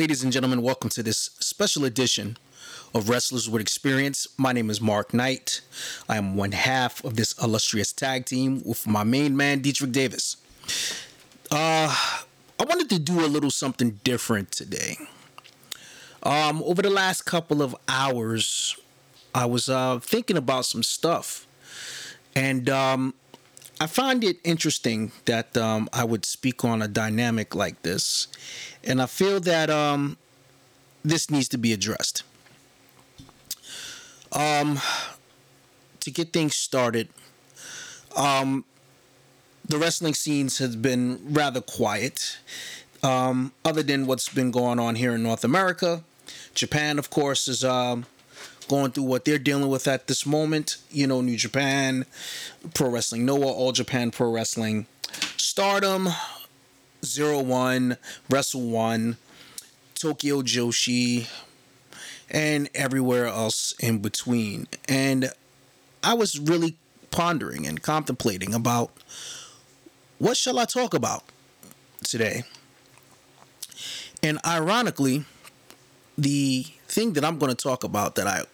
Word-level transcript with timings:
Ladies 0.00 0.24
and 0.24 0.32
gentlemen, 0.32 0.62
welcome 0.62 0.88
to 0.88 1.02
this 1.02 1.28
special 1.40 1.84
edition 1.84 2.38
of 2.94 3.10
Wrestlers 3.10 3.50
with 3.50 3.60
Experience. 3.60 4.26
My 4.38 4.50
name 4.50 4.70
is 4.70 4.80
Mark 4.80 5.12
Knight. 5.12 5.60
I 6.08 6.16
am 6.16 6.36
one 6.36 6.52
half 6.52 7.04
of 7.04 7.16
this 7.16 7.34
illustrious 7.34 7.92
tag 7.92 8.24
team 8.24 8.62
with 8.64 8.86
my 8.86 9.04
main 9.04 9.36
man, 9.36 9.60
Deitrich 9.60 9.92
Davis. 9.92 10.38
Uh, 11.50 11.94
I 12.58 12.64
wanted 12.64 12.88
to 12.88 12.98
do 12.98 13.22
a 13.22 13.28
little 13.28 13.50
something 13.50 14.00
different 14.02 14.52
today. 14.52 14.96
Um, 16.22 16.62
over 16.62 16.80
the 16.80 16.88
last 16.88 17.26
couple 17.26 17.60
of 17.60 17.76
hours, 17.86 18.78
I 19.34 19.44
was 19.44 19.68
uh, 19.68 19.98
thinking 19.98 20.38
about 20.38 20.64
some 20.64 20.82
stuff. 20.82 21.46
And 22.34 22.70
um, 22.70 23.12
I 23.82 23.86
find 23.86 24.22
it 24.22 24.38
interesting 24.44 25.10
that 25.24 25.56
um, 25.56 25.88
I 25.90 26.04
would 26.04 26.26
speak 26.26 26.66
on 26.66 26.82
a 26.82 26.88
dynamic 26.88 27.54
like 27.54 27.80
this, 27.80 28.28
and 28.84 29.00
I 29.00 29.06
feel 29.06 29.40
that 29.40 29.70
um, 29.70 30.18
this 31.02 31.30
needs 31.30 31.48
to 31.48 31.58
be 31.58 31.72
addressed. 31.72 32.22
Um, 34.32 34.78
to 36.00 36.10
get 36.10 36.30
things 36.30 36.56
started, 36.56 37.08
um, 38.14 38.66
the 39.66 39.78
wrestling 39.78 40.12
scenes 40.12 40.58
has 40.58 40.76
been 40.76 41.18
rather 41.24 41.62
quiet, 41.62 42.36
um, 43.02 43.52
other 43.64 43.82
than 43.82 44.06
what's 44.06 44.28
been 44.28 44.50
going 44.50 44.78
on 44.78 44.96
here 44.96 45.14
in 45.14 45.22
North 45.22 45.42
America. 45.42 46.04
Japan, 46.54 46.98
of 46.98 47.08
course, 47.08 47.48
is 47.48 47.64
um, 47.64 48.04
going 48.70 48.92
through 48.92 49.02
what 49.02 49.24
they're 49.24 49.36
dealing 49.36 49.68
with 49.68 49.88
at 49.88 50.06
this 50.06 50.24
moment. 50.24 50.76
You 50.92 51.08
know, 51.08 51.20
New 51.20 51.36
Japan, 51.36 52.06
Pro 52.72 52.88
Wrestling 52.88 53.26
Noah, 53.26 53.48
All 53.48 53.72
Japan 53.72 54.12
Pro 54.12 54.30
Wrestling, 54.30 54.86
Stardom, 55.36 56.08
Zero 57.04 57.40
One, 57.40 57.96
Wrestle 58.30 58.70
One, 58.70 59.16
Tokyo 59.96 60.42
Joshi, 60.42 61.28
and 62.30 62.70
everywhere 62.72 63.26
else 63.26 63.74
in 63.80 63.98
between. 63.98 64.68
And 64.88 65.32
I 66.04 66.14
was 66.14 66.38
really 66.38 66.76
pondering 67.10 67.66
and 67.66 67.82
contemplating 67.82 68.54
about 68.54 68.92
what 70.18 70.36
shall 70.36 70.60
I 70.60 70.64
talk 70.64 70.94
about 70.94 71.24
today. 72.04 72.44
And 74.22 74.38
ironically, 74.46 75.24
the 76.16 76.66
thing 76.86 77.14
that 77.14 77.24
I'm 77.24 77.38
going 77.38 77.50
to 77.50 77.60
talk 77.60 77.82
about 77.82 78.14
that 78.14 78.28
I 78.28 78.44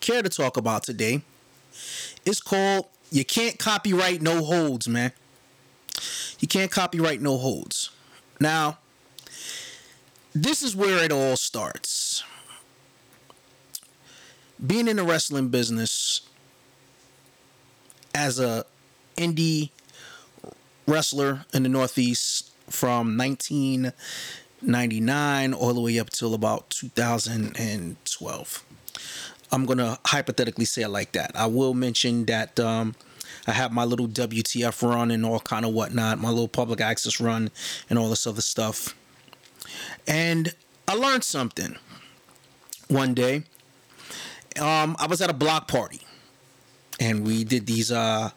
care 0.00 0.22
to 0.22 0.28
talk 0.28 0.56
about 0.56 0.82
today 0.82 1.22
It's 2.24 2.40
called 2.40 2.86
You 3.10 3.24
Can't 3.24 3.58
Copyright 3.58 4.22
No 4.22 4.44
Holds, 4.44 4.88
man. 4.88 5.12
You 6.44 6.48
can't 6.48 6.70
copyright 6.70 7.20
no 7.22 7.38
holds. 7.38 7.88
Now, 8.38 8.78
this 10.34 10.62
is 10.62 10.76
where 10.76 11.02
it 11.02 11.12
all 11.12 11.36
starts. 11.36 12.22
Being 14.64 14.86
in 14.88 14.96
the 14.96 15.04
wrestling 15.04 15.48
business 15.48 16.20
as 18.14 18.38
a 18.38 18.64
indie 19.16 19.70
wrestler 20.86 21.46
in 21.54 21.62
the 21.62 21.68
Northeast 21.68 22.50
from 22.68 23.16
1999 23.16 25.54
all 25.54 25.74
the 25.74 25.80
way 25.80 25.98
up 25.98 26.10
till 26.10 26.34
about 26.34 26.68
2012. 26.70 28.64
I'm 29.52 29.66
gonna 29.66 29.98
hypothetically 30.06 30.64
say 30.64 30.82
it 30.82 30.88
like 30.88 31.12
that. 31.12 31.32
I 31.34 31.46
will 31.46 31.74
mention 31.74 32.24
that 32.26 32.58
um, 32.58 32.94
I 33.46 33.52
have 33.52 33.72
my 33.72 33.84
little 33.84 34.08
WTF 34.08 34.88
run 34.88 35.10
and 35.10 35.24
all 35.24 35.40
kind 35.40 35.64
of 35.64 35.72
whatnot, 35.72 36.18
my 36.18 36.30
little 36.30 36.48
public 36.48 36.80
access 36.80 37.20
run 37.20 37.50
and 37.88 37.98
all 37.98 38.08
this 38.08 38.26
other 38.26 38.40
stuff. 38.40 38.94
And 40.06 40.54
I 40.88 40.94
learned 40.94 41.24
something 41.24 41.76
one 42.88 43.14
day. 43.14 43.44
Um, 44.60 44.96
I 44.98 45.06
was 45.08 45.20
at 45.20 45.30
a 45.30 45.34
block 45.34 45.66
party, 45.68 46.00
and 47.00 47.26
we 47.26 47.44
did 47.44 47.66
these 47.66 47.90
uh, 47.90 48.30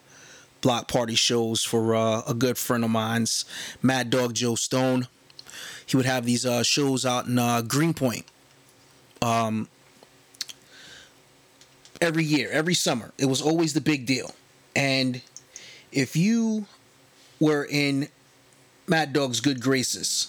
block 0.60 0.88
party 0.88 1.14
shows 1.14 1.62
for 1.62 1.94
uh, 1.94 2.22
a 2.26 2.34
good 2.34 2.58
friend 2.58 2.84
of 2.84 2.90
mine's, 2.90 3.44
Mad 3.82 4.10
Dog 4.10 4.34
Joe 4.34 4.56
Stone. 4.56 5.06
He 5.86 5.96
would 5.96 6.06
have 6.06 6.26
these 6.26 6.44
uh, 6.44 6.62
shows 6.62 7.06
out 7.06 7.26
in 7.26 7.38
uh, 7.38 7.62
Greenpoint. 7.62 8.24
Um, 9.22 9.68
every 12.00 12.24
year, 12.24 12.48
every 12.50 12.74
summer. 12.74 13.12
It 13.18 13.26
was 13.26 13.40
always 13.42 13.74
the 13.74 13.80
big 13.80 14.06
deal. 14.06 14.34
And 14.74 15.22
if 15.92 16.16
you 16.16 16.66
were 17.40 17.66
in 17.68 18.08
Mad 18.86 19.12
Dog's 19.12 19.40
good 19.40 19.60
graces, 19.60 20.28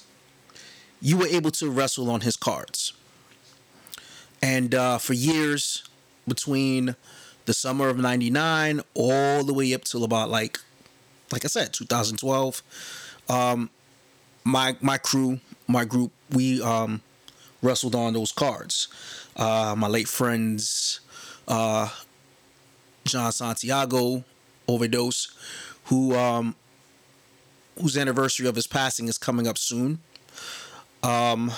you 1.01 1.17
were 1.17 1.27
able 1.27 1.51
to 1.51 1.69
wrestle 1.69 2.09
on 2.09 2.21
his 2.21 2.35
cards. 2.35 2.93
And 4.41 4.73
uh, 4.73 4.97
for 4.97 5.13
years, 5.13 5.83
between 6.27 6.95
the 7.45 7.53
summer 7.53 7.89
of 7.89 7.97
99 7.97 8.81
all 8.93 9.43
the 9.43 9.53
way 9.53 9.73
up 9.73 9.83
till 9.83 10.03
about 10.03 10.29
like, 10.29 10.59
like 11.31 11.45
I 11.45 11.47
said, 11.47 11.73
2012, 11.73 12.63
um, 13.29 13.69
my, 14.43 14.75
my 14.81 14.97
crew, 14.97 15.39
my 15.67 15.85
group, 15.85 16.11
we 16.31 16.61
um, 16.61 17.01
wrestled 17.61 17.95
on 17.95 18.13
those 18.13 18.31
cards. 18.31 18.87
Uh, 19.35 19.75
my 19.77 19.87
late 19.87 20.07
friends, 20.07 20.99
uh, 21.49 21.89
John 23.05 23.31
Santiago 23.31 24.23
overdose, 24.67 25.27
who 25.85 26.15
um, 26.15 26.55
whose 27.81 27.97
anniversary 27.97 28.47
of 28.47 28.55
his 28.55 28.67
passing 28.67 29.07
is 29.07 29.17
coming 29.17 29.47
up 29.47 29.57
soon. 29.57 29.99
Um, 31.01 31.51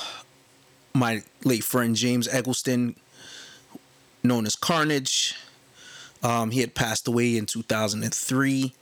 my 0.93 1.23
late 1.43 1.63
friend 1.63 1.95
James 1.95 2.27
Eggleston, 2.27 2.95
known 4.23 4.45
as 4.45 4.55
Carnage, 4.55 5.35
um, 6.23 6.51
he 6.51 6.61
had 6.61 6.75
passed 6.75 7.07
away 7.07 7.37
in 7.37 7.45
2003. 7.45 8.73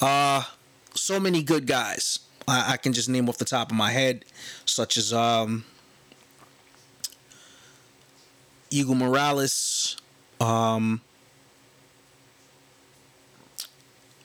Uh, 0.00 0.42
so 0.94 1.20
many 1.20 1.42
good 1.42 1.66
guys. 1.66 2.20
I, 2.46 2.76
can 2.76 2.92
just 2.92 3.08
name 3.08 3.28
off 3.30 3.38
the 3.38 3.46
top 3.46 3.70
of 3.70 3.76
my 3.76 3.90
head, 3.90 4.26
such 4.66 4.98
as 4.98 5.14
um, 5.14 5.64
Eagle 8.74 8.96
Morales, 8.96 9.96
um, 10.40 11.00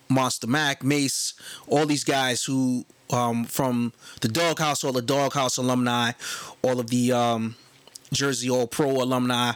Monster 0.10 0.48
Mac, 0.48 0.84
Mace, 0.84 1.36
all 1.68 1.86
these 1.86 2.04
guys 2.04 2.44
who 2.44 2.84
um, 3.12 3.46
from 3.46 3.94
the 4.22 4.28
Doghouse, 4.28 4.84
all 4.84 4.92
the 4.92 5.04
Doghouse 5.04 5.58
alumni, 5.58 6.14
all 6.64 6.80
of 6.80 6.90
the 6.90 7.12
um, 7.12 7.56
Jersey 8.12 8.50
All 8.50 8.66
Pro 8.66 8.90
alumni, 8.90 9.54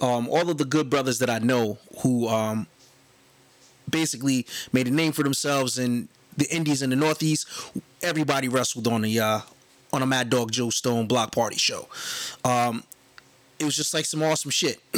um, 0.00 0.28
all 0.28 0.50
of 0.50 0.58
the 0.58 0.64
good 0.64 0.90
brothers 0.90 1.20
that 1.20 1.30
I 1.30 1.38
know 1.38 1.78
who 1.98 2.26
um, 2.26 2.66
basically 3.88 4.44
made 4.72 4.88
a 4.88 4.90
name 4.90 5.12
for 5.12 5.22
themselves 5.22 5.78
in 5.78 6.08
the 6.36 6.52
Indies 6.52 6.82
in 6.82 6.90
the 6.90 6.96
Northeast. 6.96 7.46
Everybody 8.02 8.48
wrestled 8.48 8.88
on 8.88 9.02
the 9.02 9.20
uh, 9.20 9.40
on 9.92 10.02
a 10.02 10.06
Mad 10.06 10.30
Dog 10.30 10.50
Joe 10.50 10.70
Stone 10.70 11.06
block 11.06 11.30
party 11.30 11.56
show. 11.58 11.88
It 13.62 13.64
was 13.64 13.76
just 13.76 13.94
like 13.94 14.04
some 14.06 14.24
awesome 14.24 14.50
shit. 14.50 14.80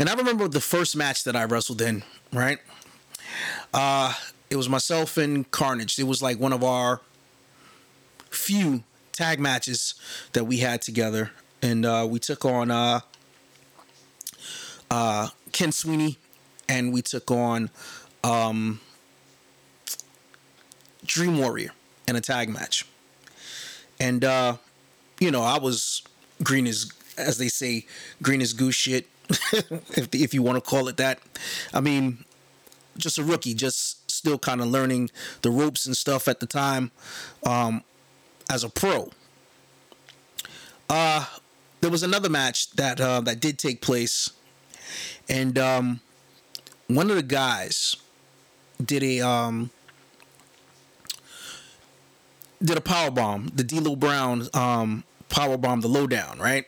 and 0.00 0.08
I 0.08 0.14
remember 0.14 0.48
the 0.48 0.60
first 0.60 0.96
match 0.96 1.22
that 1.22 1.36
I 1.36 1.44
wrestled 1.44 1.80
in, 1.80 2.02
right? 2.32 2.58
Uh, 3.72 4.12
it 4.50 4.56
was 4.56 4.68
myself 4.68 5.16
and 5.16 5.48
Carnage. 5.52 6.00
It 6.00 6.08
was 6.08 6.20
like 6.20 6.40
one 6.40 6.52
of 6.52 6.64
our 6.64 7.00
few 8.30 8.82
tag 9.12 9.38
matches 9.38 9.94
that 10.32 10.46
we 10.46 10.56
had 10.56 10.82
together. 10.82 11.30
And 11.62 11.86
uh, 11.86 12.08
we 12.10 12.18
took 12.18 12.44
on 12.44 12.72
uh, 12.72 13.00
uh, 14.90 15.28
Ken 15.52 15.70
Sweeney 15.70 16.18
and 16.68 16.92
we 16.92 17.02
took 17.02 17.30
on 17.30 17.70
um, 18.24 18.80
Dream 21.06 21.38
Warrior 21.38 21.70
in 22.08 22.16
a 22.16 22.20
tag 22.20 22.48
match. 22.48 22.84
And, 24.00 24.24
uh, 24.24 24.56
you 25.20 25.30
know, 25.30 25.42
I 25.42 25.58
was 25.58 26.02
green 26.42 26.66
is 26.66 26.92
as 27.18 27.38
they 27.38 27.48
say, 27.48 27.84
green 28.22 28.40
as 28.40 28.52
goose 28.52 28.74
shit, 28.74 29.06
if 29.28 30.14
if 30.14 30.32
you 30.32 30.42
want 30.42 30.62
to 30.62 30.70
call 30.70 30.88
it 30.88 30.96
that. 30.96 31.18
I 31.74 31.80
mean, 31.80 32.24
just 32.96 33.18
a 33.18 33.24
rookie, 33.24 33.54
just 33.54 34.10
still 34.10 34.38
kind 34.38 34.60
of 34.60 34.68
learning 34.68 35.10
the 35.42 35.50
ropes 35.50 35.84
and 35.84 35.96
stuff 35.96 36.28
at 36.28 36.40
the 36.40 36.46
time, 36.46 36.90
um, 37.44 37.82
as 38.50 38.64
a 38.64 38.68
pro. 38.68 39.10
Uh, 40.88 41.26
there 41.80 41.90
was 41.90 42.02
another 42.02 42.28
match 42.28 42.70
that 42.72 43.00
uh, 43.00 43.20
that 43.22 43.40
did 43.40 43.58
take 43.58 43.82
place, 43.82 44.30
and 45.28 45.58
um, 45.58 46.00
one 46.86 47.10
of 47.10 47.16
the 47.16 47.22
guys 47.22 47.96
did 48.82 49.02
a 49.02 49.20
um, 49.20 49.70
did 52.62 52.76
a 52.78 52.80
power 52.80 53.10
bomb. 53.10 53.50
The 53.54 53.64
D'Lo 53.64 53.96
Brown 53.96 54.48
um, 54.54 55.04
power 55.28 55.56
bomb 55.56 55.80
the 55.80 55.88
lowdown, 55.88 56.38
right? 56.38 56.66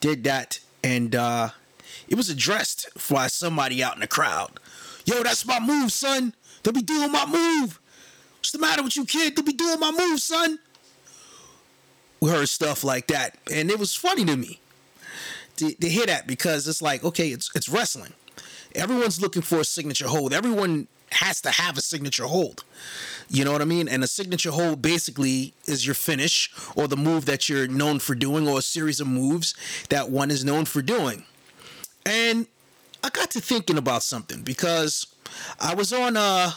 Did 0.00 0.24
that, 0.24 0.60
and 0.82 1.14
uh, 1.14 1.50
it 2.08 2.14
was 2.14 2.30
addressed 2.30 2.88
by 3.10 3.26
somebody 3.26 3.82
out 3.82 3.94
in 3.94 4.00
the 4.00 4.06
crowd. 4.06 4.60
Yo, 5.04 5.22
that's 5.22 5.46
my 5.46 5.60
move, 5.60 5.92
son. 5.92 6.34
They'll 6.62 6.72
be 6.74 6.82
doing 6.82 7.12
my 7.12 7.26
move. 7.26 7.80
What's 8.38 8.52
the 8.52 8.58
matter 8.58 8.82
with 8.82 8.96
you, 8.96 9.04
kid? 9.04 9.36
They'll 9.36 9.44
be 9.44 9.52
doing 9.52 9.80
my 9.80 9.90
move, 9.90 10.20
son. 10.20 10.58
We 12.20 12.30
heard 12.30 12.48
stuff 12.48 12.84
like 12.84 13.06
that, 13.08 13.36
and 13.52 13.70
it 13.70 13.78
was 13.78 13.94
funny 13.94 14.24
to 14.24 14.36
me 14.36 14.60
to, 15.56 15.72
to 15.74 15.88
hear 15.88 16.06
that 16.06 16.26
because 16.26 16.66
it's 16.66 16.82
like, 16.82 17.04
okay, 17.04 17.28
it's 17.28 17.50
it's 17.54 17.68
wrestling. 17.68 18.12
Everyone's 18.74 19.20
looking 19.20 19.42
for 19.42 19.60
a 19.60 19.64
signature 19.64 20.08
hold. 20.08 20.32
Everyone 20.32 20.88
has 21.12 21.40
to 21.42 21.50
have 21.50 21.76
a 21.76 21.80
signature 21.80 22.24
hold. 22.24 22.64
You 23.28 23.44
know 23.44 23.52
what 23.52 23.62
I 23.62 23.66
mean? 23.66 23.88
And 23.88 24.02
a 24.02 24.06
signature 24.06 24.50
hold 24.50 24.82
basically 24.82 25.52
is 25.66 25.84
your 25.84 25.94
finish 25.94 26.50
or 26.74 26.88
the 26.88 26.96
move 26.96 27.26
that 27.26 27.48
you're 27.48 27.68
known 27.68 27.98
for 27.98 28.14
doing 28.14 28.48
or 28.48 28.58
a 28.58 28.62
series 28.62 29.00
of 29.00 29.06
moves 29.06 29.54
that 29.88 30.10
one 30.10 30.30
is 30.30 30.44
known 30.44 30.64
for 30.64 30.82
doing. 30.82 31.24
And 32.06 32.46
I 33.02 33.10
got 33.10 33.30
to 33.32 33.40
thinking 33.40 33.78
about 33.78 34.02
something 34.02 34.42
because 34.42 35.06
I 35.60 35.74
was 35.74 35.92
on 35.92 36.16
a, 36.16 36.54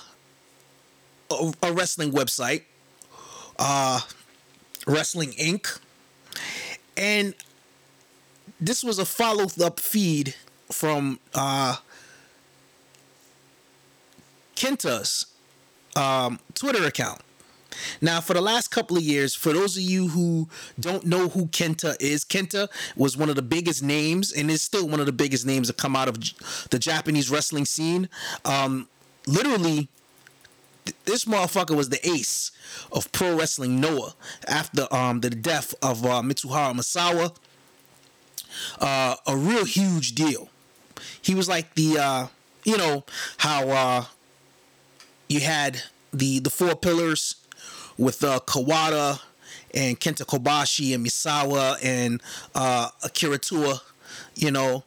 a, 1.32 1.54
a 1.64 1.74
wrestling 1.74 2.12
website, 2.12 2.64
uh, 3.60 4.02
Wrestling 4.88 5.32
Inc. 5.34 5.80
And 6.98 7.36
this 8.60 8.84
was 8.84 9.00
a 9.00 9.06
follow 9.06 9.48
up 9.64 9.80
feed 9.80 10.36
from 10.72 11.20
uh, 11.34 11.78
Kenta's 14.62 15.26
um, 15.96 16.40
Twitter 16.54 16.86
account. 16.86 17.22
Now, 18.00 18.22
for 18.22 18.36
the 18.36 18.42
last 18.42 18.68
couple 18.68 18.96
of 18.96 19.02
years, 19.02 19.34
for 19.34 19.54
those 19.54 19.76
of 19.76 19.82
you 19.82 20.10
who 20.10 20.48
don't 20.80 21.04
know 21.04 21.30
who 21.30 21.48
Kenta 21.48 21.96
is, 22.00 22.24
Kenta 22.24 22.70
was 22.96 23.18
one 23.18 23.30
of 23.30 23.36
the 23.36 23.42
biggest 23.42 23.82
names 23.82 24.32
and 24.32 24.52
is 24.52 24.62
still 24.62 24.88
one 24.88 25.00
of 25.00 25.08
the 25.08 25.12
biggest 25.12 25.48
names 25.48 25.68
that 25.68 25.78
come 25.78 25.96
out 25.96 26.08
of 26.08 26.20
the 26.70 26.78
Japanese 26.78 27.32
wrestling 27.32 27.66
scene. 27.66 28.08
Um, 28.46 28.88
literally, 29.26 29.88
this 31.06 31.26
motherfucker 31.26 31.76
was 31.76 31.90
the 31.90 32.08
ace 32.08 32.52
of 32.92 33.12
pro 33.12 33.36
wrestling 33.36 33.80
Noah 33.80 34.14
after 34.48 34.88
um, 34.94 35.22
the 35.22 35.32
death 35.32 35.74
of 35.82 36.06
uh, 36.06 36.22
Mitsuharu 36.22 36.76
Misawa. 36.76 37.36
Uh, 38.80 39.16
a 39.26 39.36
real 39.36 39.66
huge 39.66 40.14
deal. 40.14 40.50
He 41.22 41.34
was 41.34 41.50
like 41.50 41.74
the, 41.74 41.98
uh, 41.98 42.28
you 42.64 42.78
know, 42.78 43.06
how 43.38 43.70
uh, 43.70 44.06
you 45.32 45.40
had 45.40 45.82
the 46.14 46.40
the 46.40 46.50
four 46.50 46.76
pillars 46.76 47.36
with 47.98 48.24
uh, 48.24 48.40
Kawada 48.46 49.22
and 49.74 50.00
Kenta 50.00 50.26
Kobashi 50.26 50.94
and 50.94 51.06
Misawa 51.06 51.78
and 51.82 52.22
uh, 52.54 52.90
Akira 53.04 53.38
Taue, 53.40 53.80
you 54.36 54.52
know, 54.52 54.84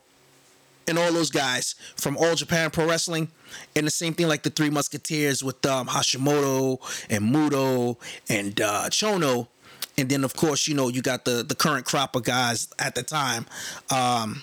and 0.87 0.99
all 0.99 1.12
those 1.12 1.31
guys 1.31 1.75
from 1.96 2.17
All 2.19 2.35
Japan 2.35 2.70
Pro 2.70 2.87
Wrestling. 2.87 3.29
And 3.75 3.87
the 3.87 3.91
same 3.91 4.12
thing 4.14 4.29
like 4.29 4.43
the 4.43 4.50
Three 4.50 4.69
Musketeers 4.69 5.43
with 5.43 5.64
um, 5.64 5.87
Hashimoto 5.87 6.79
and 7.08 7.35
Muto 7.35 7.97
and 8.29 8.61
uh, 8.61 8.88
Chono. 8.90 9.49
And 9.97 10.08
then, 10.08 10.25
of 10.25 10.35
course, 10.35 10.67
you 10.67 10.75
know, 10.75 10.88
you 10.88 11.02
got 11.02 11.25
the, 11.25 11.44
the 11.44 11.55
current 11.55 11.87
crop 11.87 12.17
of 12.17 12.25
guys 12.25 12.69
at 12.81 12.97
the 12.97 13.05
time, 13.05 13.47
um, 13.90 14.43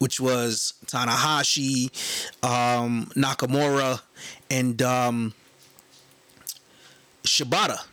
which 0.00 0.20
was 0.20 0.74
Tanahashi, 0.86 1.90
um, 2.42 3.06
Nakamura, 3.14 4.00
and 4.50 4.80
um, 4.82 5.34
Shibata 7.24 7.84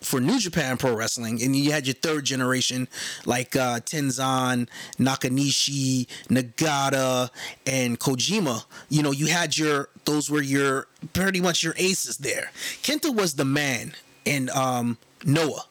for 0.00 0.20
New 0.20 0.38
Japan 0.38 0.76
Pro 0.76 0.94
Wrestling, 0.94 1.42
and 1.42 1.54
you 1.54 1.72
had 1.72 1.86
your 1.86 1.94
third 1.94 2.24
generation 2.24 2.88
like 3.24 3.54
uh, 3.54 3.80
Tenzan, 3.80 4.68
Nakanishi, 4.98 6.06
Nagata, 6.28 7.30
and 7.66 7.98
Kojima. 7.98 8.64
You 8.88 9.02
know, 9.02 9.12
you 9.12 9.26
had 9.26 9.56
your 9.56 9.88
those 10.04 10.28
were 10.28 10.42
your 10.42 10.88
pretty 11.12 11.40
much 11.40 11.62
your 11.62 11.74
aces 11.76 12.18
there. 12.18 12.50
Kenta 12.82 13.14
was 13.14 13.34
the 13.34 13.44
man 13.44 13.94
and 14.26 14.50
um, 14.50 14.98
Noah. 15.24 15.64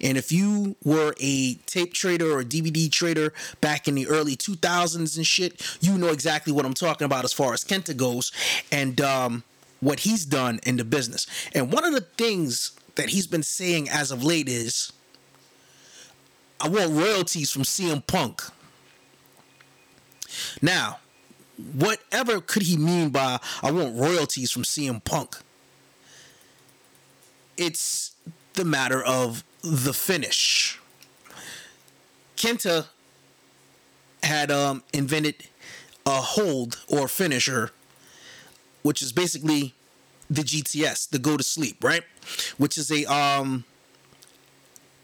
And 0.00 0.16
if 0.16 0.32
you 0.32 0.76
were 0.82 1.14
a 1.20 1.54
tape 1.66 1.92
trader 1.92 2.36
or 2.36 2.42
DVD 2.42 2.90
trader 2.90 3.32
back 3.60 3.86
in 3.86 3.94
the 3.94 4.06
early 4.06 4.34
2000s 4.34 5.16
and 5.16 5.26
shit, 5.26 5.62
you 5.80 5.98
know 5.98 6.08
exactly 6.08 6.52
what 6.52 6.64
I'm 6.64 6.74
talking 6.74 7.04
about 7.04 7.24
as 7.24 7.32
far 7.32 7.52
as 7.52 7.64
Kenta 7.64 7.96
goes 7.96 8.32
and 8.72 9.00
um, 9.00 9.44
what 9.84 10.00
he's 10.00 10.24
done 10.24 10.60
in 10.64 10.76
the 10.76 10.84
business. 10.84 11.26
And 11.54 11.72
one 11.72 11.84
of 11.84 11.92
the 11.92 12.00
things 12.00 12.72
that 12.96 13.10
he's 13.10 13.26
been 13.26 13.42
saying 13.42 13.88
as 13.88 14.10
of 14.10 14.24
late 14.24 14.48
is 14.48 14.92
I 16.60 16.68
want 16.68 16.92
royalties 16.92 17.50
from 17.50 17.62
CM 17.62 18.06
Punk. 18.06 18.42
Now, 20.62 20.98
whatever 21.72 22.40
could 22.40 22.62
he 22.62 22.76
mean 22.76 23.10
by 23.10 23.38
I 23.62 23.70
want 23.70 23.96
royalties 23.96 24.50
from 24.50 24.62
CM 24.62 25.04
Punk? 25.04 25.36
It's 27.56 28.12
the 28.54 28.64
matter 28.64 29.02
of 29.02 29.44
the 29.62 29.92
finish. 29.92 30.80
Kenta 32.36 32.86
had 34.22 34.50
um, 34.50 34.82
invented 34.92 35.36
a 36.06 36.20
hold 36.20 36.80
or 36.88 37.08
finisher, 37.08 37.70
which 38.84 39.02
is 39.02 39.12
basically 39.12 39.74
the 40.30 40.42
GTS, 40.42 41.08
the 41.08 41.18
go 41.18 41.36
to 41.36 41.42
sleep, 41.42 41.82
right? 41.82 42.04
Which 42.58 42.78
is 42.78 42.92
a 42.92 43.04
um 43.12 43.64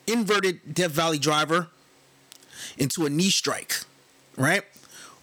inverted 0.06 0.74
Death 0.74 0.92
Valley 0.92 1.18
driver 1.18 1.68
into 2.78 3.06
a 3.06 3.10
knee 3.10 3.30
strike, 3.30 3.80
right? 4.36 4.62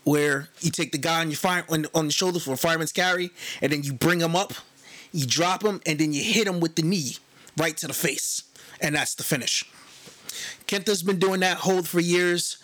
Where 0.03 0.49
you 0.61 0.71
take 0.71 0.91
the 0.91 0.97
guy 0.97 1.21
on 1.21 1.29
your 1.29 1.37
fire 1.37 1.65
on, 1.69 1.85
on 1.93 2.07
the 2.07 2.11
shoulders 2.11 2.43
for 2.43 2.53
a 2.53 2.57
fireman's 2.57 2.91
carry, 2.91 3.29
and 3.61 3.71
then 3.71 3.83
you 3.83 3.93
bring 3.93 4.19
him 4.21 4.35
up, 4.35 4.53
you 5.11 5.25
drop 5.25 5.63
him, 5.63 5.79
and 5.85 5.99
then 5.99 6.11
you 6.11 6.23
hit 6.23 6.47
him 6.47 6.59
with 6.59 6.75
the 6.75 6.81
knee 6.81 7.17
right 7.57 7.77
to 7.77 7.87
the 7.87 7.93
face, 7.93 8.43
and 8.81 8.95
that's 8.95 9.15
the 9.15 9.23
finish. 9.23 9.63
Kenta's 10.67 11.03
been 11.03 11.19
doing 11.19 11.41
that 11.41 11.57
hold 11.57 11.87
for 11.87 11.99
years. 11.99 12.57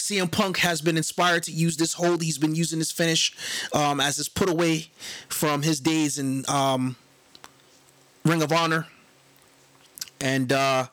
CM 0.00 0.30
Punk 0.30 0.58
has 0.58 0.80
been 0.80 0.96
inspired 0.96 1.42
to 1.44 1.52
use 1.52 1.76
this 1.76 1.94
hold. 1.94 2.22
He's 2.22 2.38
been 2.38 2.54
using 2.54 2.78
this 2.78 2.90
finish 2.90 3.32
um, 3.72 4.00
as 4.00 4.16
his 4.16 4.28
put 4.28 4.48
away 4.48 4.88
from 5.28 5.62
his 5.62 5.80
days 5.80 6.18
in 6.18 6.44
um, 6.48 6.96
Ring 8.24 8.42
of 8.42 8.52
Honor. 8.52 8.86
And 10.20 10.52
uh, 10.52 10.86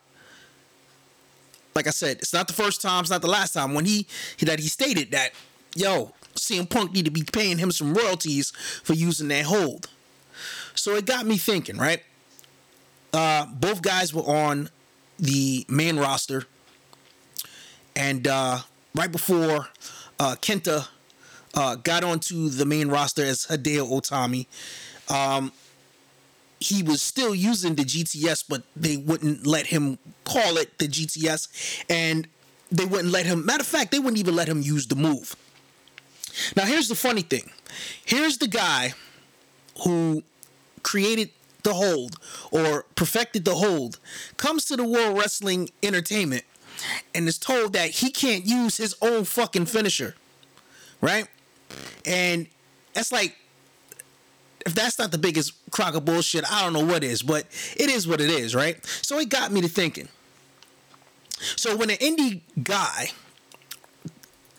like 1.75 1.87
I 1.87 1.91
said, 1.91 2.17
it's 2.17 2.33
not 2.33 2.47
the 2.47 2.53
first 2.53 2.81
time, 2.81 3.01
it's 3.01 3.09
not 3.09 3.21
the 3.21 3.27
last 3.27 3.53
time 3.53 3.73
when 3.73 3.85
he 3.85 4.07
that 4.41 4.59
he 4.59 4.67
stated 4.67 5.11
that, 5.11 5.31
yo, 5.75 6.13
CM 6.35 6.69
Punk 6.69 6.93
need 6.93 7.05
to 7.05 7.11
be 7.11 7.23
paying 7.23 7.57
him 7.57 7.71
some 7.71 7.93
royalties 7.93 8.51
for 8.83 8.93
using 8.93 9.27
that 9.29 9.45
hold. 9.45 9.89
So 10.75 10.95
it 10.95 11.05
got 11.05 11.25
me 11.25 11.37
thinking, 11.37 11.77
right? 11.77 12.03
Uh, 13.13 13.45
both 13.47 13.81
guys 13.81 14.13
were 14.13 14.23
on 14.23 14.69
the 15.17 15.65
main 15.67 15.97
roster, 15.97 16.43
and 17.95 18.27
uh, 18.27 18.59
right 18.95 19.11
before 19.11 19.67
uh, 20.19 20.35
Kenta 20.41 20.87
uh, 21.53 21.75
got 21.75 22.03
onto 22.03 22.49
the 22.49 22.65
main 22.65 22.89
roster 22.89 23.23
as 23.23 23.47
Hideo 23.47 23.89
Itami, 23.89 24.45
um, 25.13 25.51
he 26.59 26.81
was 26.83 27.01
still 27.01 27.35
using 27.35 27.75
the 27.75 27.83
GTS, 27.83 28.43
but 28.49 28.63
they 28.75 28.97
wouldn't 28.97 29.45
let 29.45 29.67
him 29.67 29.99
call 30.25 30.57
it 30.57 30.77
the 30.79 30.87
GTS, 30.87 31.83
and 31.89 32.27
they 32.71 32.85
wouldn't 32.85 33.11
let 33.11 33.25
him. 33.25 33.45
Matter 33.45 33.61
of 33.61 33.67
fact, 33.67 33.91
they 33.91 33.99
wouldn't 33.99 34.17
even 34.17 34.35
let 34.35 34.47
him 34.47 34.61
use 34.61 34.87
the 34.87 34.95
move. 34.95 35.35
Now, 36.55 36.65
here's 36.65 36.87
the 36.87 36.95
funny 36.95 37.21
thing. 37.21 37.51
Here's 38.05 38.37
the 38.37 38.47
guy 38.47 38.93
who 39.83 40.23
created 40.83 41.29
the 41.63 41.73
hold 41.73 42.17
or 42.51 42.85
perfected 42.95 43.45
the 43.45 43.55
hold 43.55 43.99
comes 44.37 44.65
to 44.65 44.75
the 44.75 44.85
World 44.85 45.17
Wrestling 45.17 45.69
Entertainment 45.83 46.43
and 47.13 47.27
is 47.27 47.37
told 47.37 47.73
that 47.73 47.89
he 47.89 48.09
can't 48.09 48.45
use 48.45 48.77
his 48.77 48.95
own 49.01 49.23
fucking 49.23 49.65
finisher. 49.65 50.15
Right? 51.01 51.27
And 52.05 52.47
that's 52.93 53.11
like 53.11 53.35
if 54.65 54.75
that's 54.75 54.99
not 54.99 55.11
the 55.11 55.17
biggest 55.17 55.53
crock 55.71 55.95
of 55.95 56.03
bullshit, 56.03 56.43
I 56.51 56.61
don't 56.63 56.73
know 56.73 56.85
what 56.85 57.03
is, 57.03 57.23
but 57.23 57.45
it 57.77 57.89
is 57.89 58.05
what 58.05 58.19
it 58.19 58.29
is, 58.29 58.53
right? 58.53 58.85
So 58.85 59.17
it 59.17 59.29
got 59.29 59.51
me 59.51 59.61
to 59.61 59.69
thinking. 59.69 60.09
So 61.39 61.77
when 61.77 61.89
an 61.89 61.97
indie 61.97 62.41
guy 62.61 63.11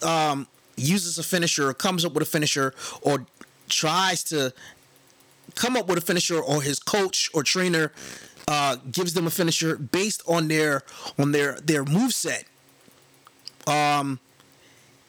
um, 0.03 0.47
uses 0.77 1.19
a 1.19 1.23
finisher 1.23 1.69
or 1.69 1.75
comes 1.75 2.07
up 2.07 2.15
with 2.15 2.23
a 2.23 2.27
finisher 2.27 2.73
or 3.03 3.27
tries 3.69 4.25
to 4.25 4.55
come 5.55 5.77
up 5.77 5.89
with 5.89 5.99
a 5.99 6.01
finisher 6.01 6.41
or 6.41 6.63
his 6.63 6.79
coach 6.79 7.31
or 7.35 7.43
trainer 7.43 7.93
uh, 8.49 8.77
gives 8.91 9.13
them 9.13 9.27
a 9.27 9.31
finisher 9.31 9.77
based 9.77 10.23
on 10.27 10.49
their 10.49 10.83
on 11.19 11.33
their 11.33 11.61
their 11.61 11.85
move 11.85 12.15
set. 12.15 12.45
Um, 13.67 14.19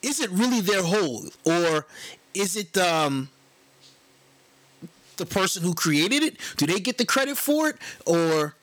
is 0.02 0.20
it 0.20 0.30
really 0.30 0.60
their 0.60 0.84
hold 0.84 1.38
or 1.46 1.86
is 2.34 2.58
it 2.58 2.78
um, 2.78 3.30
the 5.16 5.26
person 5.26 5.64
who 5.64 5.74
created 5.74 6.22
it? 6.22 6.38
Do 6.58 6.68
they 6.68 6.82
get 6.82 6.98
the 6.98 7.06
credit 7.06 7.38
for 7.38 7.70
it 7.70 7.78
or 8.06 8.56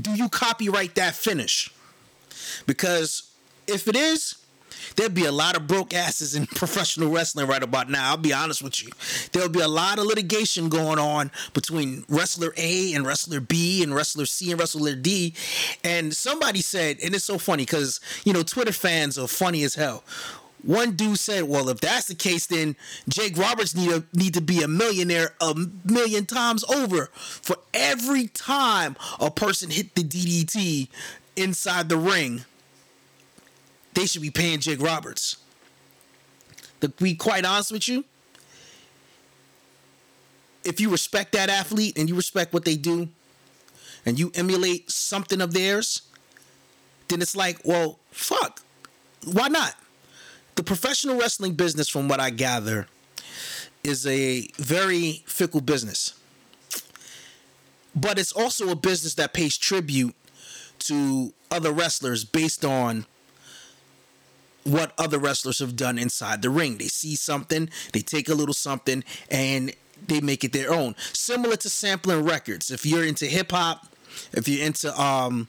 do 0.00 0.12
you 0.12 0.28
copyright 0.28 0.94
that 0.94 1.16
finish? 1.16 1.74
Because 2.66 3.24
if 3.66 3.88
it 3.88 3.96
is, 3.96 4.36
there'd 4.96 5.14
be 5.14 5.24
a 5.24 5.32
lot 5.32 5.56
of 5.56 5.66
broke 5.66 5.94
asses 5.94 6.34
in 6.34 6.46
professional 6.54 7.10
wrestling 7.10 7.46
right 7.46 7.62
about 7.62 7.90
now. 7.90 8.10
I'll 8.10 8.16
be 8.16 8.32
honest 8.32 8.62
with 8.62 8.82
you. 8.82 8.90
There'll 9.32 9.48
be 9.48 9.60
a 9.60 9.68
lot 9.68 9.98
of 9.98 10.06
litigation 10.06 10.68
going 10.68 10.98
on 10.98 11.30
between 11.52 12.04
wrestler 12.08 12.52
A 12.56 12.94
and 12.94 13.06
wrestler 13.06 13.40
B 13.40 13.82
and 13.82 13.94
wrestler 13.94 14.26
C 14.26 14.50
and 14.50 14.60
wrestler 14.60 14.94
D. 14.94 15.34
And 15.84 16.14
somebody 16.14 16.60
said, 16.60 16.98
and 17.02 17.14
it's 17.14 17.24
so 17.24 17.38
funny 17.38 17.64
because, 17.64 18.00
you 18.24 18.32
know, 18.32 18.42
Twitter 18.42 18.72
fans 18.72 19.18
are 19.18 19.28
funny 19.28 19.62
as 19.62 19.74
hell. 19.74 20.04
One 20.62 20.92
dude 20.92 21.18
said, 21.18 21.44
"Well, 21.44 21.68
if 21.70 21.80
that's 21.80 22.06
the 22.06 22.14
case, 22.14 22.46
then 22.46 22.76
Jake 23.08 23.36
Roberts 23.36 23.74
need 23.74 23.90
to 23.90 24.04
need 24.12 24.34
to 24.34 24.40
be 24.40 24.62
a 24.62 24.68
millionaire 24.68 25.34
a 25.40 25.54
million 25.84 26.24
times 26.24 26.62
over 26.64 27.10
for 27.12 27.56
every 27.74 28.28
time 28.28 28.96
a 29.18 29.30
person 29.30 29.70
hit 29.70 29.94
the 29.96 30.04
DDT 30.04 30.88
inside 31.36 31.88
the 31.88 31.96
ring. 31.96 32.44
They 33.94 34.06
should 34.06 34.22
be 34.22 34.30
paying 34.30 34.60
Jake 34.60 34.80
Roberts." 34.80 35.36
To 36.80 36.88
be 36.88 37.14
quite 37.14 37.44
honest 37.44 37.70
with 37.70 37.86
you, 37.86 38.04
if 40.64 40.80
you 40.80 40.90
respect 40.90 41.32
that 41.32 41.48
athlete 41.48 41.96
and 41.96 42.08
you 42.08 42.16
respect 42.16 42.52
what 42.52 42.64
they 42.64 42.76
do, 42.76 43.08
and 44.04 44.18
you 44.18 44.32
emulate 44.34 44.90
something 44.90 45.40
of 45.40 45.52
theirs, 45.52 46.02
then 47.06 47.22
it's 47.22 47.36
like, 47.36 47.60
well, 47.64 48.00
fuck, 48.10 48.62
why 49.24 49.46
not? 49.46 49.76
the 50.54 50.62
professional 50.62 51.18
wrestling 51.18 51.54
business, 51.54 51.88
from 51.88 52.08
what 52.08 52.20
I 52.20 52.30
gather, 52.30 52.86
is 53.82 54.06
a 54.06 54.48
very 54.58 55.22
fickle 55.26 55.60
business. 55.60 56.14
But 57.94 58.18
it's 58.18 58.32
also 58.32 58.70
a 58.70 58.76
business 58.76 59.14
that 59.14 59.32
pays 59.32 59.56
tribute 59.56 60.14
to 60.80 61.32
other 61.50 61.72
wrestlers 61.72 62.24
based 62.24 62.64
on 62.64 63.06
what 64.64 64.92
other 64.98 65.18
wrestlers 65.18 65.58
have 65.58 65.76
done 65.76 65.98
inside 65.98 66.42
the 66.42 66.50
ring. 66.50 66.78
They 66.78 66.86
see 66.86 67.16
something, 67.16 67.68
they 67.92 68.00
take 68.00 68.28
a 68.28 68.34
little 68.34 68.54
something, 68.54 69.04
and 69.30 69.72
they 70.06 70.20
make 70.20 70.44
it 70.44 70.52
their 70.52 70.72
own. 70.72 70.94
Similar 71.12 71.56
to 71.56 71.68
sampling 71.68 72.24
records. 72.24 72.70
If 72.70 72.86
you're 72.86 73.04
into 73.04 73.26
hip 73.26 73.52
hop, 73.52 73.86
if 74.32 74.48
you're 74.48 74.64
into 74.64 74.98
um, 75.00 75.48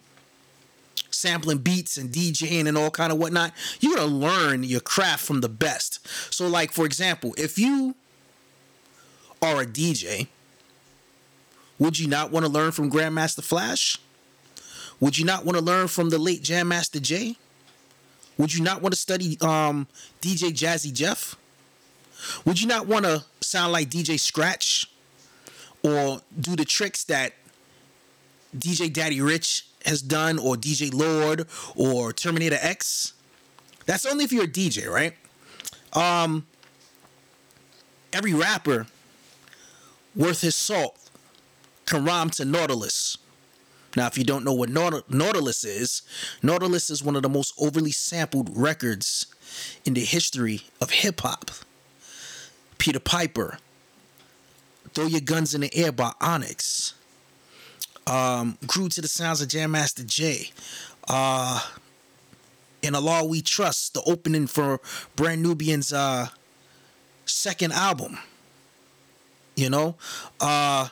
sampling 1.12 1.60
beats 1.60 1.98
and 1.98 2.12
DJing 2.12 2.68
and 2.68 2.78
all 2.78 2.92
kind 2.92 3.12
of 3.12 3.18
whatnot, 3.18 3.54
you're 3.80 3.96
gonna 3.96 4.08
learn 4.08 4.64
your 4.64 4.80
craft 4.80 5.26
from 5.26 5.42
the 5.42 5.50
best. 5.50 6.06
So, 6.34 6.48
like 6.48 6.72
for 6.72 6.86
example, 6.86 7.34
if 7.38 7.58
you 7.58 7.96
are 9.42 9.62
a 9.62 9.66
DJ, 9.66 10.28
would 11.80 12.00
you 12.00 12.08
not 12.08 12.32
want 12.32 12.46
to 12.46 12.52
learn 12.52 12.72
from 12.72 12.92
Grandmaster 12.92 13.44
Flash? 13.44 14.00
Would 15.00 15.18
you 15.18 15.26
not 15.26 15.44
want 15.44 15.58
to 15.58 15.64
learn 15.64 15.88
from 15.88 16.10
the 16.10 16.18
late 16.18 16.44
Jam 16.44 16.70
Master 16.70 17.00
Jay? 17.00 17.36
Would 18.38 18.54
you 18.54 18.64
not 18.64 18.82
want 18.82 18.94
to 18.94 19.00
study 19.00 19.38
um, 19.42 19.88
DJ 20.22 20.52
Jazzy 20.52 20.94
Jeff? 20.94 21.36
Would 22.46 22.62
you 22.62 22.68
not 22.68 22.88
want 22.88 23.06
to 23.06 23.24
sound 23.42 23.74
like 23.74 23.90
DJ 23.90 24.20
Scratch 24.20 24.90
or 25.84 26.22
do 26.40 26.56
the 26.56 26.66
tricks 26.66 27.04
that 27.06 27.34
DJ 28.58 28.92
Daddy 28.92 29.22
Rich 29.22 29.66
has 29.86 30.02
done, 30.02 30.40
or 30.40 30.56
DJ 30.56 30.94
Lord, 30.94 31.48
or 31.76 32.14
Terminator 32.14 32.58
X. 32.62 33.14
That's 33.86 34.06
only 34.06 34.24
if 34.24 34.32
you're 34.32 34.46
a 34.46 34.48
DJ, 34.48 34.90
right? 34.90 35.14
Um, 35.94 36.48
every 38.14 38.34
rapper 38.34 38.88
worth 40.16 40.42
his 40.42 40.56
salt 40.56 40.98
can 41.86 42.06
rhyme 42.06 42.30
to 42.32 42.46
Nautilus. 42.46 43.18
Now, 43.96 44.08
if 44.08 44.18
you 44.18 44.24
don't 44.24 44.44
know 44.44 44.54
what 44.54 44.70
Nautilus 44.70 45.64
is, 45.64 46.02
Nautilus 46.42 46.90
is 46.90 47.04
one 47.04 47.16
of 47.16 47.22
the 47.22 47.30
most 47.30 47.54
overly 47.60 47.92
sampled 47.92 48.50
records 48.56 49.28
in 49.86 49.94
the 49.94 50.02
history 50.02 50.62
of 50.82 50.90
hip 50.90 51.22
hop. 51.22 51.52
Peter 52.78 53.00
Piper, 53.00 53.60
Throw 54.94 55.06
Your 55.06 55.22
Guns 55.22 55.54
in 55.54 55.62
the 55.62 55.74
Air 55.76 55.92
by 55.92 56.12
Onyx, 56.20 56.96
um, 58.08 58.58
grew 58.66 58.90
to 58.90 59.02
the 59.02 59.08
sounds 59.08 59.42
of 59.42 59.48
Jam 59.48 59.72
Master 59.72 60.04
Jay. 60.04 60.52
Uh, 61.08 61.62
in 62.82 62.96
Allah 62.96 63.26
We 63.26 63.42
Trust, 63.42 63.94
the 63.94 64.04
opening 64.04 64.48
for 64.48 64.82
Brand 65.16 65.42
Nubian's 65.42 65.94
uh, 65.94 66.28
second 67.26 67.72
album. 67.72 68.20
You 69.56 69.70
know, 69.70 69.96
uh, 70.42 70.90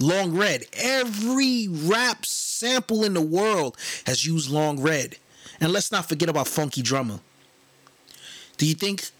Long 0.00 0.36
Red. 0.36 0.64
Every 0.72 1.68
rap 1.68 2.24
sample 2.26 3.04
in 3.04 3.14
the 3.14 3.22
world 3.22 3.76
has 4.06 4.26
used 4.26 4.50
Long 4.50 4.80
Red. 4.80 5.16
And 5.60 5.72
let's 5.72 5.92
not 5.92 6.08
forget 6.08 6.28
about 6.28 6.48
Funky 6.48 6.82
Drummer. 6.82 7.20
Do 8.56 8.66
you 8.66 8.74
think 8.74 9.10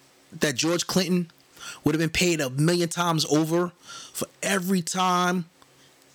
that 0.41 0.55
George 0.55 0.87
Clinton 0.87 1.31
would 1.85 1.95
have 1.95 2.01
been 2.01 2.11
paid 2.11 2.41
a 2.41 2.51
million 2.51 2.89
times 2.89 3.25
over 3.27 3.73
for 4.13 4.27
every 4.43 4.83
time 4.83 5.47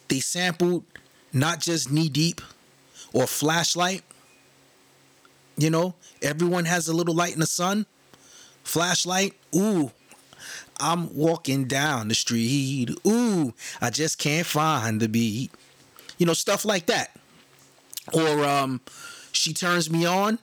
they 0.07 0.19
sampled 0.19 0.83
not 1.33 1.59
just 1.59 1.91
knee 1.91 2.09
deep 2.09 2.41
or 3.13 3.27
flashlight. 3.27 4.03
You 5.57 5.69
know, 5.69 5.95
everyone 6.21 6.65
has 6.65 6.87
a 6.87 6.93
little 6.93 7.15
light 7.15 7.33
in 7.33 7.39
the 7.39 7.47
sun. 7.47 7.85
Flashlight, 8.63 9.33
ooh, 9.55 9.91
I'm 10.79 11.13
walking 11.15 11.65
down 11.65 12.07
the 12.07 12.15
street. 12.15 12.89
Ooh, 13.05 13.53
I 13.81 13.89
just 13.89 14.17
can't 14.17 14.45
find 14.45 14.99
the 14.99 15.09
beat. 15.09 15.51
You 16.17 16.25
know, 16.25 16.33
stuff 16.33 16.65
like 16.65 16.87
that. 16.87 17.15
Or 18.13 18.43
um, 18.45 18.81
she 19.31 19.53
turns 19.53 19.89
me 19.89 20.05
on. 20.05 20.39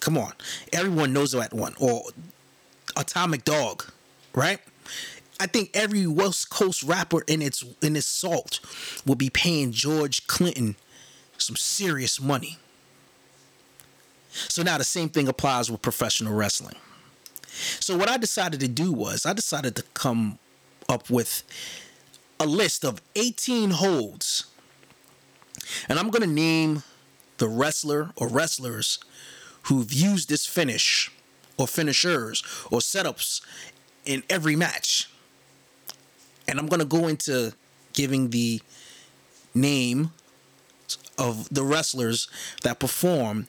Come 0.00 0.16
on, 0.16 0.32
everyone 0.72 1.12
knows 1.12 1.32
that 1.32 1.52
one. 1.52 1.74
Or 1.78 2.02
Atomic 2.96 3.44
Dog, 3.44 3.84
right? 4.34 4.58
I 5.38 5.46
think 5.46 5.70
every 5.72 6.06
West 6.06 6.50
Coast 6.50 6.82
rapper 6.82 7.22
in 7.26 7.40
its 7.42 7.64
in 7.82 7.96
its 7.96 8.06
salt 8.06 8.60
will 9.06 9.14
be 9.14 9.30
paying 9.30 9.72
George 9.72 10.26
Clinton 10.26 10.76
some 11.38 11.56
serious 11.56 12.20
money. 12.20 12.58
So 14.30 14.62
now 14.62 14.78
the 14.78 14.84
same 14.84 15.08
thing 15.08 15.28
applies 15.28 15.70
with 15.70 15.82
professional 15.82 16.34
wrestling. 16.34 16.76
So 17.80 17.96
what 17.96 18.08
I 18.08 18.16
decided 18.16 18.60
to 18.60 18.68
do 18.68 18.92
was 18.92 19.26
I 19.26 19.32
decided 19.32 19.76
to 19.76 19.82
come 19.94 20.38
up 20.88 21.10
with 21.10 21.42
a 22.38 22.46
list 22.46 22.84
of 22.84 23.00
18 23.16 23.70
holds. 23.70 24.46
And 25.88 25.98
I'm 25.98 26.10
going 26.10 26.22
to 26.22 26.34
name 26.34 26.82
the 27.38 27.48
wrestler 27.48 28.10
or 28.16 28.28
wrestlers 28.28 28.98
who've 29.64 29.92
used 29.92 30.28
this 30.28 30.46
finish 30.46 31.10
or 31.56 31.66
finishers 31.66 32.42
or 32.70 32.80
setups 32.80 33.42
in 34.04 34.22
every 34.30 34.56
match 34.56 35.10
and 36.50 36.58
I'm 36.58 36.66
going 36.66 36.80
to 36.80 36.86
go 36.86 37.06
into 37.06 37.52
giving 37.92 38.30
the 38.30 38.60
name 39.54 40.10
of 41.16 41.48
the 41.48 41.62
wrestlers 41.62 42.28
that 42.62 42.80
perform 42.80 43.46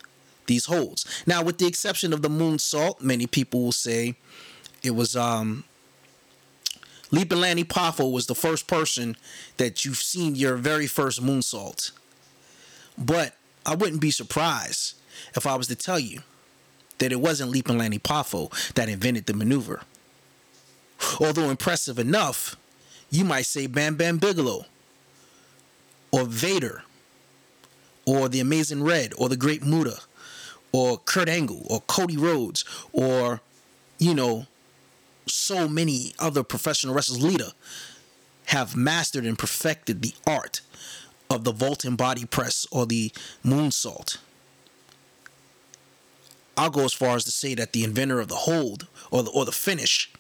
these 0.51 0.65
holds. 0.65 1.05
Now, 1.25 1.41
with 1.41 1.57
the 1.57 1.65
exception 1.65 2.13
of 2.13 2.21
the 2.21 2.29
moonsault, 2.29 3.01
many 3.01 3.25
people 3.25 3.63
will 3.63 3.71
say 3.71 4.15
it 4.83 4.91
was 4.91 5.15
um, 5.15 5.63
Leaping 7.09 7.39
Lanny 7.39 7.63
Poffo 7.63 8.11
was 8.11 8.27
the 8.27 8.35
first 8.35 8.67
person 8.67 9.15
that 9.57 9.85
you've 9.85 9.97
seen 9.97 10.35
your 10.35 10.57
very 10.57 10.87
first 10.87 11.23
moonsault. 11.23 11.91
But 12.97 13.33
I 13.65 13.75
wouldn't 13.75 14.01
be 14.01 14.11
surprised 14.11 14.95
if 15.35 15.47
I 15.47 15.55
was 15.55 15.67
to 15.67 15.75
tell 15.75 15.99
you 15.99 16.21
that 16.99 17.11
it 17.11 17.21
wasn't 17.21 17.51
Leaping 17.51 17.77
Lanny 17.77 17.99
Poffo 17.99 18.49
that 18.73 18.89
invented 18.89 19.25
the 19.25 19.33
maneuver. 19.33 19.81
Although 21.19 21.49
impressive 21.49 21.97
enough, 21.97 22.57
you 23.09 23.25
might 23.25 23.45
say 23.45 23.67
Bam 23.67 23.95
Bam 23.95 24.17
Bigelow 24.17 24.65
or 26.11 26.25
Vader 26.25 26.83
or 28.05 28.29
the 28.29 28.39
Amazing 28.39 28.83
Red 28.83 29.13
or 29.17 29.29
the 29.29 29.37
Great 29.37 29.63
Muta 29.65 29.99
or 30.71 30.97
Kurt 30.97 31.29
Angle 31.29 31.65
or 31.69 31.81
Cody 31.81 32.17
Rhodes 32.17 32.63
or, 32.91 33.41
you 33.99 34.13
know, 34.13 34.45
so 35.27 35.67
many 35.67 36.13
other 36.19 36.43
professional 36.43 36.93
wrestlers, 36.93 37.23
Lita, 37.23 37.53
have 38.45 38.75
mastered 38.75 39.25
and 39.25 39.37
perfected 39.37 40.01
the 40.01 40.13
art 40.25 40.61
of 41.29 41.43
the 41.43 41.51
vaulting 41.51 41.95
body 41.95 42.25
press 42.25 42.65
or 42.71 42.85
the 42.85 43.11
moonsault. 43.45 44.17
I'll 46.57 46.69
go 46.69 46.83
as 46.83 46.93
far 46.93 47.15
as 47.15 47.23
to 47.25 47.31
say 47.31 47.55
that 47.55 47.73
the 47.73 47.83
inventor 47.83 48.19
of 48.19 48.27
the 48.27 48.35
hold 48.35 48.87
or 49.09 49.23
the 49.23 49.31
or 49.31 49.45
the 49.45 49.51
finish 49.51 50.11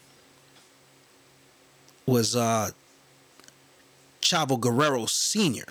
was 2.05 2.35
uh, 2.35 2.71
Chavo 4.21 4.59
Guerrero 4.59 5.05
Sr. 5.05 5.65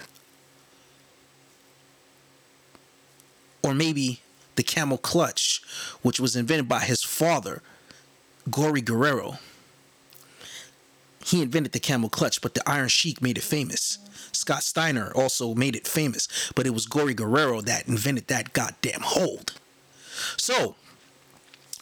Or 3.62 3.74
maybe 3.74 4.20
the 4.60 4.64
camel 4.64 4.98
clutch, 4.98 5.62
which 6.02 6.20
was 6.20 6.36
invented 6.36 6.68
by 6.68 6.80
his 6.80 7.02
father, 7.02 7.62
Gory 8.50 8.82
Guerrero. 8.82 9.38
He 11.24 11.40
invented 11.40 11.72
the 11.72 11.80
camel 11.80 12.10
clutch, 12.10 12.42
but 12.42 12.52
the 12.52 12.68
Iron 12.68 12.88
Sheik 12.88 13.22
made 13.22 13.38
it 13.38 13.42
famous. 13.42 13.96
Scott 14.32 14.62
Steiner 14.62 15.12
also 15.14 15.54
made 15.54 15.74
it 15.74 15.88
famous, 15.88 16.28
but 16.54 16.66
it 16.66 16.74
was 16.74 16.84
Gory 16.84 17.14
Guerrero 17.14 17.62
that 17.62 17.88
invented 17.88 18.26
that 18.26 18.52
goddamn 18.52 19.00
hold. 19.00 19.54
So, 20.36 20.76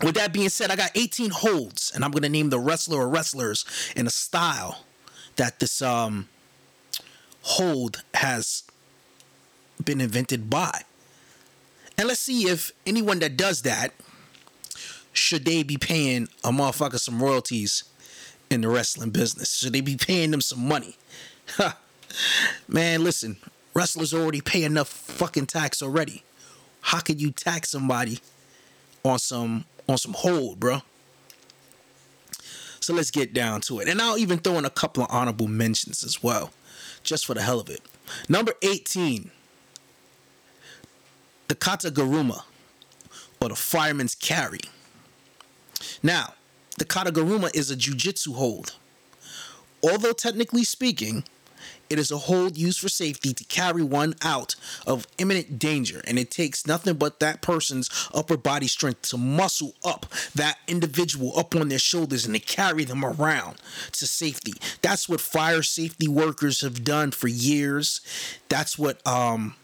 with 0.00 0.14
that 0.14 0.32
being 0.32 0.48
said, 0.48 0.70
I 0.70 0.76
got 0.76 0.92
18 0.94 1.30
holds, 1.30 1.90
and 1.92 2.04
I'm 2.04 2.12
gonna 2.12 2.28
name 2.28 2.50
the 2.50 2.60
wrestler 2.60 3.00
or 3.00 3.08
wrestlers 3.08 3.64
in 3.96 4.06
a 4.06 4.10
style 4.10 4.84
that 5.34 5.58
this 5.58 5.82
um 5.82 6.28
hold 7.42 8.04
has 8.14 8.62
been 9.84 10.00
invented 10.00 10.48
by. 10.48 10.82
And 11.98 12.06
let's 12.06 12.20
see 12.20 12.48
if 12.48 12.70
anyone 12.86 13.18
that 13.18 13.36
does 13.36 13.62
that 13.62 13.92
should 15.12 15.44
they 15.44 15.62
be 15.62 15.76
paying 15.76 16.28
a 16.44 16.50
motherfucker 16.50 16.98
some 16.98 17.22
royalties 17.22 17.84
in 18.50 18.60
the 18.60 18.68
wrestling 18.68 19.10
business? 19.10 19.56
Should 19.56 19.72
they 19.72 19.80
be 19.80 19.96
paying 19.96 20.30
them 20.30 20.40
some 20.40 20.66
money? 20.66 20.96
Man, 22.68 23.02
listen, 23.02 23.36
wrestlers 23.74 24.14
already 24.14 24.40
pay 24.40 24.62
enough 24.62 24.88
fucking 24.88 25.46
tax 25.46 25.82
already. 25.82 26.22
How 26.82 27.00
could 27.00 27.20
you 27.20 27.32
tax 27.32 27.70
somebody 27.70 28.20
on 29.04 29.18
some 29.18 29.64
on 29.88 29.98
some 29.98 30.14
hold, 30.14 30.60
bro? 30.60 30.82
So 32.80 32.94
let's 32.94 33.10
get 33.10 33.34
down 33.34 33.60
to 33.62 33.80
it. 33.80 33.88
And 33.88 34.00
I'll 34.00 34.18
even 34.18 34.38
throw 34.38 34.56
in 34.56 34.64
a 34.64 34.70
couple 34.70 35.02
of 35.02 35.10
honorable 35.10 35.48
mentions 35.48 36.04
as 36.04 36.22
well, 36.22 36.52
just 37.02 37.26
for 37.26 37.34
the 37.34 37.42
hell 37.42 37.60
of 37.60 37.68
it. 37.68 37.82
Number 38.28 38.54
18, 38.62 39.30
the 41.48 41.54
Kataguruma, 41.54 42.42
or 43.40 43.48
the 43.48 43.56
fireman's 43.56 44.14
carry. 44.14 44.60
Now, 46.02 46.34
the 46.78 46.84
Kataguruma 46.84 47.54
is 47.54 47.70
a 47.70 47.76
jujitsu 47.76 48.34
hold. 48.34 48.74
Although 49.82 50.12
technically 50.12 50.64
speaking, 50.64 51.24
it 51.90 51.98
is 51.98 52.10
a 52.10 52.18
hold 52.18 52.58
used 52.58 52.80
for 52.80 52.88
safety 52.88 53.32
to 53.32 53.44
carry 53.44 53.82
one 53.82 54.14
out 54.22 54.54
of 54.86 55.06
imminent 55.16 55.58
danger, 55.58 56.02
and 56.06 56.18
it 56.18 56.30
takes 56.30 56.66
nothing 56.66 56.94
but 56.94 57.20
that 57.20 57.40
person's 57.40 57.88
upper 58.12 58.36
body 58.36 58.66
strength 58.66 59.02
to 59.02 59.16
muscle 59.16 59.74
up 59.84 60.06
that 60.34 60.58
individual 60.66 61.32
up 61.38 61.56
on 61.56 61.68
their 61.68 61.78
shoulders 61.78 62.26
and 62.26 62.34
to 62.34 62.40
carry 62.40 62.84
them 62.84 63.04
around 63.04 63.56
to 63.92 64.06
safety. 64.06 64.52
That's 64.82 65.08
what 65.08 65.20
fire 65.20 65.62
safety 65.62 66.08
workers 66.08 66.60
have 66.60 66.84
done 66.84 67.10
for 67.10 67.28
years. 67.28 68.00
That's 68.48 68.78
what 68.78 69.04
um, 69.06 69.54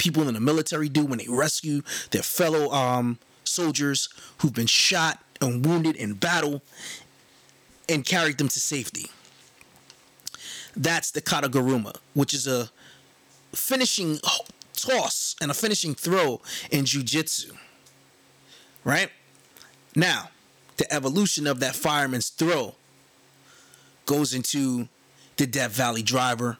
people 0.00 0.26
in 0.26 0.32
the 0.32 0.40
military 0.40 0.88
do 0.88 1.04
when 1.04 1.18
they 1.18 1.26
rescue 1.28 1.82
their 2.10 2.22
fellow 2.22 2.70
um, 2.72 3.18
soldiers 3.44 4.08
who've 4.38 4.54
been 4.54 4.66
shot 4.66 5.22
and 5.42 5.64
wounded 5.64 5.94
in 5.94 6.14
battle 6.14 6.62
and 7.86 8.06
carried 8.06 8.38
them 8.38 8.48
to 8.48 8.58
safety. 8.58 9.10
That's 10.74 11.10
the 11.10 11.20
kataguruma, 11.20 11.96
which 12.14 12.32
is 12.32 12.46
a 12.46 12.70
finishing 13.52 14.18
toss 14.72 15.36
and 15.42 15.50
a 15.50 15.54
finishing 15.54 15.94
throw 15.94 16.40
in 16.70 16.86
jujitsu. 16.86 17.52
Right? 18.84 19.10
Now, 19.94 20.30
the 20.78 20.90
evolution 20.90 21.46
of 21.46 21.60
that 21.60 21.76
fireman's 21.76 22.30
throw 22.30 22.74
goes 24.06 24.32
into 24.32 24.88
the 25.36 25.46
Death 25.46 25.72
Valley 25.72 26.02
driver. 26.02 26.56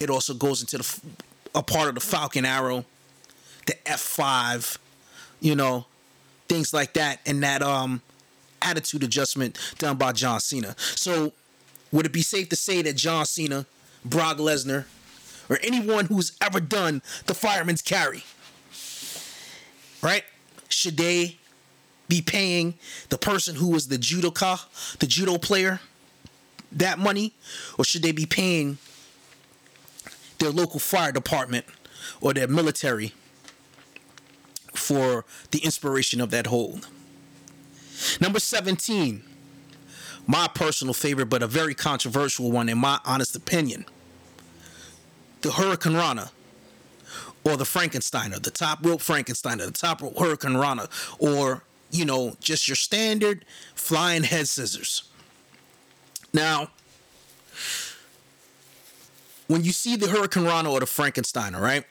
It 0.00 0.10
also 0.10 0.34
goes 0.34 0.60
into 0.60 0.78
the 0.78 1.00
a 1.54 1.62
part 1.62 1.88
of 1.88 1.94
the 1.94 2.00
Falcon 2.00 2.44
Arrow, 2.44 2.84
the 3.66 3.74
F5, 3.86 4.78
you 5.40 5.54
know, 5.54 5.86
things 6.48 6.72
like 6.74 6.94
that, 6.94 7.20
and 7.26 7.42
that 7.42 7.62
um 7.62 8.02
attitude 8.62 9.02
adjustment 9.02 9.58
done 9.78 9.96
by 9.96 10.12
John 10.12 10.40
Cena. 10.40 10.74
So 10.78 11.32
would 11.92 12.06
it 12.06 12.12
be 12.12 12.22
safe 12.22 12.48
to 12.48 12.56
say 12.56 12.82
that 12.82 12.96
John 12.96 13.26
Cena, 13.26 13.66
Brock 14.04 14.38
Lesnar, 14.38 14.86
or 15.48 15.58
anyone 15.62 16.06
who's 16.06 16.36
ever 16.40 16.60
done 16.60 17.02
the 17.26 17.34
fireman's 17.34 17.82
carry, 17.82 18.24
right? 20.02 20.24
Should 20.68 20.96
they 20.96 21.38
be 22.08 22.20
paying 22.22 22.74
the 23.10 23.18
person 23.18 23.54
who 23.56 23.68
was 23.68 23.88
the 23.88 23.96
judoka, 23.96 24.98
the 24.98 25.06
judo 25.06 25.38
player, 25.38 25.80
that 26.72 26.98
money? 26.98 27.32
Or 27.78 27.84
should 27.84 28.02
they 28.02 28.12
be 28.12 28.26
paying 28.26 28.78
their 30.44 30.52
local 30.52 30.78
fire 30.78 31.10
department 31.10 31.64
or 32.20 32.34
their 32.34 32.46
military 32.46 33.12
for 34.72 35.24
the 35.50 35.58
inspiration 35.60 36.20
of 36.20 36.30
that 36.30 36.46
hold? 36.46 36.86
Number 38.20 38.38
17, 38.38 39.22
my 40.26 40.48
personal 40.48 40.94
favorite, 40.94 41.26
but 41.26 41.42
a 41.42 41.46
very 41.46 41.74
controversial 41.74 42.50
one 42.50 42.68
in 42.68 42.78
my 42.78 43.00
honest 43.04 43.34
opinion. 43.34 43.86
The 45.40 45.50
Hurricanrana 45.50 46.30
or 47.44 47.56
the 47.56 47.64
Frankensteiner, 47.64 48.42
the 48.42 48.50
top 48.50 48.84
rope 48.84 49.00
Frankensteiner, 49.00 49.66
the 49.66 49.72
top 49.72 50.02
rope 50.02 50.14
Hurricanrana, 50.14 50.88
or, 51.18 51.62
you 51.90 52.04
know, 52.04 52.36
just 52.40 52.68
your 52.68 52.76
standard 52.76 53.44
flying 53.74 54.22
head 54.24 54.48
scissors. 54.48 55.04
Now, 56.32 56.68
when 59.46 59.64
you 59.64 59.72
see 59.72 59.96
the 59.96 60.06
Hurricanrana 60.06 60.70
or 60.70 60.80
the 60.80 60.86
Frankensteiner, 60.86 61.60
right? 61.60 61.84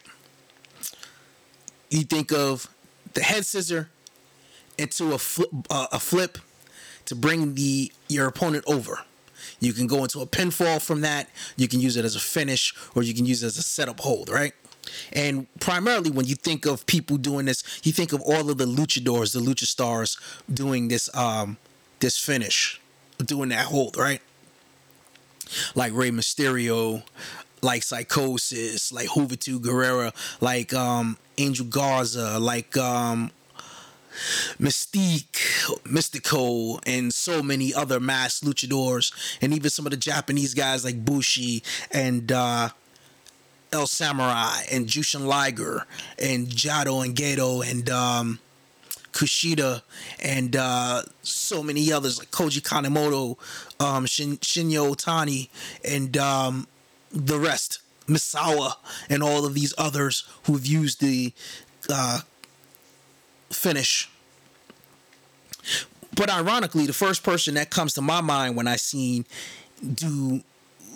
You 1.90 2.02
think 2.02 2.32
of 2.32 2.68
the 3.14 3.22
head 3.22 3.46
scissor 3.46 3.90
into 4.78 5.12
a 5.12 5.18
flip, 5.18 5.50
uh, 5.70 5.86
a 5.92 6.00
flip 6.00 6.38
to 7.06 7.14
bring 7.14 7.54
the 7.54 7.92
your 8.08 8.26
opponent 8.26 8.64
over. 8.66 9.00
You 9.60 9.72
can 9.72 9.86
go 9.86 10.02
into 10.02 10.20
a 10.20 10.26
pinfall 10.26 10.82
from 10.82 11.02
that. 11.02 11.28
You 11.56 11.68
can 11.68 11.80
use 11.80 11.96
it 11.96 12.04
as 12.04 12.16
a 12.16 12.20
finish, 12.20 12.74
or 12.94 13.02
you 13.02 13.14
can 13.14 13.26
use 13.26 13.42
it 13.42 13.46
as 13.46 13.58
a 13.58 13.62
setup 13.62 14.00
hold, 14.00 14.28
right? 14.28 14.52
And 15.12 15.46
primarily, 15.60 16.10
when 16.10 16.26
you 16.26 16.34
think 16.34 16.66
of 16.66 16.84
people 16.86 17.16
doing 17.16 17.46
this, 17.46 17.62
you 17.84 17.92
think 17.92 18.12
of 18.12 18.20
all 18.22 18.50
of 18.50 18.58
the 18.58 18.66
luchadors, 18.66 19.32
the 19.32 19.40
lucha 19.40 19.64
stars 19.64 20.18
doing 20.52 20.88
this 20.88 21.14
um 21.14 21.56
this 22.00 22.18
finish, 22.18 22.80
doing 23.18 23.50
that 23.50 23.66
hold, 23.66 23.96
right? 23.96 24.20
Like 25.74 25.92
Rey 25.92 26.10
Mysterio, 26.10 27.02
like 27.64 27.82
Psicosis, 27.82 28.92
like 28.92 29.08
Juventud 29.08 29.60
Guerrera, 29.60 30.12
like 30.40 30.72
um 30.72 31.16
Angel 31.38 31.66
Garza, 31.66 32.38
like 32.38 32.76
um 32.76 33.30
Mystique, 34.60 35.80
Mystico, 35.84 36.78
and 36.86 37.12
so 37.12 37.42
many 37.42 37.74
other 37.74 37.98
mass 37.98 38.40
luchadors, 38.40 39.12
and 39.40 39.52
even 39.52 39.70
some 39.70 39.86
of 39.86 39.90
the 39.90 39.96
Japanese 39.96 40.54
guys 40.54 40.84
like 40.84 41.04
Bushi 41.04 41.62
and 41.90 42.30
uh, 42.30 42.68
El 43.72 43.86
Samurai 43.88 44.62
and 44.70 44.86
Jushin 44.86 45.26
Liger 45.26 45.84
and 46.22 46.46
Jado 46.46 47.04
and 47.04 47.16
Gedo 47.16 47.68
and 47.68 47.90
um, 47.90 48.38
Kushida 49.12 49.82
and 50.22 50.54
uh, 50.54 51.02
so 51.22 51.62
many 51.62 51.92
others 51.92 52.18
like 52.18 52.30
Koji 52.30 52.62
Kanemoto, 52.62 53.36
um, 53.84 54.06
Shin- 54.06 54.38
Shinjiro 54.38 54.94
Otani, 54.94 55.48
and 55.84 56.16
um, 56.16 56.68
the 57.14 57.38
rest, 57.38 57.80
Misawa, 58.06 58.74
and 59.08 59.22
all 59.22 59.46
of 59.46 59.54
these 59.54 59.72
others 59.78 60.24
who've 60.44 60.66
used 60.66 61.00
the 61.00 61.32
uh, 61.88 62.20
finish. 63.50 64.10
But 66.14 66.30
ironically, 66.30 66.86
the 66.86 66.92
first 66.92 67.22
person 67.22 67.54
that 67.54 67.70
comes 67.70 67.94
to 67.94 68.02
my 68.02 68.20
mind 68.20 68.56
when 68.56 68.68
I 68.68 68.76
seen 68.76 69.24
do 69.82 70.42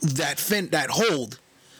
that 0.02 0.38
fin 0.38 0.68
that 0.68 0.90
hold 0.90 1.38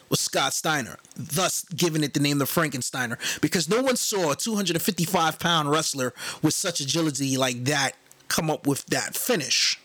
was 0.08 0.20
Scott 0.20 0.54
Steiner, 0.54 0.96
thus 1.16 1.64
giving 1.64 2.02
it 2.02 2.14
the 2.14 2.20
name 2.20 2.38
the 2.38 2.46
Frankensteiner, 2.46 3.18
because 3.40 3.68
no 3.68 3.82
one 3.82 3.96
saw 3.96 4.32
a 4.32 4.36
255 4.36 5.38
pound 5.38 5.70
wrestler 5.70 6.14
with 6.42 6.54
such 6.54 6.80
agility 6.80 7.36
like 7.36 7.64
that 7.64 7.92
come 8.28 8.50
up 8.50 8.66
with 8.66 8.86
that 8.86 9.14
finish. 9.14 9.78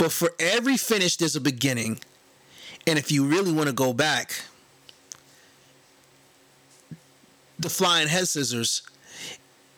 But 0.00 0.12
for 0.12 0.32
every 0.40 0.78
finish, 0.78 1.18
there's 1.18 1.36
a 1.36 1.42
beginning. 1.42 2.00
And 2.86 2.98
if 2.98 3.12
you 3.12 3.26
really 3.26 3.52
want 3.52 3.66
to 3.66 3.74
go 3.74 3.92
back, 3.92 4.40
the 7.58 7.68
flying 7.68 8.08
head 8.08 8.26
scissors 8.26 8.80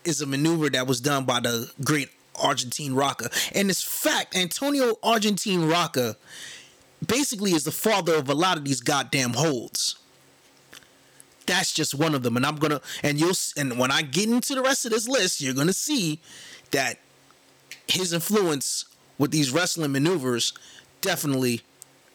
is 0.04 0.20
a 0.20 0.26
maneuver 0.26 0.70
that 0.70 0.87
was 0.87 1.00
done 1.00 1.24
by 1.24 1.40
the 1.40 1.68
great 1.82 2.08
Argentine 2.40 2.94
Rocca. 2.94 3.30
And 3.52 3.68
this 3.68 3.82
fact, 3.82 4.37
Antonio 4.37 4.94
Argentine 5.02 5.68
Rocca 5.68 6.16
basically 7.04 7.50
is 7.50 7.64
the 7.64 7.72
father 7.72 8.14
of 8.14 8.28
a 8.30 8.35
lot 8.35 8.56
of 8.56 8.64
these 8.64 8.80
goddamn 8.80 9.32
holds. 9.32 9.96
That's 11.46 11.72
just 11.72 11.96
one 11.96 12.14
of 12.14 12.22
them, 12.22 12.37
and 12.37 12.46
I'm 12.46 12.54
gonna 12.54 12.80
and 13.02 13.18
you'll 13.18 13.35
and 13.56 13.76
when 13.76 13.90
I 13.90 14.02
get 14.02 14.28
into 14.28 14.54
the 14.54 14.62
rest 14.62 14.85
of 14.85 14.92
this 14.92 15.08
list, 15.08 15.40
you're 15.40 15.52
gonna 15.52 15.72
see 15.72 16.20
that 16.70 17.00
his 17.88 18.12
influence 18.12 18.85
with 19.22 19.30
these 19.30 19.52
wrestling 19.52 19.92
maneuvers 19.92 20.52
definitely 21.00 21.61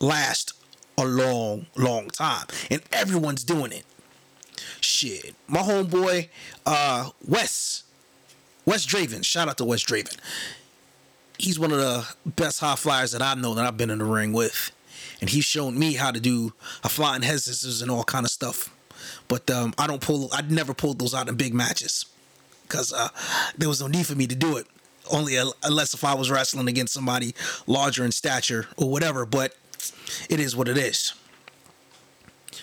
last 0.02 0.52
a 0.98 1.06
long, 1.06 1.66
long 1.78 2.10
time, 2.10 2.46
and 2.70 2.82
everyone's 2.92 3.46
doing 3.46 3.72
it. 3.72 3.86
Shit, 4.82 5.34
my 5.48 5.62
homeboy, 5.62 6.28
uh, 6.66 7.12
Wes, 7.26 7.84
Wes 8.66 8.86
Draven. 8.86 9.24
Shout 9.24 9.48
out 9.48 9.58
to 9.58 9.64
Wes 9.64 9.86
Draven. 9.86 10.18
He's 11.40 11.58
one 11.58 11.72
of 11.72 11.78
the 11.78 12.06
best 12.26 12.60
high 12.60 12.76
flyers 12.76 13.14
that 13.14 13.22
I 13.22 13.36
know 13.36 13.54
that 13.54 13.66
I've 13.66 13.78
been 13.78 13.90
in 13.90 14.00
the 14.00 14.04
ring 14.04 14.34
with, 14.34 14.72
and 15.22 15.30
he's 15.30 15.46
shown 15.46 15.80
me 15.80 15.94
how 15.94 16.12
to 16.12 16.20
do 16.20 16.52
a 16.84 16.90
flying 16.90 17.22
head 17.22 17.40
scissors 17.40 17.82
and 17.82 17.90
all 17.90 18.04
kind 18.04 18.26
of 18.26 18.32
stuff. 18.32 18.70
But 19.30 19.50
um, 19.50 19.74
I 19.78 19.88
don't 19.88 20.02
pull. 20.02 20.28
I 20.34 20.42
never 20.42 20.74
pulled 20.74 21.00
those 21.00 21.14
out 21.14 21.30
in 21.30 21.36
big 21.36 21.54
matches. 21.54 22.06
because 22.64 22.92
uh, 22.92 23.08
there 23.58 23.70
was 23.70 23.80
no 23.80 23.88
need 23.88 24.06
for 24.06 24.16
me 24.16 24.28
to 24.28 24.36
do 24.36 24.58
it. 24.58 24.68
Only 25.12 25.38
unless 25.64 25.94
if 25.94 26.04
I 26.04 26.14
was 26.14 26.30
wrestling 26.30 26.68
against 26.68 26.94
somebody 26.94 27.34
larger 27.66 28.04
in 28.06 28.12
stature 28.12 28.68
or 28.78 28.90
whatever. 28.90 29.26
But 29.26 29.56
it 30.30 30.40
is 30.40 30.56
what 30.56 30.68
it 30.68 30.78
is. 30.78 31.14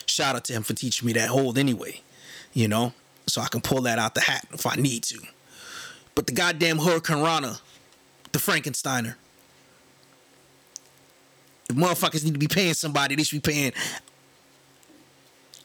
Shout 0.07 0.37
out 0.37 0.45
to 0.45 0.53
him 0.53 0.63
for 0.63 0.75
teaching 0.75 1.07
me 1.07 1.13
that 1.15 1.29
hold 1.29 1.59
anyway, 1.59 2.03
you 2.53 2.69
know, 2.69 2.93
so 3.27 3.41
I 3.41 3.49
can 3.49 3.61
pull 3.61 3.81
that 3.83 3.99
out 3.99 4.15
the 4.15 4.21
hat 4.21 4.47
if 4.53 4.67
I 4.67 4.77
need 4.77 5.03
to. 5.05 5.19
But 6.15 6.27
the 6.27 6.33
goddamn 6.33 6.79
Hurricanrana, 6.79 7.61
the 8.33 8.39
Frankensteiner, 8.39 9.17
if 11.69 11.77
motherfuckers 11.77 12.25
need 12.25 12.35
to 12.35 12.39
be 12.39 12.49
paying 12.49 12.75
somebody, 12.75 13.17
they 13.17 13.23
should 13.23 13.43
be 13.43 13.53
paying 13.53 13.73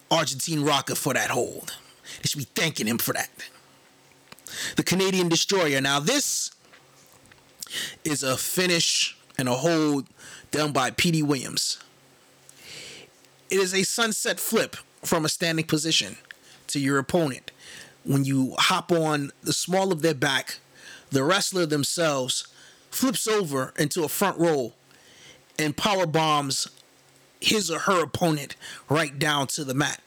Argentine 0.10 0.64
Rocca 0.64 0.96
for 0.96 1.14
that 1.14 1.30
hold. 1.30 1.76
They 2.22 2.28
should 2.28 2.40
be 2.40 2.48
thanking 2.56 2.88
him 2.88 2.98
for 2.98 3.14
that. 3.14 3.30
The 4.76 4.84
Canadian 4.84 5.30
Destroyer. 5.30 5.80
Now, 5.82 6.00
this 6.00 6.52
is 8.04 8.24
a 8.24 8.38
finish 8.38 9.18
and 9.38 9.48
a 9.48 9.54
hold 9.54 10.08
done 10.52 10.72
by 10.72 10.92
Petey 10.92 11.24
Williams. 11.24 11.80
It 13.50 13.60
is 13.60 13.74
a 13.74 13.84
sunset 13.84 14.40
flip 14.40 14.76
from 15.04 15.26
a 15.26 15.30
standing 15.30 15.66
position 15.66 16.18
to 16.68 16.80
your 16.80 16.98
opponent. 17.00 17.52
When 18.04 18.26
you 18.26 18.56
hop 18.58 18.92
on 18.92 19.32
the 19.42 19.54
small 19.54 19.92
of 19.92 20.02
their 20.02 20.14
back, 20.14 20.60
the 21.10 21.24
wrestler 21.24 21.66
themselves 21.66 22.48
flips 22.92 23.28
over 23.28 23.74
into 23.78 24.04
a 24.04 24.10
front 24.10 24.38
roll 24.38 24.76
and 25.58 25.76
power 25.76 26.06
bombs 26.06 26.68
his 27.42 27.72
or 27.72 27.80
her 27.80 28.04
opponent 28.04 28.56
right 28.90 29.18
down 29.18 29.48
to 29.48 29.64
the 29.64 29.74
mat. 29.74 30.02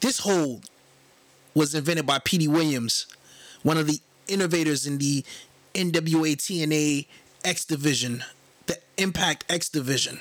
This 0.00 0.20
hold 0.20 0.68
was 1.54 1.74
invented 1.74 2.06
by 2.06 2.18
Petey 2.18 2.48
Williams, 2.48 3.06
one 3.62 3.78
of 3.78 3.86
the 3.86 4.00
innovators 4.26 4.86
in 4.86 4.98
the 4.98 5.24
NWA 5.74 6.36
TNA 6.36 7.06
X 7.44 7.64
division, 7.64 8.24
the 8.66 8.78
Impact 8.96 9.44
X 9.48 9.68
division 9.68 10.20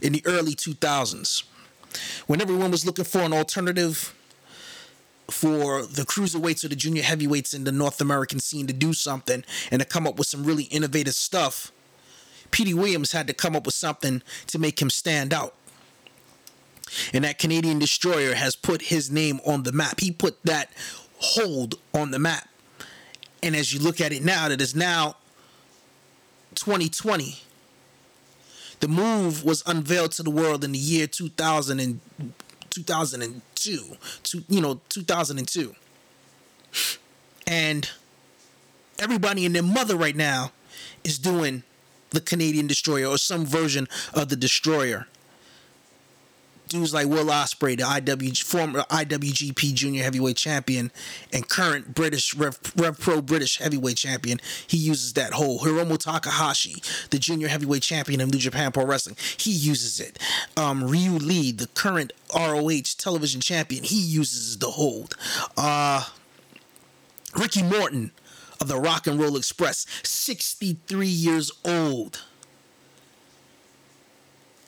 in 0.00 0.12
the 0.12 0.22
early 0.26 0.54
2000s. 0.54 1.44
When 2.26 2.40
everyone 2.40 2.70
was 2.70 2.84
looking 2.84 3.04
for 3.04 3.20
an 3.20 3.32
alternative 3.32 4.14
for 5.30 5.82
the 5.82 6.02
cruiserweights 6.02 6.64
or 6.64 6.68
the 6.68 6.76
junior 6.76 7.02
heavyweights 7.02 7.54
in 7.54 7.64
the 7.64 7.72
North 7.72 8.00
American 8.00 8.40
scene 8.40 8.66
to 8.66 8.72
do 8.72 8.92
something 8.92 9.44
and 9.70 9.80
to 9.80 9.86
come 9.86 10.06
up 10.06 10.18
with 10.18 10.26
some 10.26 10.44
really 10.44 10.64
innovative 10.64 11.14
stuff, 11.14 11.72
Petey 12.50 12.74
Williams 12.74 13.12
had 13.12 13.26
to 13.26 13.32
come 13.32 13.56
up 13.56 13.66
with 13.66 13.74
something 13.74 14.22
to 14.48 14.58
make 14.58 14.80
him 14.80 14.90
stand 14.90 15.32
out. 15.32 15.54
And 17.12 17.24
that 17.24 17.38
Canadian 17.38 17.78
destroyer 17.78 18.34
has 18.34 18.54
put 18.54 18.82
his 18.82 19.10
name 19.10 19.40
on 19.46 19.62
the 19.62 19.72
map. 19.72 20.00
He 20.00 20.10
put 20.10 20.42
that 20.44 20.70
hold 21.18 21.76
on 21.94 22.10
the 22.10 22.18
map. 22.18 22.48
And 23.44 23.54
as 23.54 23.74
you 23.74 23.78
look 23.78 24.00
at 24.00 24.10
it 24.10 24.24
now, 24.24 24.48
that 24.48 24.62
is 24.62 24.74
now 24.74 25.16
2020. 26.54 27.42
The 28.80 28.88
move 28.88 29.44
was 29.44 29.62
unveiled 29.66 30.12
to 30.12 30.22
the 30.22 30.30
world 30.30 30.64
in 30.64 30.72
the 30.72 30.78
year 30.78 31.06
2000 31.06 31.78
and 31.78 32.00
2002, 32.70 33.96
to, 34.22 34.44
you 34.48 34.60
know, 34.62 34.80
2002. 34.88 35.74
And 37.46 37.90
everybody 38.98 39.44
and 39.44 39.54
their 39.54 39.62
mother 39.62 39.94
right 39.94 40.16
now 40.16 40.52
is 41.04 41.18
doing 41.18 41.64
the 42.10 42.22
Canadian 42.22 42.66
Destroyer 42.66 43.08
or 43.08 43.18
some 43.18 43.44
version 43.44 43.88
of 44.14 44.30
the 44.30 44.36
Destroyer 44.36 45.06
dudes 46.68 46.94
like 46.94 47.06
Will 47.06 47.26
Ospreay, 47.26 47.76
the 47.76 47.84
IW 47.84 48.42
former 48.42 48.82
IWGP 48.82 49.74
Junior 49.74 50.02
Heavyweight 50.02 50.36
Champion 50.36 50.90
and 51.32 51.48
current 51.48 51.94
British 51.94 52.34
Rev, 52.34 52.58
Rev 52.76 52.98
Pro 52.98 53.20
British 53.20 53.58
Heavyweight 53.58 53.96
Champion, 53.96 54.40
he 54.66 54.76
uses 54.76 55.12
that 55.14 55.32
whole 55.32 55.60
Hiromu 55.60 55.98
Takahashi, 55.98 56.82
the 57.10 57.18
Junior 57.18 57.48
Heavyweight 57.48 57.82
Champion 57.82 58.20
of 58.20 58.30
New 58.32 58.38
Japan 58.38 58.72
Pro 58.72 58.84
Wrestling, 58.84 59.16
he 59.36 59.50
uses 59.50 60.00
it. 60.00 60.18
Um, 60.56 60.84
Ryu 60.84 61.12
Lee, 61.12 61.52
the 61.52 61.68
current 61.68 62.12
ROH 62.34 62.94
Television 62.98 63.40
Champion, 63.40 63.84
he 63.84 64.00
uses 64.00 64.58
the 64.58 64.70
hold. 64.72 65.16
Uh, 65.56 66.04
Ricky 67.36 67.62
Morton 67.62 68.12
of 68.60 68.68
the 68.68 68.78
Rock 68.78 69.06
and 69.06 69.20
Roll 69.20 69.36
Express, 69.36 69.86
63 70.02 71.06
years 71.06 71.50
old 71.64 72.22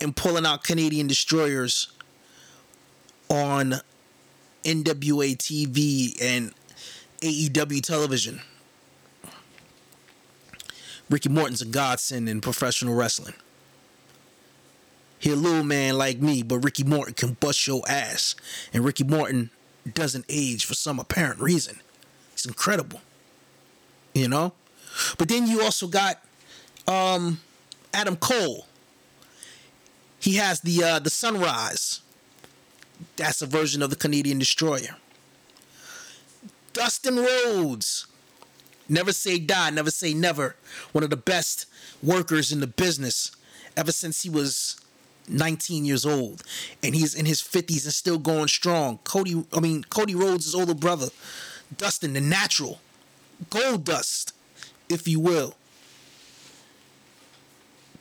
and 0.01 0.15
pulling 0.15 0.45
out 0.45 0.63
Canadian 0.63 1.07
destroyers 1.07 1.91
on 3.29 3.75
NWA 4.63 5.35
TV 5.37 6.21
and 6.21 6.53
AEW 7.21 7.81
television. 7.81 8.41
Ricky 11.09 11.29
Morton's 11.29 11.61
a 11.61 11.65
godsend 11.65 12.27
in 12.27 12.41
professional 12.41 12.93
wrestling. 12.93 13.33
He 15.19 15.31
a 15.31 15.35
little 15.35 15.63
man 15.63 15.97
like 15.97 16.19
me, 16.19 16.43
but 16.43 16.59
Ricky 16.59 16.83
Morton 16.83 17.13
can 17.13 17.33
bust 17.33 17.65
your 17.65 17.81
ass. 17.89 18.35
And 18.73 18.85
Ricky 18.85 19.03
Morton 19.03 19.49
doesn't 19.91 20.25
age 20.29 20.65
for 20.65 20.73
some 20.73 20.99
apparent 20.99 21.39
reason. 21.39 21.77
It's 22.33 22.45
incredible. 22.45 23.01
You 24.13 24.27
know? 24.27 24.53
But 25.17 25.29
then 25.29 25.47
you 25.47 25.61
also 25.61 25.87
got 25.87 26.21
um, 26.87 27.39
Adam 27.93 28.15
Cole 28.15 28.66
he 30.27 30.35
has 30.35 30.59
the 30.59 30.83
uh, 30.83 30.99
the 30.99 31.09
Sunrise. 31.09 32.01
That's 33.15 33.41
a 33.41 33.45
version 33.45 33.81
of 33.81 33.89
the 33.89 33.95
Canadian 33.95 34.39
Destroyer. 34.39 34.97
Dustin 36.73 37.15
Rhodes. 37.15 38.07
Never 38.89 39.13
say 39.13 39.39
die, 39.39 39.69
never 39.69 39.89
say 39.89 40.13
never. 40.13 40.57
One 40.91 41.05
of 41.05 41.11
the 41.11 41.15
best 41.15 41.65
workers 42.03 42.51
in 42.51 42.59
the 42.59 42.67
business 42.67 43.31
ever 43.77 43.93
since 43.93 44.23
he 44.23 44.29
was 44.29 44.75
19 45.29 45.85
years 45.85 46.05
old. 46.05 46.43
And 46.83 46.93
he's 46.93 47.15
in 47.15 47.25
his 47.25 47.41
50s 47.41 47.85
and 47.85 47.93
still 47.93 48.17
going 48.17 48.49
strong. 48.49 48.99
Cody, 49.05 49.45
I 49.53 49.61
mean, 49.61 49.85
Cody 49.85 50.15
Rhodes' 50.15 50.53
older 50.53 50.73
brother. 50.73 51.07
Dustin, 51.77 52.13
the 52.13 52.21
natural. 52.21 52.79
Gold 53.49 53.85
dust, 53.85 54.33
if 54.89 55.07
you 55.07 55.21
will 55.21 55.55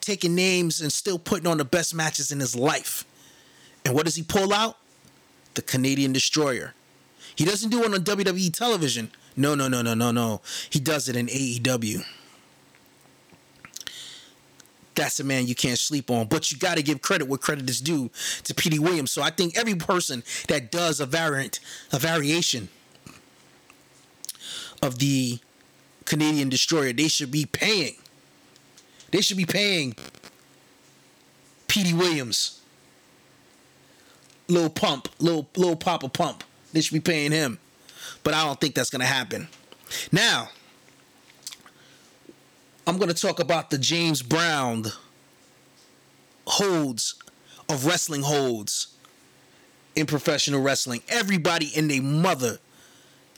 taking 0.07 0.37
names 0.37 0.81
and 0.81 0.93
still 0.93 1.19
putting 1.19 1.49
on 1.49 1.59
the 1.59 1.65
best 1.65 1.93
matches 1.93 2.31
in 2.31 2.39
his 2.39 2.55
life. 2.55 3.05
And 3.85 3.93
what 3.93 4.05
does 4.05 4.15
he 4.15 4.23
pull 4.23 4.53
out? 4.53 4.79
The 5.55 5.63
Canadian 5.63 6.13
Destroyer. 6.13 6.75
He 7.35 7.45
doesn't 7.45 7.71
do 7.71 7.83
it 7.83 7.93
on 7.93 8.05
WWE 8.05 8.53
television. 8.53 9.11
No, 9.37 9.55
no, 9.55 9.69
no, 9.69 9.83
no, 9.83 9.95
no, 9.95 10.13
no. 10.13 10.43
He 10.71 10.79
does 10.79 11.09
it 11.09 11.17
in 11.17 11.27
AEW. 11.27 12.05
That's 14.95 15.19
a 15.19 15.25
man 15.25 15.47
you 15.47 15.55
can't 15.55 15.79
sleep 15.79 16.11
on. 16.11 16.29
But 16.29 16.53
you 16.53 16.59
got 16.59 16.77
to 16.77 16.83
give 16.83 17.03
credit 17.03 17.27
where 17.27 17.37
credit 17.37 17.69
is 17.69 17.81
due 17.81 18.11
to 18.45 18.55
Petey 18.55 18.79
Williams. 18.79 19.11
So 19.11 19.23
I 19.23 19.31
think 19.31 19.59
every 19.59 19.75
person 19.75 20.23
that 20.49 20.71
does 20.71 21.01
a 21.01 21.07
variant, 21.07 21.59
a 21.93 21.99
variation 21.99 22.69
of 24.83 24.99
the 24.99 25.41
Canadian 26.05 26.49
Destroyer, 26.49 26.93
they 26.93 27.09
should 27.09 27.31
be 27.31 27.45
paying 27.45 27.97
they 29.11 29.21
should 29.21 29.37
be 29.37 29.47
paying 29.47 29.95
Petey 31.69 31.95
Williams, 31.95 32.61
Lil 34.49 34.71
Pump, 34.71 35.09
Lil 35.19 35.49
Lil 35.57 35.77
Papa 35.77 36.09
Pump. 36.09 36.45
They 36.73 36.81
should 36.81 36.95
be 36.95 37.01
paying 37.01 37.33
him, 37.33 37.59
but 38.23 38.35
I 38.35 38.45
don't 38.45 38.61
think 38.61 38.75
that's 38.75 38.91
gonna 38.91 39.05
happen. 39.05 39.49
Now, 40.13 40.49
I'm 42.87 42.99
gonna 42.99 43.15
talk 43.15 43.41
about 43.41 43.71
the 43.71 43.79
James 43.79 44.23
Brown 44.23 44.87
holds 46.47 47.15
of 47.69 47.87
wrestling 47.87 48.23
holds 48.23 48.89
in 49.95 50.07
professional 50.07 50.63
wrestling. 50.63 51.03
Everybody 51.09 51.67
in 51.67 51.89
their 51.89 52.03
mother 52.03 52.59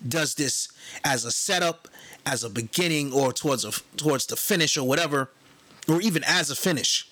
does 0.07 0.35
this 0.35 0.69
as 1.05 1.25
a 1.25 1.31
setup, 1.31 1.89
as 2.27 2.45
a 2.45 2.51
beginning, 2.51 3.13
or 3.13 3.33
towards 3.33 3.65
a 3.65 3.73
towards 3.97 4.27
the 4.27 4.37
finish 4.37 4.77
or 4.77 4.87
whatever 4.87 5.31
or 5.89 6.01
even 6.01 6.23
as 6.25 6.51
a 6.51 6.57
finish. 6.57 7.09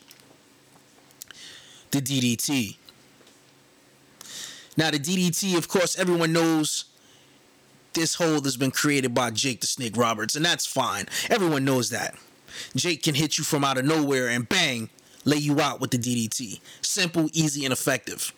The 1.91 2.01
DDT. 2.01 2.77
Now, 4.77 4.91
the 4.91 4.99
DDT, 4.99 5.57
of 5.57 5.69
course, 5.69 5.99
everyone 5.99 6.33
knows 6.33 6.85
this 7.95 8.17
hold 8.17 8.45
has 8.45 8.59
been 8.59 8.71
created 8.71 9.15
by 9.15 9.31
Jake 9.31 9.63
the 9.63 9.67
Snake 9.67 9.97
Roberts, 9.97 10.37
and 10.37 10.45
that's 10.45 10.67
fine. 10.67 11.07
Everyone 11.31 11.65
knows 11.65 11.89
that. 11.91 12.15
Jake 12.75 13.03
can 13.03 13.15
hit 13.15 13.39
you 13.39 13.45
from 13.45 13.65
out 13.65 13.79
of 13.79 13.87
nowhere 13.87 14.29
and 14.29 14.47
bang, 14.47 14.91
lay 15.25 15.39
you 15.39 15.61
out 15.61 15.81
with 15.81 15.91
the 15.91 15.99
DDT. 15.99 16.61
Simple, 16.83 17.31
easy, 17.33 17.65
and 17.65 17.73
effective. 17.73 18.35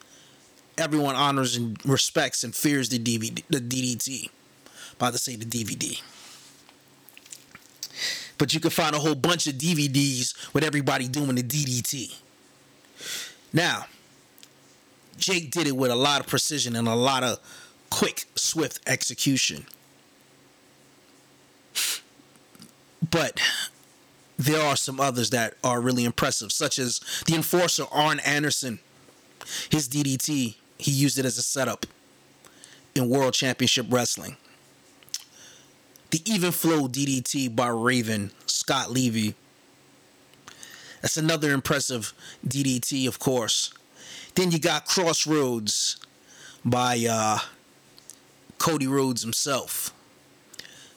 Everyone 0.77 1.17
honors 1.17 1.57
and 1.57 1.77
respects 1.85 2.45
and 2.45 2.55
fears 2.55 2.89
the 2.89 3.01
DVD, 3.01 3.43
the 3.51 3.59
DDT. 3.59 4.31
About 4.93 5.15
to 5.15 5.19
say 5.19 5.35
the 5.35 5.45
DVD 5.45 6.01
but 8.39 8.55
you 8.55 8.61
can 8.61 8.71
find 8.71 8.95
a 8.95 8.99
whole 8.99 9.15
bunch 9.15 9.47
of 9.47 9.55
DVDs 9.55 10.53
with 10.55 10.65
everybody 10.65 11.09
doing 11.09 11.35
the 11.35 11.43
DDT. 11.43 12.15
Now, 13.53 13.87
Jake 15.17 15.51
did 15.51 15.67
it 15.67 15.77
with 15.77 15.91
a 15.91 15.97
lot 15.97 16.21
of 16.21 16.27
precision 16.27 16.77
and 16.77 16.89
a 16.89 16.95
lot 16.95 17.25
of 17.25 17.39
quick, 17.91 18.27
swift 18.37 18.81
execution. 18.87 19.67
But 23.11 23.41
there 24.39 24.63
are 24.63 24.77
some 24.77 25.01
others 25.01 25.31
that 25.31 25.55
are 25.65 25.81
really 25.81 26.05
impressive, 26.05 26.53
such 26.53 26.79
as 26.79 27.01
the 27.27 27.35
enforcer 27.35 27.85
Arn 27.91 28.21
Anderson. 28.21 28.79
His 29.71 29.89
DDT, 29.89 30.57
he 30.79 30.91
used 30.91 31.19
it 31.19 31.25
as 31.25 31.39
a 31.39 31.43
setup 31.43 31.87
in 32.95 33.09
World 33.09 33.35
Championship 33.35 33.87
Wrestling. 33.89 34.37
The 36.11 36.23
Even 36.25 36.53
Flow 36.53 36.89
DDT 36.89 37.55
by 37.55 37.69
Raven, 37.69 38.31
Scott 38.47 38.91
Levy. 38.91 39.35
That's 41.03 41.19
another 41.19 41.53
impressive 41.53 42.15
DDT, 42.47 43.07
of 43.07 43.19
course. 43.19 43.73
Then 44.35 44.51
you 44.51 44.59
got 44.59 44.87
Crossroads 44.87 45.99
by 46.65 47.07
uh, 47.09 47.39
Cody 48.59 48.87
Rhodes 48.87 49.23
himself. 49.23 49.93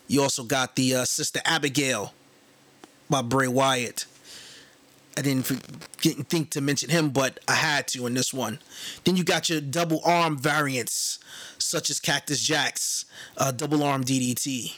You 0.08 0.22
also 0.22 0.44
got 0.44 0.76
the 0.76 0.96
uh, 0.96 1.06
Sister 1.06 1.42
Abigail 1.44 2.14
by 3.10 3.22
Bray 3.22 3.48
Wyatt. 3.48 4.06
I 5.18 5.22
didn't, 5.22 5.44
think 5.44 6.52
to 6.52 6.62
mention 6.62 6.90
him, 6.90 7.10
but 7.10 7.40
I 7.48 7.56
had 7.56 7.88
to 7.90 8.08
in 8.08 8.14
this 8.14 8.34
one. 8.34 8.60
Then 9.04 9.18
you 9.18 9.26
got 9.26 9.50
your 9.50 9.60
double 9.60 10.02
arm 10.06 10.38
variants, 10.38 11.20
such 11.58 11.90
as 11.90 12.00
Cactus 12.00 12.42
Jack's 12.42 13.06
uh, 13.38 13.52
double 13.52 13.84
arm 13.84 14.06
DDT. 14.06 14.78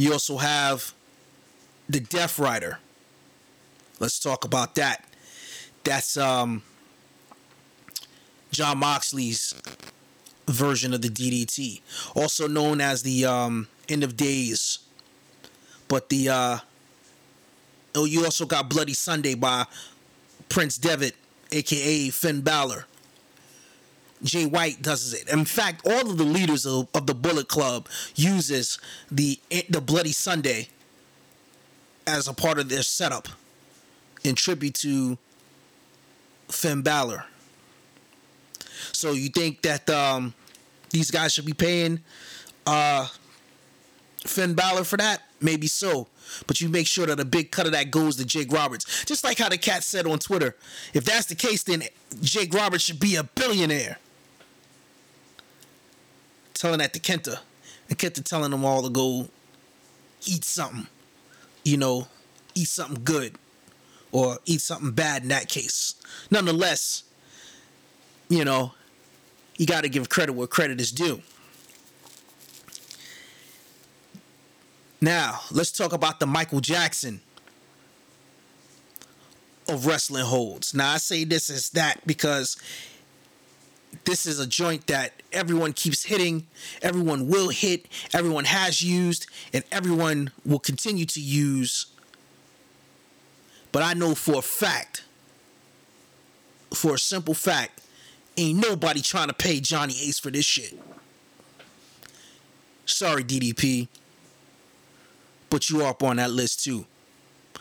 You 0.00 0.14
also 0.14 0.38
have 0.38 0.94
the 1.86 2.00
Death 2.00 2.38
Rider. 2.38 2.78
Let's 3.98 4.18
talk 4.18 4.46
about 4.46 4.76
that. 4.76 5.04
That's 5.84 6.16
um, 6.16 6.62
Jon 8.50 8.78
Moxley's 8.78 9.52
version 10.46 10.94
of 10.94 11.02
the 11.02 11.10
DDT, 11.10 11.82
also 12.14 12.48
known 12.48 12.80
as 12.80 13.02
the 13.02 13.26
um, 13.26 13.68
End 13.90 14.02
of 14.02 14.16
Days. 14.16 14.78
But 15.86 16.08
the 16.08 16.30
uh, 16.30 16.58
oh, 17.94 18.06
you 18.06 18.24
also 18.24 18.46
got 18.46 18.70
Bloody 18.70 18.94
Sunday 18.94 19.34
by 19.34 19.66
Prince 20.48 20.78
Devitt, 20.78 21.14
aka 21.52 22.08
Finn 22.08 22.40
Balor. 22.40 22.86
Jay 24.22 24.46
White 24.46 24.82
does 24.82 25.14
it. 25.14 25.28
In 25.28 25.44
fact, 25.44 25.86
all 25.86 26.10
of 26.10 26.18
the 26.18 26.24
leaders 26.24 26.66
of, 26.66 26.88
of 26.94 27.06
the 27.06 27.14
Bullet 27.14 27.48
Club 27.48 27.88
uses 28.14 28.78
the 29.10 29.38
the 29.68 29.80
Bloody 29.80 30.12
Sunday 30.12 30.68
as 32.06 32.28
a 32.28 32.32
part 32.32 32.58
of 32.58 32.68
their 32.68 32.82
setup 32.82 33.28
in 34.24 34.34
tribute 34.34 34.74
to 34.74 35.16
Finn 36.48 36.82
Balor. 36.82 37.24
So 38.92 39.12
you 39.12 39.28
think 39.28 39.62
that 39.62 39.88
um, 39.88 40.34
these 40.90 41.10
guys 41.10 41.32
should 41.32 41.46
be 41.46 41.52
paying 41.52 42.00
uh, 42.66 43.06
Finn 44.26 44.54
Balor 44.54 44.84
for 44.84 44.96
that? 44.96 45.22
Maybe 45.40 45.66
so. 45.66 46.08
But 46.46 46.60
you 46.60 46.68
make 46.68 46.86
sure 46.86 47.06
that 47.06 47.18
a 47.18 47.24
big 47.24 47.50
cut 47.50 47.66
of 47.66 47.72
that 47.72 47.90
goes 47.90 48.16
to 48.16 48.24
Jake 48.24 48.52
Roberts. 48.52 49.04
Just 49.04 49.24
like 49.24 49.38
how 49.38 49.48
the 49.48 49.58
cat 49.58 49.82
said 49.82 50.06
on 50.06 50.18
Twitter. 50.18 50.56
If 50.94 51.04
that's 51.04 51.26
the 51.26 51.34
case, 51.34 51.62
then 51.62 51.82
Jake 52.20 52.52
Roberts 52.54 52.84
should 52.84 53.00
be 53.00 53.16
a 53.16 53.24
billionaire. 53.24 53.98
Telling 56.60 56.80
that 56.80 56.92
to 56.92 57.00
Kenta. 57.00 57.38
And 57.88 57.98
Kenta 57.98 58.22
telling 58.22 58.50
them 58.50 58.66
all 58.66 58.82
to 58.82 58.90
go 58.90 59.26
eat 60.26 60.44
something. 60.44 60.86
You 61.64 61.78
know, 61.78 62.06
eat 62.54 62.68
something 62.68 63.02
good. 63.02 63.36
Or 64.12 64.36
eat 64.44 64.60
something 64.60 64.90
bad 64.90 65.22
in 65.22 65.28
that 65.28 65.48
case. 65.48 65.94
Nonetheless, 66.30 67.04
you 68.28 68.44
know, 68.44 68.74
you 69.56 69.64
got 69.64 69.84
to 69.84 69.88
give 69.88 70.10
credit 70.10 70.34
where 70.34 70.46
credit 70.46 70.82
is 70.82 70.92
due. 70.92 71.22
Now, 75.00 75.40
let's 75.50 75.72
talk 75.72 75.94
about 75.94 76.20
the 76.20 76.26
Michael 76.26 76.60
Jackson 76.60 77.22
of 79.66 79.86
wrestling 79.86 80.26
holds. 80.26 80.74
Now, 80.74 80.92
I 80.92 80.98
say 80.98 81.24
this 81.24 81.48
as 81.48 81.70
that 81.70 82.06
because 82.06 82.58
this 84.04 84.26
is 84.26 84.38
a 84.40 84.46
joint 84.46 84.86
that 84.86 85.12
everyone 85.32 85.72
keeps 85.72 86.04
hitting, 86.04 86.46
everyone 86.82 87.28
will 87.28 87.48
hit, 87.48 87.86
everyone 88.12 88.44
has 88.44 88.82
used, 88.82 89.26
and 89.52 89.64
everyone 89.70 90.30
will 90.44 90.58
continue 90.58 91.04
to 91.06 91.20
use. 91.20 91.86
But 93.72 93.82
I 93.82 93.94
know 93.94 94.14
for 94.14 94.38
a 94.38 94.42
fact, 94.42 95.04
for 96.74 96.94
a 96.94 96.98
simple 96.98 97.34
fact, 97.34 97.80
ain't 98.36 98.60
nobody 98.60 99.00
trying 99.00 99.28
to 99.28 99.34
pay 99.34 99.60
Johnny 99.60 99.94
Ace 100.02 100.18
for 100.18 100.30
this 100.30 100.44
shit. 100.44 100.78
Sorry, 102.86 103.22
DDP 103.22 103.88
but 105.50 105.68
you 105.68 105.82
are 105.82 105.88
up 105.90 106.02
on 106.02 106.16
that 106.16 106.30
list 106.30 106.64
too. 106.64 106.86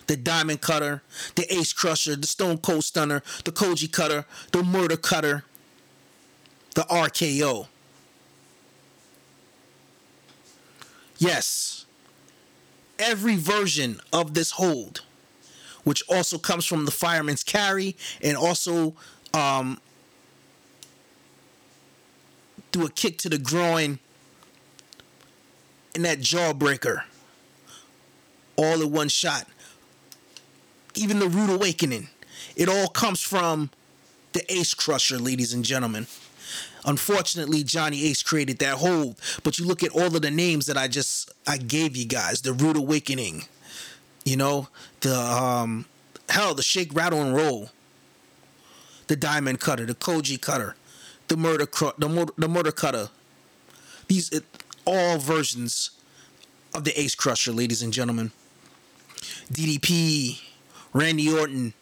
The 0.07 0.15
Diamond 0.15 0.61
Cutter, 0.61 1.03
the 1.35 1.51
Ace 1.53 1.73
Crusher, 1.73 2.15
the 2.15 2.27
Stone 2.27 2.59
Cold 2.59 2.83
Stunner, 2.83 3.21
the 3.43 3.51
Koji 3.51 3.91
Cutter, 3.91 4.25
the 4.51 4.63
Murder 4.63 4.95
Cutter, 4.95 5.43
the 6.79 6.85
RKO. 6.85 7.67
Yes, 11.17 11.85
every 12.97 13.35
version 13.35 13.99
of 14.13 14.33
this 14.33 14.51
hold, 14.51 15.01
which 15.83 16.01
also 16.07 16.37
comes 16.37 16.65
from 16.65 16.85
the 16.85 16.91
Fireman's 16.91 17.43
Carry 17.43 17.97
and 18.21 18.37
also 18.37 18.95
um, 19.33 19.81
do 22.71 22.85
a 22.85 22.89
kick 22.89 23.17
to 23.17 23.29
the 23.29 23.37
groin 23.37 23.99
and 25.93 26.05
that 26.05 26.19
jawbreaker 26.19 27.03
all 28.55 28.81
in 28.81 28.89
one 28.89 29.09
shot. 29.09 29.45
Even 30.95 31.19
the 31.19 31.27
Rude 31.27 31.49
Awakening. 31.49 32.07
It 32.55 32.69
all 32.69 32.87
comes 32.87 33.21
from 33.21 33.69
the 34.31 34.49
Ace 34.49 34.73
Crusher, 34.73 35.19
ladies 35.19 35.51
and 35.51 35.65
gentlemen. 35.65 36.07
Unfortunately, 36.85 37.63
Johnny 37.63 38.05
Ace 38.05 38.23
created 38.23 38.59
that 38.59 38.75
hold, 38.75 39.17
but 39.43 39.59
you 39.59 39.65
look 39.65 39.83
at 39.83 39.91
all 39.91 40.15
of 40.15 40.21
the 40.21 40.31
names 40.31 40.65
that 40.67 40.77
I 40.77 40.87
just 40.87 41.31
I 41.47 41.57
gave 41.57 41.95
you 41.97 42.05
guys, 42.05 42.41
the 42.41 42.53
Rude 42.53 42.77
Awakening, 42.77 43.43
you 44.23 44.37
know, 44.37 44.67
the 45.01 45.17
um 45.17 45.85
hell, 46.29 46.53
the 46.53 46.63
Shake 46.63 46.93
Rattle 46.93 47.21
and 47.21 47.35
Roll, 47.35 47.69
the 49.07 49.15
Diamond 49.15 49.59
Cutter, 49.59 49.85
the 49.85 49.95
Koji 49.95 50.39
Cutter, 50.39 50.75
the 51.27 51.37
Murder 51.37 51.67
the 51.97 52.09
murder, 52.09 52.33
the 52.37 52.47
Murder 52.47 52.71
Cutter. 52.71 53.09
These 54.07 54.29
it, 54.29 54.45
all 54.85 55.17
versions 55.17 55.91
of 56.73 56.83
the 56.83 56.99
Ace 56.99 57.15
Crusher, 57.15 57.51
ladies 57.51 57.81
and 57.81 57.91
gentlemen. 57.91 58.31
DDP, 59.51 60.39
Randy 60.93 61.31
Orton, 61.31 61.73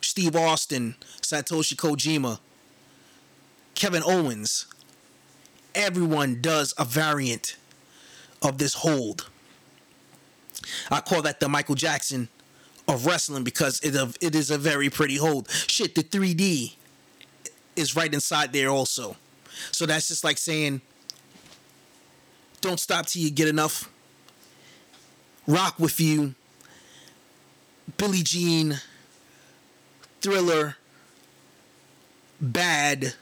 Steve 0.00 0.36
Austin, 0.36 0.94
Satoshi 1.20 1.76
Kojima, 1.76 2.38
Kevin 3.74 4.02
Owens. 4.04 4.66
Everyone 5.74 6.40
does 6.40 6.72
a 6.78 6.84
variant 6.84 7.56
of 8.42 8.58
this 8.58 8.74
hold. 8.74 9.28
I 10.90 11.00
call 11.00 11.22
that 11.22 11.40
the 11.40 11.48
Michael 11.48 11.74
Jackson 11.74 12.28
of 12.86 13.06
wrestling 13.06 13.44
because 13.44 13.80
it, 13.80 13.94
it 14.20 14.34
is 14.34 14.50
a 14.50 14.58
very 14.58 14.90
pretty 14.90 15.16
hold. 15.16 15.50
Shit, 15.50 15.94
the 15.94 16.02
3D 16.02 16.74
is 17.76 17.96
right 17.96 18.12
inside 18.12 18.52
there 18.52 18.68
also. 18.68 19.16
So 19.72 19.86
that's 19.86 20.08
just 20.08 20.24
like 20.24 20.38
saying, 20.38 20.80
don't 22.60 22.78
stop 22.78 23.06
till 23.06 23.22
you 23.22 23.30
get 23.30 23.48
enough. 23.48 23.90
Rock 25.46 25.78
with 25.78 26.00
you 26.00 26.34
Billie 27.96 28.22
Jean, 28.22 28.80
Thriller, 30.20 30.76
Bad, 32.40 33.14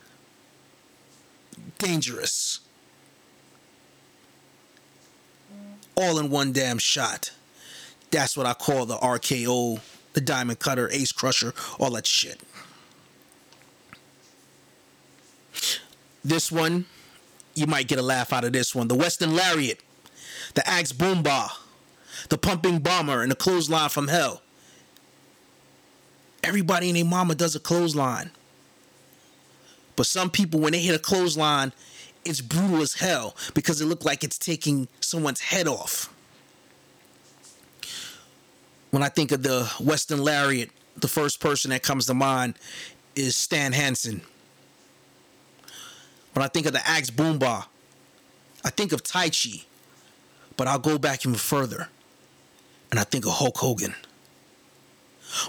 Dangerous. 1.83 2.61
All 5.97 6.21
in 6.21 6.31
one 6.31 6.53
damn 6.53 6.79
shot. 6.79 7.33
That's 8.12 8.37
what 8.37 8.47
I 8.47 8.55
call 8.55 8.87
the 8.87 8.97
RKO, 8.99 9.81
the 10.12 10.21
Diamond 10.21 10.61
Cutter, 10.61 10.88
Ace 10.92 11.11
Crusher, 11.11 11.53
all 11.81 11.90
that 11.90 12.07
shit. 12.07 12.40
This 16.25 16.53
one, 16.53 16.87
you 17.55 17.66
might 17.66 17.88
get 17.88 17.99
a 17.99 18.03
laugh 18.03 18.33
out 18.33 18.45
of 18.45 18.53
this 18.53 18.77
one. 18.77 18.87
The 18.87 18.95
Western 18.95 19.35
Lariat, 19.35 19.81
the 20.55 20.66
Axe 20.68 20.92
Boomba, 20.92 21.51
the 22.29 22.38
Pumping 22.38 22.79
Bomber, 22.79 23.23
and 23.23 23.31
the 23.31 23.37
Clothesline 23.37 23.88
from 23.88 24.07
Hell. 24.07 24.40
Everybody 26.45 26.88
and 26.88 26.97
their 26.97 27.05
mama 27.05 27.35
does 27.35 27.57
a 27.57 27.61
clothesline. 27.61 28.31
But 29.97 30.07
some 30.07 30.31
people, 30.31 30.61
when 30.61 30.73
they 30.73 30.81
hit 30.81 30.95
a 30.95 30.99
clothesline, 30.99 31.73
it's 32.25 32.41
brutal 32.41 32.81
as 32.81 32.95
hell 32.95 33.37
because 33.55 33.81
it 33.81 33.87
looked 33.87 34.05
like 34.05 34.25
it's 34.25 34.39
taking 34.39 34.89
someone's 35.01 35.41
head 35.41 35.67
off. 35.67 36.13
When 38.91 39.03
I 39.03 39.09
think 39.09 39.33
of 39.33 39.43
the 39.43 39.65
Western 39.81 40.23
Lariat, 40.23 40.71
the 40.97 41.09
first 41.09 41.41
person 41.41 41.71
that 41.71 41.83
comes 41.83 42.07
to 42.07 42.15
mind 42.15 42.55
is 43.17 43.37
Stan 43.37 43.73
Hansen. 43.73 44.23
When 46.35 46.43
I 46.45 46.49
think 46.49 46.67
of 46.67 46.73
the 46.73 46.87
Axe 46.87 47.11
Boomba, 47.11 47.67
I 48.65 48.71
think 48.71 48.93
of 48.93 49.03
Taichi, 49.03 49.65
But 50.57 50.69
I'll 50.69 50.79
go 50.79 50.99
back 50.99 51.25
even 51.25 51.37
further. 51.37 51.89
And 52.91 53.01
I 53.01 53.05
think 53.05 53.25
of 53.25 53.33
Hulk 53.33 53.57
Hogan. 53.57 53.95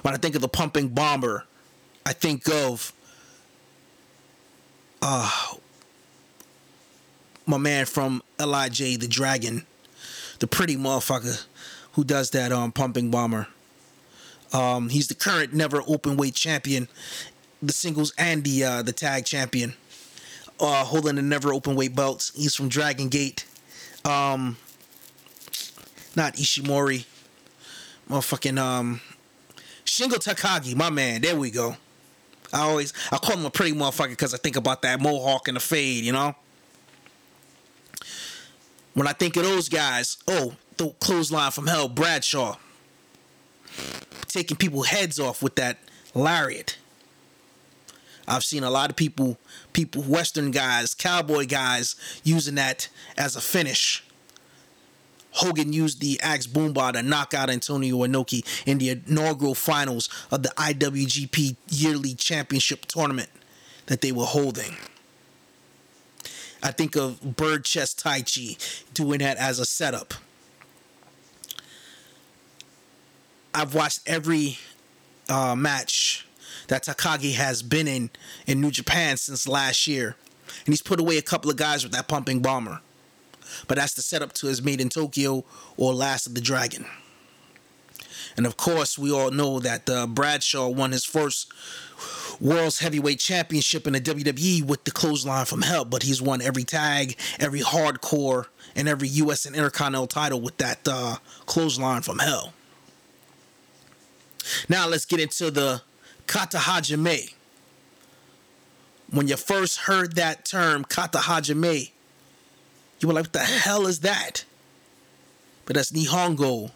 When 0.01 0.13
I 0.13 0.17
think 0.17 0.35
of 0.35 0.41
the 0.41 0.47
pumping 0.47 0.89
bomber, 0.89 1.45
I 2.05 2.13
think 2.13 2.49
of 2.49 2.93
uh 5.03 5.29
my 7.45 7.57
man 7.57 7.85
from 7.85 8.23
Lij 8.39 8.79
the 8.79 9.07
Dragon, 9.07 9.65
the 10.39 10.47
pretty 10.47 10.77
motherfucker 10.77 11.45
who 11.93 12.03
does 12.03 12.31
that 12.31 12.51
um 12.51 12.71
pumping 12.71 13.11
bomber. 13.11 13.47
Um, 14.53 14.89
he's 14.89 15.07
the 15.07 15.15
current 15.15 15.53
never 15.53 15.81
open 15.87 16.15
weight 16.15 16.35
champion, 16.35 16.87
the 17.61 17.73
singles 17.73 18.13
and 18.17 18.43
the 18.43 18.63
uh, 18.63 18.81
the 18.81 18.93
tag 18.93 19.25
champion, 19.25 19.73
uh, 20.59 20.85
holding 20.85 21.15
the 21.15 21.21
never 21.21 21.53
open 21.53 21.75
weight 21.75 21.95
belts. 21.95 22.31
He's 22.35 22.55
from 22.55 22.69
Dragon 22.69 23.09
Gate. 23.09 23.45
Um, 24.05 24.57
not 26.15 26.35
Ishimori. 26.35 27.05
Motherfucking 28.09 28.59
um, 28.59 29.01
Shingo 29.85 30.15
Takagi, 30.15 30.75
my 30.75 30.89
man. 30.89 31.21
There 31.21 31.35
we 31.35 31.49
go. 31.51 31.77
I 32.53 32.61
always 32.61 32.93
I 33.11 33.17
call 33.17 33.37
him 33.37 33.45
a 33.45 33.49
pretty 33.49 33.73
motherfucker 33.73 34.09
because 34.09 34.33
I 34.33 34.37
think 34.37 34.55
about 34.55 34.83
that 34.83 35.01
mohawk 35.01 35.47
and 35.47 35.57
the 35.57 35.61
fade, 35.61 36.03
you 36.03 36.13
know. 36.13 36.35
When 38.93 39.07
I 39.07 39.13
think 39.13 39.35
of 39.37 39.43
those 39.43 39.69
guys, 39.69 40.17
oh, 40.27 40.53
the 40.77 40.89
clothesline 40.99 41.51
from 41.51 41.65
hell, 41.65 41.89
Bradshaw, 41.89 42.57
taking 44.27 44.55
people 44.55 44.83
heads 44.83 45.19
off 45.19 45.41
with 45.41 45.55
that 45.55 45.79
lariat. 46.13 46.77
I've 48.27 48.43
seen 48.43 48.63
a 48.63 48.69
lot 48.69 48.89
of 48.89 48.95
people, 48.95 49.37
people, 49.73 50.03
Western 50.03 50.51
guys, 50.51 50.93
cowboy 50.93 51.45
guys, 51.45 51.95
using 52.23 52.55
that 52.55 52.87
as 53.17 53.35
a 53.35 53.41
finish. 53.41 54.02
Hogan 55.33 55.73
used 55.73 55.99
the 55.99 56.19
Axe 56.21 56.47
Bomber 56.47 56.91
to 56.93 57.01
knock 57.01 57.33
out 57.33 57.49
Antonio 57.49 57.97
Inoki 57.97 58.45
in 58.65 58.77
the 58.77 58.89
inaugural 58.91 59.55
finals 59.55 60.09
of 60.31 60.43
the 60.43 60.49
IWGP 60.49 61.55
Yearly 61.69 62.13
Championship 62.13 62.85
Tournament 62.85 63.29
that 63.87 64.01
they 64.01 64.11
were 64.11 64.25
holding. 64.25 64.75
I 66.61 66.71
think 66.71 66.95
of 66.95 67.35
Bird 67.35 67.65
Chest 67.65 68.01
Taichi 68.03 68.57
doing 68.93 69.19
that 69.19 69.37
as 69.37 69.59
a 69.59 69.65
setup. 69.65 70.13
I've 73.53 73.75
watched 73.75 73.99
every 74.05 74.57
uh, 75.29 75.55
match 75.55 76.25
that 76.67 76.85
Takagi 76.85 77.33
has 77.33 77.61
been 77.61 77.87
in 77.87 78.09
in 78.47 78.61
New 78.61 78.71
Japan 78.71 79.17
since 79.17 79.47
last 79.47 79.87
year, 79.87 80.15
and 80.65 80.73
he's 80.73 80.81
put 80.81 80.99
away 80.99 81.17
a 81.17 81.21
couple 81.21 81.51
of 81.51 81.57
guys 81.57 81.83
with 81.83 81.91
that 81.93 82.07
pumping 82.07 82.39
bomber. 82.39 82.79
But 83.67 83.77
that's 83.77 83.93
the 83.93 84.01
setup 84.01 84.33
to 84.33 84.47
his 84.47 84.61
Made 84.61 84.81
in 84.81 84.89
Tokyo 84.89 85.43
or 85.77 85.93
Last 85.93 86.27
of 86.27 86.35
the 86.35 86.41
Dragon. 86.41 86.85
And 88.35 88.45
of 88.45 88.57
course, 88.57 88.97
we 88.97 89.11
all 89.11 89.31
know 89.31 89.59
that 89.59 89.89
uh, 89.89 90.07
Bradshaw 90.07 90.69
won 90.69 90.91
his 90.91 91.05
first 91.05 91.51
World's 92.39 92.79
Heavyweight 92.79 93.19
Championship 93.19 93.85
in 93.87 93.93
the 93.93 94.01
WWE 94.01 94.63
with 94.63 94.83
the 94.83 94.91
clothesline 94.91 95.45
from 95.45 95.61
hell, 95.61 95.85
but 95.85 96.03
he's 96.03 96.21
won 96.21 96.41
every 96.41 96.63
tag, 96.63 97.17
every 97.39 97.61
hardcore, 97.61 98.47
and 98.75 98.89
every 98.89 99.07
US 99.09 99.45
and 99.45 99.55
Intercontinental 99.55 100.07
title 100.07 100.41
with 100.41 100.57
that 100.57 100.87
uh, 100.87 101.17
clothesline 101.45 102.01
from 102.01 102.19
hell. 102.19 102.53
Now 104.67 104.87
let's 104.87 105.05
get 105.05 105.19
into 105.19 105.51
the 105.51 105.81
Kata 106.27 106.57
Hajime. 106.57 107.33
When 109.09 109.27
you 109.27 109.37
first 109.37 109.81
heard 109.81 110.15
that 110.15 110.43
term, 110.43 110.83
Kata 110.85 111.19
Hajime, 111.19 111.91
you 113.03 113.07
were 113.07 113.13
like, 113.13 113.25
what 113.25 113.33
the 113.33 113.39
hell 113.39 113.85
is 113.85 113.99
that? 113.99 114.45
But 115.65 115.75
that's 115.75 115.91
Nihongo 115.91 116.71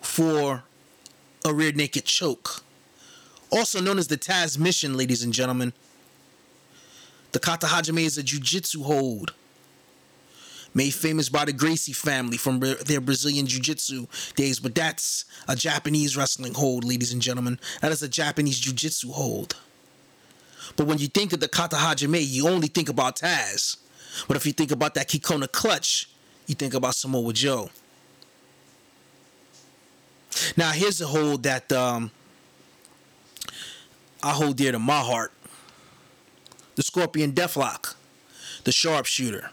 for 0.00 0.64
a 1.44 1.54
rear 1.54 1.72
naked 1.72 2.04
choke. 2.04 2.62
Also 3.50 3.80
known 3.80 3.98
as 3.98 4.08
the 4.08 4.18
Taz 4.18 4.58
Mission, 4.58 4.96
ladies 4.96 5.22
and 5.22 5.32
gentlemen. 5.32 5.72
The 7.32 7.38
Kata 7.38 7.66
Hajime 7.66 8.04
is 8.04 8.18
a 8.18 8.22
jiu-jitsu 8.22 8.82
hold 8.82 9.32
made 10.74 10.94
famous 10.94 11.28
by 11.28 11.44
the 11.44 11.52
Gracie 11.52 11.92
family 11.92 12.36
from 12.36 12.60
their 12.60 13.00
Brazilian 13.00 13.46
Jiu 13.46 13.60
Jitsu 13.60 14.06
days, 14.36 14.58
but 14.58 14.74
that's 14.74 15.24
a 15.48 15.54
Japanese 15.54 16.16
wrestling 16.16 16.54
hold, 16.54 16.84
ladies 16.84 17.12
and 17.12 17.20
gentlemen. 17.20 17.58
That 17.80 17.92
is 17.92 18.02
a 18.02 18.08
Japanese 18.08 18.58
Jiu 18.58 18.72
Jitsu 18.72 19.12
hold. 19.12 19.56
But 20.76 20.86
when 20.86 20.98
you 20.98 21.08
think 21.08 21.32
of 21.32 21.40
the 21.40 21.48
Kata 21.48 21.76
Hajime, 21.76 22.24
you 22.26 22.48
only 22.48 22.68
think 22.68 22.88
about 22.88 23.16
Taz. 23.16 23.76
But 24.28 24.36
if 24.36 24.46
you 24.46 24.52
think 24.52 24.70
about 24.70 24.94
that 24.94 25.08
Kokina 25.08 25.50
clutch, 25.50 26.08
you 26.46 26.54
think 26.54 26.74
about 26.74 26.94
Samoa 26.94 27.32
Joe. 27.32 27.70
Now 30.56 30.70
here's 30.72 31.00
a 31.00 31.06
hold 31.06 31.42
that 31.44 31.70
um, 31.72 32.10
I 34.22 34.30
hold 34.30 34.56
dear 34.56 34.72
to 34.72 34.78
my 34.78 35.00
heart. 35.00 35.32
The 36.74 36.82
Scorpion 36.82 37.32
Deathlock, 37.32 37.94
the 38.64 38.72
sharpshooter. 38.72 39.50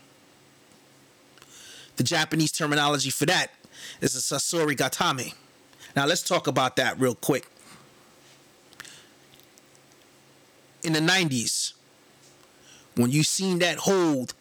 The 1.97 2.03
Japanese 2.03 2.51
terminology 2.53 3.09
for 3.09 3.25
that 3.25 3.51
is 3.99 4.15
a 4.15 4.19
Sasori 4.19 4.75
Gatame. 4.75 5.33
Now 5.95 6.05
let's 6.05 6.21
talk 6.21 6.47
about 6.47 6.77
that 6.77 6.97
real 6.99 7.15
quick. 7.15 7.49
In 10.83 10.93
the 10.93 10.99
90s, 10.99 11.73
when 12.95 13.11
you 13.11 13.23
seen 13.23 13.59
that 13.59 13.79
hold, 13.79 14.33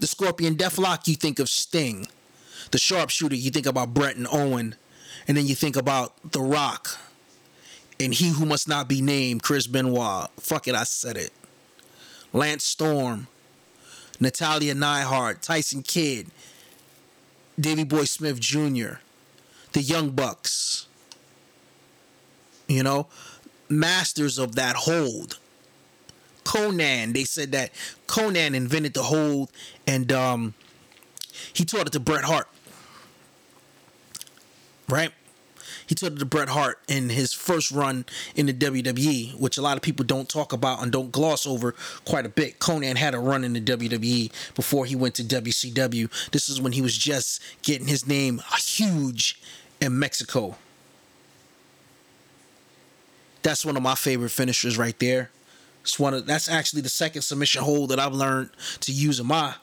the 0.00 0.06
Scorpion 0.06 0.56
Deathlock, 0.56 1.06
you 1.06 1.14
think 1.14 1.38
of 1.38 1.48
Sting. 1.48 2.08
The 2.70 2.78
sharpshooter, 2.78 3.36
you 3.36 3.50
think 3.50 3.66
about 3.66 3.94
Bret 3.94 4.16
and 4.16 4.26
Owen. 4.30 4.74
And 5.28 5.36
then 5.36 5.46
you 5.46 5.54
think 5.54 5.76
about 5.76 6.32
The 6.32 6.40
Rock. 6.40 6.98
And 8.00 8.12
he 8.12 8.30
who 8.30 8.44
must 8.44 8.68
not 8.68 8.88
be 8.88 9.00
named, 9.00 9.42
Chris 9.42 9.66
Benoit. 9.66 10.28
Fuck 10.38 10.66
it, 10.66 10.74
I 10.74 10.84
said 10.84 11.16
it. 11.16 11.30
Lance 12.32 12.64
Storm. 12.64 13.28
Natalya 14.22 14.74
Neidhart, 14.74 15.42
Tyson 15.42 15.82
Kidd, 15.82 16.28
Davy 17.58 17.82
Boy 17.82 18.04
Smith 18.04 18.38
Jr., 18.38 19.00
the 19.72 19.82
Young 19.82 20.10
Bucks, 20.10 20.86
you 22.68 22.84
know, 22.84 23.08
masters 23.68 24.38
of 24.38 24.54
that 24.54 24.76
hold. 24.76 25.40
Konnan, 26.44 27.12
they 27.12 27.24
said 27.24 27.52
that 27.52 27.72
Konnan 28.06 28.54
invented 28.54 28.94
the 28.94 29.02
hold 29.02 29.50
and 29.86 30.12
um, 30.12 30.54
he 31.52 31.64
taught 31.64 31.86
it 31.86 31.92
to 31.92 32.00
Bret 32.00 32.24
Hart. 32.24 32.48
Right? 34.88 35.12
He 35.86 35.94
taught 35.94 36.12
it 36.12 36.18
to 36.20 36.24
Bret 36.24 36.48
Hart 36.48 36.78
in 36.88 37.10
his 37.10 37.32
first 37.32 37.70
run 37.70 38.04
in 38.34 38.46
the 38.46 38.54
WWE, 38.54 39.38
which 39.38 39.58
a 39.58 39.62
lot 39.62 39.76
of 39.76 39.82
people 39.82 40.04
don't 40.04 40.28
talk 40.28 40.52
about 40.52 40.82
and 40.82 40.90
don't 40.92 41.12
gloss 41.12 41.46
over 41.46 41.74
quite 42.04 42.24
a 42.24 42.28
bit. 42.28 42.58
Konnan 42.58 42.96
had 42.96 43.14
a 43.14 43.18
run 43.18 43.44
in 43.44 43.52
the 43.52 43.60
WWE 43.60 44.32
before 44.54 44.86
he 44.86 44.96
went 44.96 45.14
to 45.16 45.22
WCW. 45.22 46.30
This 46.30 46.48
is 46.48 46.60
when 46.60 46.72
he 46.72 46.82
was 46.82 46.96
just 46.96 47.42
getting 47.62 47.88
his 47.88 48.06
name 48.06 48.40
huge 48.56 49.40
in 49.80 49.98
Mexico. 49.98 50.56
That's 53.42 53.66
one 53.66 53.76
of 53.76 53.82
my 53.82 53.94
favorite 53.94 54.30
finishers 54.30 54.78
right 54.78 54.98
there. 54.98 55.30
It's 55.82 55.98
one 55.98 56.14
of 56.14 56.26
that's 56.26 56.48
actually 56.48 56.82
the 56.82 56.88
second 56.88 57.22
submission 57.22 57.62
hold 57.62 57.90
that 57.90 58.00
I've 58.00 58.14
learned 58.14 58.50
to 58.80 58.92
use 58.92 59.20
in 59.20 59.26
my 59.26 59.54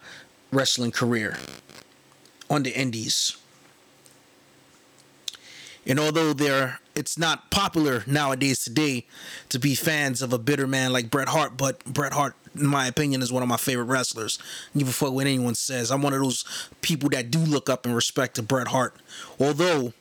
wrestling 0.51 0.91
career 0.91 1.37
on 2.49 2.63
the 2.63 2.77
indies. 2.77 3.35
And 5.85 5.99
although 5.99 6.33
there 6.33 6.79
it's 6.99 7.17
not 7.17 7.49
popular 7.49 8.03
nowadays 8.05 8.61
today 8.61 9.05
to 9.47 9.57
be 9.57 9.73
fans 9.73 10.21
of 10.21 10.33
a 10.33 10.37
bitter 10.37 10.67
man 10.67 10.91
like 10.91 11.09
Bret 11.09 11.29
Hart, 11.29 11.55
but 11.55 11.83
Bret 11.85 12.11
Hart, 12.11 12.35
in 12.53 12.67
my 12.67 12.87
opinion, 12.87 13.21
is 13.21 13.31
one 13.31 13.41
of 13.41 13.47
my 13.47 13.55
favorite 13.55 13.85
wrestlers. 13.85 14.37
Give 14.77 14.89
a 14.89 14.91
fuck 14.91 15.13
what 15.13 15.25
anyone 15.25 15.55
says. 15.55 15.91
I'm 15.91 16.01
one 16.01 16.13
of 16.13 16.21
those 16.21 16.43
people 16.81 17.07
that 17.11 17.31
do 17.31 17.39
look 17.39 17.69
up 17.69 17.85
and 17.85 17.95
respect 17.95 18.35
to 18.35 18.41
Bret 18.43 18.67
Hart. 18.67 18.95
Although, 19.39 19.93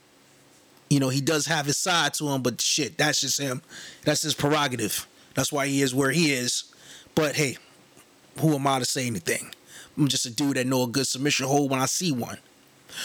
you 0.91 0.99
know, 0.99 1.09
he 1.09 1.21
does 1.21 1.47
have 1.47 1.67
his 1.67 1.79
side 1.79 2.15
to 2.15 2.29
him, 2.31 2.43
but 2.43 2.61
shit, 2.61 2.99
that's 2.99 3.21
just 3.21 3.41
him. 3.41 3.63
That's 4.05 4.23
his 4.23 4.35
prerogative. 4.35 5.07
That's 5.39 5.53
why 5.53 5.69
he 5.69 5.83
is 5.83 5.95
where 5.95 6.11
he 6.11 6.33
is. 6.33 6.65
But 7.15 7.37
hey, 7.37 7.59
who 8.41 8.57
am 8.57 8.67
I 8.67 8.81
to 8.81 8.85
say 8.85 9.07
anything? 9.07 9.53
I'm 9.97 10.09
just 10.09 10.27
a 10.27 10.31
dude 10.31 10.57
that 10.57 10.67
know 10.67 10.83
a 10.83 10.89
good 10.89 11.07
submission 11.07 11.47
hold 11.47 11.71
when 11.71 11.79
I 11.79 11.87
see 11.87 12.11
one. 12.11 12.39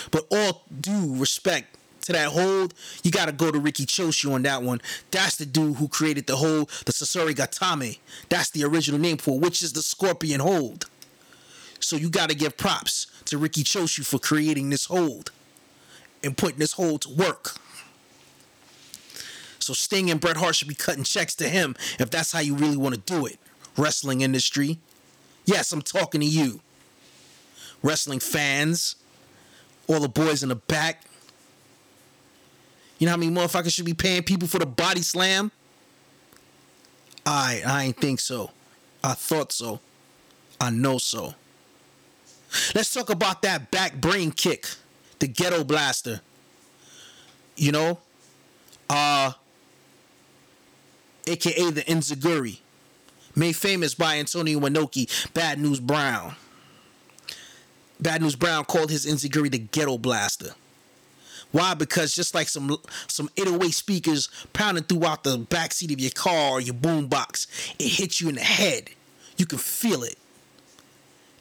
But 0.09 0.25
all 0.31 0.63
due 0.81 1.15
respect 1.15 1.77
to 2.05 2.13
that 2.13 2.29
hold, 2.29 2.73
you 3.03 3.11
got 3.11 3.27
to 3.27 3.33
go 3.33 3.51
to 3.51 3.59
Riki 3.59 3.85
Choshu 3.85 4.33
on 4.33 4.41
that 4.41 4.63
one. 4.63 4.81
That's 5.11 5.35
the 5.35 5.45
dude 5.45 5.75
who 5.75 5.87
created 5.87 6.25
the 6.25 6.37
hold, 6.37 6.69
the 6.87 6.91
Sasori 6.91 7.35
Gatame. 7.35 7.99
That's 8.29 8.49
the 8.49 8.63
original 8.63 8.99
name 8.99 9.17
for 9.17 9.35
it, 9.35 9.41
which 9.41 9.61
is 9.61 9.73
the 9.73 9.83
Scorpion 9.83 10.39
hold. 10.39 10.89
So 11.79 11.97
you 11.97 12.09
got 12.09 12.31
to 12.31 12.35
give 12.35 12.57
props 12.57 13.05
to 13.25 13.37
Riki 13.37 13.63
Choshu 13.63 14.03
for 14.03 14.17
creating 14.17 14.71
this 14.71 14.85
hold 14.85 15.29
and 16.23 16.35
putting 16.35 16.57
this 16.57 16.73
hold 16.73 17.03
to 17.03 17.13
work. 17.13 17.57
So 19.63 19.73
Sting 19.73 20.11
and 20.11 20.19
Bret 20.19 20.37
Hart 20.37 20.55
should 20.55 20.67
be 20.67 20.75
cutting 20.75 21.03
checks 21.03 21.35
to 21.35 21.47
him 21.49 21.75
if 21.99 22.09
that's 22.09 22.31
how 22.31 22.39
you 22.39 22.55
really 22.55 22.77
want 22.77 22.95
to 22.95 23.01
do 23.01 23.25
it. 23.25 23.39
wrestling 23.77 24.21
industry. 24.21 24.77
Yes, 25.45 25.71
I'm 25.71 25.81
talking 25.81 26.21
to 26.21 26.27
you. 26.27 26.61
Wrestling 27.81 28.19
fans, 28.19 28.95
all 29.87 29.99
the 29.99 30.07
boys 30.09 30.43
in 30.43 30.49
the 30.49 30.55
back. 30.55 31.03
You 32.99 33.05
know 33.07 33.11
how 33.11 33.17
many 33.17 33.31
motherfuckers 33.31 33.73
should 33.73 33.85
be 33.85 33.93
paying 33.93 34.23
people 34.23 34.47
for 34.47 34.59
the 34.59 34.65
body 34.65 35.01
slam? 35.01 35.51
I 37.25 37.61
I 37.65 37.83
ain't 37.85 37.97
think 37.97 38.19
so. 38.19 38.51
I 39.03 39.13
thought 39.13 39.51
so. 39.51 39.79
I 40.61 40.69
know 40.69 40.97
so. 40.97 41.33
Let's 42.75 42.93
talk 42.93 43.09
about 43.09 43.41
that 43.41 43.71
back 43.71 43.95
brain 43.95 44.31
kick, 44.31 44.67
the 45.19 45.27
ghetto 45.27 45.63
blaster. 45.63 46.21
You 47.55 47.71
know, 47.71 47.99
uh, 48.89 49.33
aka 51.27 51.71
the 51.71 51.81
Enziguri, 51.81 52.59
made 53.35 53.55
famous 53.55 53.93
by 53.93 54.17
Antonio 54.17 54.59
Inoki, 54.59 55.33
Bad 55.33 55.59
News 55.59 55.79
Brown. 55.79 56.35
Bad 57.99 58.21
News 58.21 58.35
Brown 58.35 58.65
called 58.65 58.91
his 58.91 59.05
Enziguri 59.05 59.49
the 59.49 59.59
ghetto 59.59 59.97
blaster. 59.97 60.53
Why? 61.51 61.75
Because 61.75 62.15
just 62.15 62.33
like 62.33 62.49
some 62.49 62.77
some 63.07 63.29
808 63.37 63.71
speakers 63.71 64.27
pounding 64.53 64.83
throughout 64.85 65.23
the 65.23 65.37
backseat 65.37 65.93
of 65.93 65.99
your 65.99 66.11
car 66.11 66.53
or 66.53 66.61
your 66.61 66.73
boombox, 66.73 67.47
it 67.79 67.89
hits 67.89 68.19
you 68.19 68.27
in 68.27 68.35
the 68.35 68.41
head. 68.41 68.89
You 69.37 69.45
can 69.45 69.59
feel 69.59 70.03
it. 70.03 70.17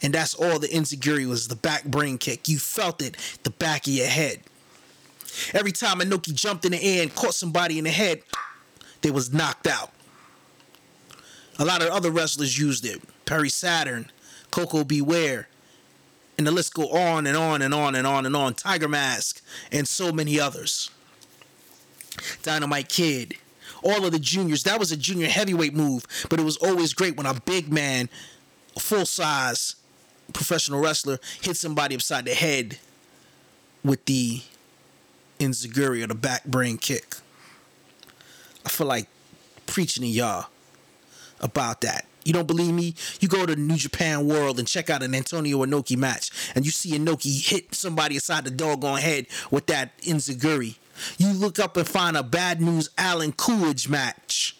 And 0.03 0.13
that's 0.13 0.35
all 0.35 0.59
the 0.59 0.69
Enziguri 0.69 1.27
was 1.27 1.49
the 1.49 1.57
back 1.57 1.85
brain 1.85 2.19
kick. 2.19 2.49
You 2.49 2.59
felt 2.59 3.01
it, 3.01 3.17
the 3.45 3.51
back 3.51 3.87
of 3.87 3.93
your 3.93 4.09
head. 4.09 4.41
Every 5.55 5.73
time 5.73 6.01
Inoki 6.01 6.35
jumped 6.35 6.65
in 6.67 6.73
the 6.73 6.83
air 6.83 7.03
and 7.03 7.15
caught 7.15 7.35
somebody 7.35 7.79
in 7.79 7.85
the 7.85 7.91
head, 7.91 8.23
they 9.03 9.11
was 9.11 9.33
knocked 9.33 9.67
out. 9.67 9.91
A 11.59 11.65
lot 11.65 11.83
of 11.83 11.89
other 11.89 12.11
wrestlers 12.11 12.59
used 12.59 12.87
it. 12.87 13.03
Perry 13.27 13.51
Saturn, 13.51 14.11
Koko 14.51 14.85
B. 14.85 15.01
Ware, 15.01 15.49
and 16.39 16.47
the 16.47 16.51
list 16.51 16.75
go 16.75 16.89
on 16.89 17.27
and 17.27 17.37
on 17.37 17.63
and 17.63 17.75
on 17.75 17.95
and 17.95 18.07
on 18.07 18.27
and 18.27 18.35
on. 18.35 18.55
Tiger 18.55 18.89
Mask, 18.89 19.43
and 19.71 19.87
so 19.87 20.13
many 20.13 20.41
others. 20.41 20.91
Dynamite 22.43 22.89
Kid, 22.89 23.37
all 23.83 24.05
of 24.05 24.13
the 24.13 24.19
juniors. 24.19 24.63
That 24.65 24.79
was 24.79 24.93
a 24.93 24.97
junior 24.97 25.29
heavyweight 25.29 25.75
move, 25.75 26.07
but 26.31 26.41
it 26.41 26.45
was 26.45 26.57
always 26.57 26.95
great 26.95 27.17
when 27.17 27.27
a 27.27 27.35
big 27.35 27.73
man, 27.73 28.09
full 28.79 29.07
size 29.07 29.77
professional 30.33 30.81
wrestler, 30.81 31.19
hit 31.43 31.57
somebody 31.57 31.95
upside 31.95 32.25
the 32.25 32.35
head 32.35 32.79
with 33.85 34.05
the 34.07 34.43
Enziguri 35.39 36.03
or 36.03 36.07
the 36.07 36.15
back 36.15 36.45
brain 36.45 36.79
kick. 36.79 37.17
I 38.65 38.69
feel 38.69 38.87
like 38.87 39.09
preaching 39.67 40.03
to 40.03 40.09
y'all 40.09 40.47
about 41.41 41.81
that. 41.83 42.07
You 42.25 42.33
don't 42.33 42.47
believe 42.47 42.73
me? 42.73 42.95
You 43.21 43.29
go 43.29 43.47
to 43.47 43.57
New 43.57 43.77
Japan 43.77 44.29
World 44.29 44.59
and 44.59 44.69
check 44.69 44.91
out 44.91 45.03
an 45.03 45.15
Antonio 45.15 45.59
Inoki 45.65 45.97
match, 45.97 46.31
and 46.55 46.65
you 46.65 46.71
see 46.71 46.97
Inoki 46.97 47.45
hit 47.45 47.75
somebody 47.75 48.17
aside 48.17 48.45
the 48.45 48.51
doggone 48.51 49.01
head 49.01 49.27
with 49.51 49.67
that 49.67 49.99
Enziguri. 50.03 50.77
You 51.19 51.33
look 51.33 51.59
up 51.59 51.77
and 51.77 51.89
find 51.89 52.17
a 52.17 52.23
Bad 52.23 52.61
News 52.61 52.91
Alan 52.97 53.33
Coolidge 53.33 53.89
match, 53.89 54.57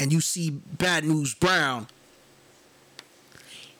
and 0.00 0.12
you 0.12 0.20
see 0.20 0.50
Bad 0.50 1.04
News 1.04 1.34
Brown 1.34 1.86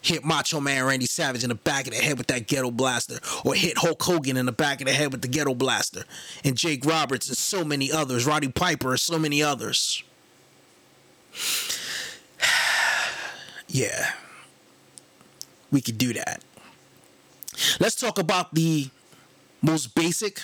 hit 0.01 0.23
Macho 0.23 0.59
Man 0.59 0.85
Randy 0.85 1.05
Savage 1.05 1.43
in 1.43 1.49
the 1.49 1.55
back 1.55 1.87
of 1.87 1.93
the 1.93 1.99
head 1.99 2.17
with 2.17 2.27
that 2.27 2.47
ghetto 2.47 2.71
blaster, 2.71 3.19
or 3.43 3.53
hit 3.53 3.77
Hulk 3.77 4.01
Hogan 4.01 4.37
in 4.37 4.45
the 4.45 4.51
back 4.51 4.81
of 4.81 4.87
the 4.87 4.93
head 4.93 5.11
with 5.11 5.21
the 5.21 5.27
ghetto 5.27 5.53
blaster, 5.53 6.03
and 6.43 6.57
Jake 6.57 6.85
Roberts 6.85 7.27
and 7.27 7.37
so 7.37 7.63
many 7.63 7.91
others, 7.91 8.25
Roddy 8.25 8.49
Piper 8.49 8.91
and 8.91 8.99
so 8.99 9.19
many 9.19 9.43
others. 9.43 10.03
yeah, 13.67 14.13
we 15.71 15.81
could 15.81 15.97
do 15.97 16.13
that. 16.13 16.43
Let's 17.79 17.95
talk 17.95 18.17
about 18.17 18.55
the 18.55 18.89
most 19.61 19.93
basic, 19.95 20.41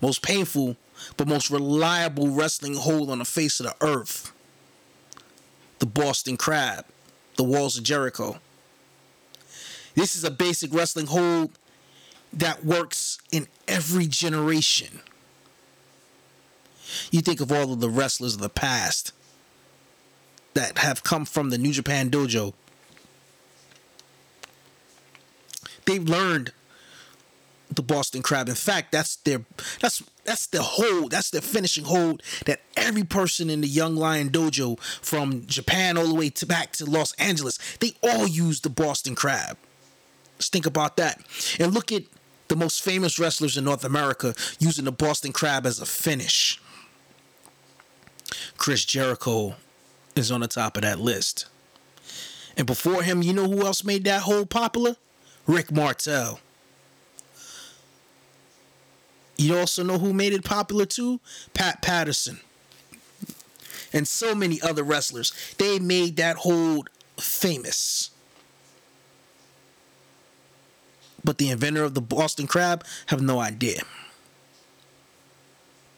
most 0.00 0.22
painful, 0.22 0.76
but 1.16 1.28
most 1.28 1.50
reliable 1.50 2.28
wrestling 2.28 2.74
hold 2.74 3.10
on 3.10 3.18
the 3.18 3.24
face 3.24 3.60
of 3.60 3.66
the 3.66 3.74
earth 3.80 4.32
the 5.82 5.86
Boston 5.86 6.36
Crab, 6.36 6.84
the 7.36 7.42
Walls 7.42 7.76
of 7.76 7.82
Jericho. 7.82 8.38
This 9.94 10.16
is 10.16 10.24
a 10.24 10.30
basic 10.30 10.72
wrestling 10.72 11.06
hold 11.06 11.50
that 12.32 12.64
works 12.64 13.18
in 13.30 13.46
every 13.68 14.06
generation. 14.06 15.00
You 17.10 17.20
think 17.20 17.40
of 17.40 17.52
all 17.52 17.72
of 17.72 17.80
the 17.80 17.88
wrestlers 17.88 18.34
of 18.34 18.40
the 18.40 18.48
past 18.48 19.12
that 20.54 20.78
have 20.78 21.02
come 21.02 21.24
from 21.24 21.50
the 21.50 21.58
New 21.58 21.72
Japan 21.72 22.10
Dojo. 22.10 22.52
They've 25.84 26.02
learned 26.02 26.52
the 27.70 27.82
Boston 27.82 28.22
Crab. 28.22 28.48
In 28.48 28.54
fact, 28.54 28.92
that's 28.92 29.16
their 29.16 29.44
that's 29.80 30.02
that's 30.24 30.46
the 30.46 30.62
hold, 30.62 31.10
that's 31.10 31.30
their 31.30 31.40
finishing 31.40 31.84
hold 31.84 32.22
that 32.46 32.60
every 32.76 33.04
person 33.04 33.50
in 33.50 33.60
the 33.62 33.68
Young 33.68 33.96
Lion 33.96 34.30
Dojo 34.30 34.78
from 34.80 35.46
Japan 35.46 35.96
all 35.96 36.06
the 36.06 36.14
way 36.14 36.30
to 36.30 36.46
back 36.46 36.72
to 36.72 36.84
Los 36.84 37.12
Angeles, 37.14 37.58
they 37.80 37.94
all 38.02 38.26
use 38.26 38.60
the 38.60 38.70
Boston 38.70 39.14
Crab. 39.14 39.56
Let's 40.42 40.48
think 40.48 40.66
about 40.66 40.96
that. 40.96 41.20
And 41.60 41.72
look 41.72 41.92
at 41.92 42.02
the 42.48 42.56
most 42.56 42.82
famous 42.82 43.16
wrestlers 43.16 43.56
in 43.56 43.62
North 43.62 43.84
America 43.84 44.34
using 44.58 44.86
the 44.86 44.90
Boston 44.90 45.32
Crab 45.32 45.66
as 45.66 45.78
a 45.78 45.86
finish. 45.86 46.60
Chris 48.58 48.84
Jericho 48.84 49.54
is 50.16 50.32
on 50.32 50.40
the 50.40 50.48
top 50.48 50.76
of 50.76 50.82
that 50.82 50.98
list. 50.98 51.46
And 52.56 52.66
before 52.66 53.04
him, 53.04 53.22
you 53.22 53.32
know 53.32 53.46
who 53.46 53.64
else 53.64 53.84
made 53.84 54.02
that 54.02 54.22
hold 54.22 54.50
popular? 54.50 54.96
Rick 55.46 55.70
Martel. 55.70 56.40
You 59.36 59.56
also 59.56 59.84
know 59.84 59.98
who 59.98 60.12
made 60.12 60.32
it 60.32 60.42
popular 60.42 60.86
too? 60.86 61.20
Pat 61.54 61.82
Patterson. 61.82 62.40
And 63.92 64.08
so 64.08 64.34
many 64.34 64.60
other 64.60 64.82
wrestlers. 64.82 65.54
They 65.58 65.78
made 65.78 66.16
that 66.16 66.38
hold 66.38 66.90
famous. 67.16 68.10
But 71.24 71.38
the 71.38 71.50
inventor 71.50 71.84
of 71.84 71.94
the 71.94 72.00
Boston 72.00 72.46
Crab 72.46 72.84
have 73.06 73.20
no 73.20 73.38
idea. 73.38 73.80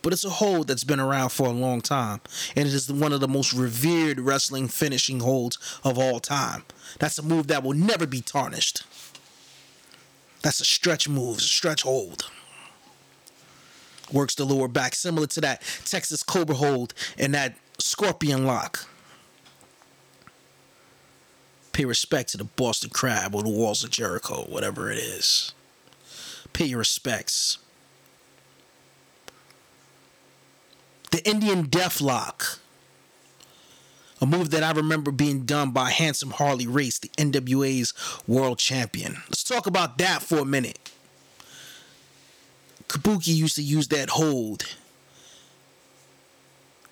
But 0.03 0.13
it's 0.13 0.25
a 0.25 0.31
hold 0.31 0.69
that's 0.69 0.85
been 0.85 1.01
around 1.01 1.31
for 1.31 1.47
a 1.47 1.53
long 1.53 1.81
time, 1.81 2.21
and 2.55 2.69
it 2.69 2.75
is 2.75 2.93
one 2.93 3.13
of 3.13 3.21
the 3.21 3.29
most 3.29 3.55
revered 3.55 4.21
wrestling 4.21 4.69
finishing 4.69 5.21
holds 5.21 5.59
of 5.83 5.99
all 5.99 6.21
time. 6.21 6.65
That's 6.99 7.19
a 7.19 7.23
move 7.23 7.47
that 7.47 7.63
will 7.63 7.73
never 7.73 8.07
be 8.07 8.21
tarnished. 8.21 8.83
That's 10.43 10.61
a 10.61 10.65
stretch 10.65 11.09
move, 11.09 11.39
a 11.39 11.41
stretch 11.41 11.83
hold. 11.83 12.31
Works 14.13 14.35
the 14.35 14.45
lower 14.45 14.69
back, 14.69 14.95
similar 14.95 15.27
to 15.29 15.41
that 15.41 15.63
Texas 15.87 16.23
Cobra 16.23 16.55
hold 16.55 16.93
and 17.17 17.33
that 17.33 17.57
Scorpion 17.79 18.45
lock 18.45 18.87
pay 21.75 21.85
respect 21.85 22.31
to 22.31 22.39
the 22.39 22.45
Boston 22.45 22.89
Crab 22.89 23.35
or 23.35 23.43
the 23.43 23.51
Walls 23.51 23.85
of 23.85 23.91
Jericho, 23.91 24.45
whatever 24.49 24.91
it 24.91 24.97
is. 24.97 25.53
Pay 26.55 26.67
your 26.67 26.79
respects. 26.79 27.59
The 31.11 31.29
Indian 31.29 31.67
Deathlock. 31.67 32.61
A 34.21 34.27
move 34.27 34.51
that 34.51 34.63
I 34.63 34.71
remember 34.71 35.11
being 35.11 35.45
done 35.45 35.73
by 35.73 35.91
Handsome 35.91 36.31
Harley 36.31 36.69
Race, 36.69 37.01
the 37.01 37.09
NWA's 37.19 37.93
world 38.27 38.59
champion. 38.59 39.17
Let's 39.29 39.43
talk 39.43 39.67
about 39.67 39.99
that 39.99 40.23
for 40.23 40.39
a 40.39 40.45
minute. 40.45 40.93
Kabuki 42.89 43.35
used 43.35 43.57
to 43.57 43.63
use 43.63 43.89
that 43.89 44.11
hold. 44.11 44.77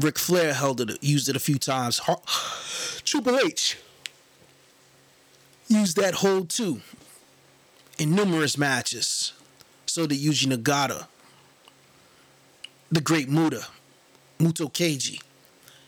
Ric 0.01 0.19
Flair 0.19 0.53
held 0.53 0.81
it, 0.81 1.03
used 1.03 1.29
it 1.29 1.37
a 1.37 1.41
few 1.41 1.59
times. 1.59 2.01
Triple 3.05 3.39
H 3.39 3.79
used 5.73 5.97
that 5.97 6.15
hold 6.15 6.51
too 6.51 6.81
in 7.99 8.15
numerous 8.15 8.57
matches. 8.59 9.33
So 9.87 10.07
did 10.07 10.19
Yuji 10.19 10.47
Nagata. 10.53 11.07
The 12.91 13.01
great 13.01 13.29
Muta, 13.29 13.67
Muto 14.39 14.71
Keiji, 14.71 15.21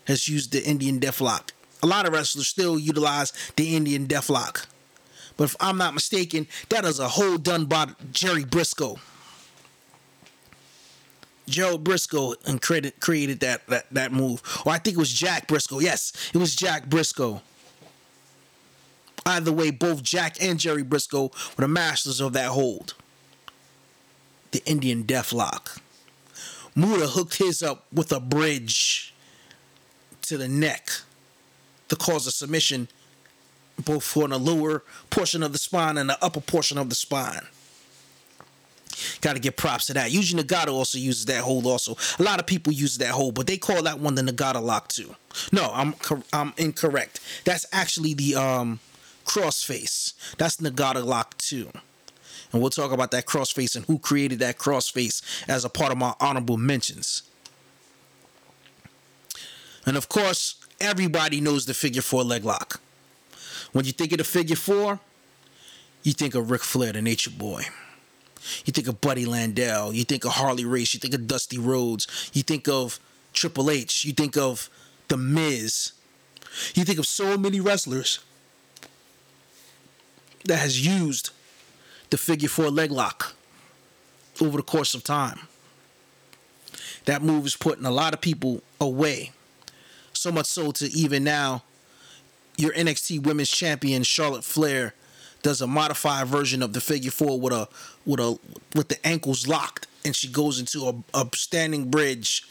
has 0.07 0.27
used 0.29 0.53
the 0.53 0.65
Indian 0.65 0.99
Deathlock. 1.01 1.51
A 1.83 1.87
lot 1.87 2.07
of 2.07 2.13
wrestlers 2.15 2.49
still 2.49 2.79
utilize 2.79 3.33
the 3.57 3.77
Indian 3.77 4.07
Deathlock. 4.07 4.67
But 5.37 5.45
if 5.45 5.57
I'm 5.61 5.77
not 5.77 5.93
mistaken, 5.93 6.47
that 6.71 6.85
is 6.85 6.99
a 6.99 7.09
hold 7.09 7.45
done 7.45 7.67
by 7.67 7.89
Jerry 8.13 8.45
Brisco. 8.45 8.99
Joe 11.47 11.77
Briscoe 11.77 12.35
and 12.47 12.63
created 12.63 12.99
created 13.01 13.41
that, 13.41 13.67
that 13.67 13.87
that 13.93 14.13
move. 14.13 14.43
Or 14.65 14.73
I 14.73 14.79
think 14.79 14.97
it 14.97 15.01
was 15.01 15.13
Jack 15.13 15.47
Brisco. 15.47 15.83
Yes, 15.83 16.13
it 16.33 16.39
was 16.39 16.55
Jack 16.55 16.87
Brisco. 16.87 17.43
Either 19.27 19.53
way, 19.53 19.71
both 19.71 20.03
Jack 20.03 20.37
and 20.43 20.59
Jerry 20.59 20.85
Brisco 20.85 21.33
were 21.57 21.63
the 21.63 21.69
masters 21.69 22.21
of 22.21 22.33
that 22.35 22.49
hold. 22.49 22.95
The 24.51 24.63
Indian 24.67 25.05
Deathlock. 25.05 25.81
Muta 26.77 27.07
hooked 27.07 27.37
his 27.37 27.63
up 27.63 27.87
with 27.93 28.13
a 28.13 28.21
bridge 28.21 29.15
to 30.23 30.37
the 30.37 30.49
neck 30.49 30.91
to 31.89 31.97
cause 31.97 32.27
a 32.27 32.33
submission 32.33 32.89
both 33.79 34.05
for 34.05 34.29
the 34.29 34.39
lower 34.39 34.83
portion 35.11 35.43
of 35.43 35.53
the 35.53 35.59
spine 35.59 35.99
and 35.99 36.09
the 36.09 36.23
upper 36.25 36.41
portion 36.41 36.79
of 36.79 36.89
the 36.89 36.95
spine. 36.95 37.47
Got 39.21 39.35
to 39.35 39.41
give 39.41 39.57
props 39.57 39.87
to 39.87 39.95
that. 39.95 40.13
Yuji 40.13 40.39
Nagata 40.39 40.69
also 40.69 40.99
uses 40.99 41.25
that 41.27 41.43
hold. 41.43 41.67
Also, 41.67 41.97
a 42.19 42.23
lot 42.23 42.39
of 42.39 42.47
people 42.47 42.73
use 42.73 42.99
that 42.99 43.11
hold, 43.11 43.35
but 43.35 43.47
they 43.47 43.57
call 43.57 43.83
that 43.83 43.99
one 43.99 44.15
the 44.15 44.23
Nagata 44.23 44.63
lock 44.63 44.89
too. 44.89 45.17
No, 45.51 45.71
I'm 45.73 45.95
I'm 46.33 46.53
incorrect. 46.57 47.21
That's 47.45 47.67
actually 47.73 48.15
the 48.15 48.37
um 48.37 48.79
crossface. 49.25 50.15
That's 50.37 50.57
Nagata 50.57 51.05
lock 51.05 51.37
too. 51.39 51.71
And 52.53 52.61
we'll 52.61 52.71
talk 52.71 52.93
about 52.93 53.11
that 53.11 53.27
crossface 53.27 53.75
and 53.75 53.85
who 53.87 53.99
created 53.99 54.39
that 54.39 54.59
crossface 54.59 55.23
as 55.49 55.65
a 55.65 55.69
part 55.69 55.91
of 55.91 55.99
my 55.99 56.15
honorable 56.21 56.57
mentions. 56.57 57.23
And 59.87 59.97
of 59.97 60.09
course, 60.09 60.55
everybody 60.81 61.41
knows 61.41 61.67
the 61.67 61.75
figure 61.75 62.03
four 62.03 62.23
leg 62.23 62.45
lock. 62.45 62.81
When 63.73 63.85
you 63.85 63.93
think 63.93 64.13
of 64.13 64.19
the 64.19 64.25
figure 64.25 64.57
four, 64.57 65.01
you 66.05 66.13
think 66.13 66.35
of 66.35 66.51
Ric 66.51 66.63
Flair, 66.63 66.93
the 66.93 67.03
Nature 67.03 67.31
Boy. 67.31 67.65
You 68.65 68.73
think 68.73 68.89
of 68.89 69.01
Buddy 69.01 69.25
Landel. 69.25 69.95
You 69.95 70.05
think 70.05 70.25
of 70.25 70.33
Harley 70.33 70.65
Race. 70.65 70.95
You 70.95 71.01
think 71.01 71.15
of 71.15 71.27
Dusty 71.27 71.59
Rhodes. 71.59 72.31
You 72.33 72.43
think 72.43 72.69
of 72.69 73.01
Triple 73.33 73.71
H. 73.71 74.05
You 74.05 74.13
think 74.13 74.37
of 74.37 74.71
The 75.09 75.17
Miz. 75.17 75.93
You 76.75 76.85
think 76.85 76.99
of 76.99 77.07
so 77.07 77.37
many 77.37 77.59
wrestlers 77.59 78.21
that 80.45 80.59
has 80.59 80.87
used 80.87 81.31
the 82.11 82.17
figure 82.17 82.49
four 82.49 82.71
leg 82.71 82.91
lock 82.91 83.35
over 84.41 84.57
the 84.57 84.63
course 84.63 84.95
of 84.95 85.05
time. 85.05 85.41
That 87.07 87.23
move 87.23 87.47
is 87.47 87.57
putting 87.57 87.85
a 87.85 87.91
lot 87.91 88.15
of 88.15 88.21
people 88.21 88.63
away. 88.81 89.33
So 90.13 90.33
much 90.33 90.47
so 90.47 90.71
to 90.73 90.87
even 90.87 91.25
now, 91.25 91.63
your 92.57 92.73
NXT 92.73 93.25
Women's 93.25 93.51
Champion 93.51 94.03
Charlotte 94.03 94.45
Flair 94.45 94.95
does 95.43 95.61
a 95.61 95.67
modified 95.67 96.27
version 96.27 96.63
of 96.63 96.73
the 96.73 96.81
figure 96.81 97.11
four 97.11 97.39
with 97.39 97.53
a 97.53 97.69
with 98.07 98.21
a 98.21 98.39
with 98.75 98.89
the 98.89 99.07
ankles 99.07 99.47
locked, 99.47 99.87
and 100.05 100.17
she 100.17 100.29
goes 100.29 100.59
into 100.59 100.87
a, 100.87 101.21
a 101.21 101.29
standing 101.35 101.91
bridge 101.91 102.47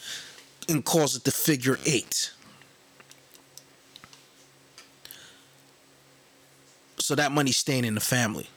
and 0.69 0.85
calls 0.85 1.15
it 1.15 1.23
the 1.23 1.31
figure 1.31 1.79
eight. 1.85 2.31
So 7.03 7.15
that 7.15 7.33
money's 7.33 7.57
staying 7.57 7.83
in 7.83 7.95
the 7.95 8.01
family. 8.01 8.47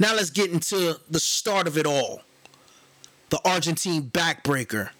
Now 0.00 0.16
let's 0.16 0.30
get 0.30 0.50
into 0.50 0.98
the 1.08 1.20
start 1.20 1.68
of 1.68 1.78
it 1.78 1.86
all. 1.86 2.22
The 3.30 3.38
Argentine 3.44 4.10
backbreaker, 4.10 4.90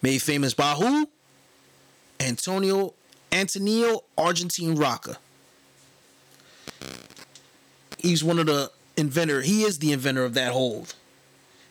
made 0.00 0.22
famous 0.22 0.54
by 0.54 0.72
who? 0.72 1.10
Antonio 2.18 2.94
Antonio 3.30 4.04
Argentine 4.16 4.76
Rocca. 4.76 5.18
He's 7.98 8.24
one 8.24 8.38
of 8.38 8.46
the 8.46 8.72
inventor. 8.96 9.42
He 9.42 9.64
is 9.64 9.78
the 9.78 9.92
inventor 9.92 10.24
of 10.24 10.32
that 10.32 10.52
hold. 10.52 10.94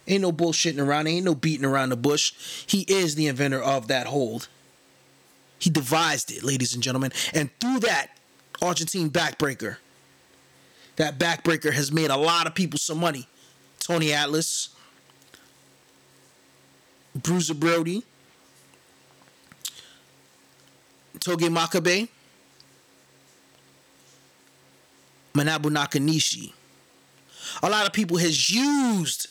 Ain't 0.08 0.22
no 0.22 0.32
bullshitting 0.32 0.80
around. 0.80 1.08
Ain't 1.08 1.26
no 1.26 1.34
beating 1.34 1.66
around 1.66 1.90
the 1.90 1.98
bush. 1.98 2.34
He 2.68 2.82
is 2.82 3.16
the 3.16 3.26
inventor 3.26 3.64
of 3.64 3.88
that 3.88 4.06
hold. 4.06 4.48
He 5.58 5.72
devised 5.72 6.32
it, 6.32 6.44
ladies 6.44 6.76
and 6.76 6.84
gentlemen. 6.84 7.14
And 7.34 7.50
through 7.60 7.80
that 7.80 8.12
Argentine 8.62 9.10
backbreaker, 9.10 9.78
that 11.00 11.18
backbreaker 11.18 11.72
has 11.72 11.94
made 11.94 12.10
a 12.10 12.18
lot 12.18 12.46
of 12.46 12.54
people 12.54 12.78
some 12.78 13.00
money. 13.00 13.26
Tony 13.80 14.12
Atlas, 14.12 14.70
Bruiser 17.16 17.54
Brody, 17.54 18.04
Togi 21.22 21.48
Makabe, 21.48 22.10
Manabu 25.34 25.72
Nakanishi. 25.72 26.52
A 27.64 27.70
lot 27.70 27.88
of 27.88 27.94
people 27.94 28.18
has 28.18 28.50
used 28.50 29.28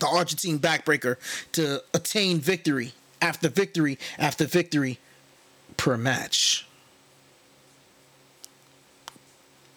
the 0.00 0.08
Argentine 0.08 0.58
backbreaker 0.58 1.16
to 1.52 1.80
attain 1.94 2.40
victory 2.40 2.94
after 3.22 3.48
victory 3.48 3.96
after 4.18 4.44
victory 4.44 4.98
per 5.76 5.96
match. 5.96 6.66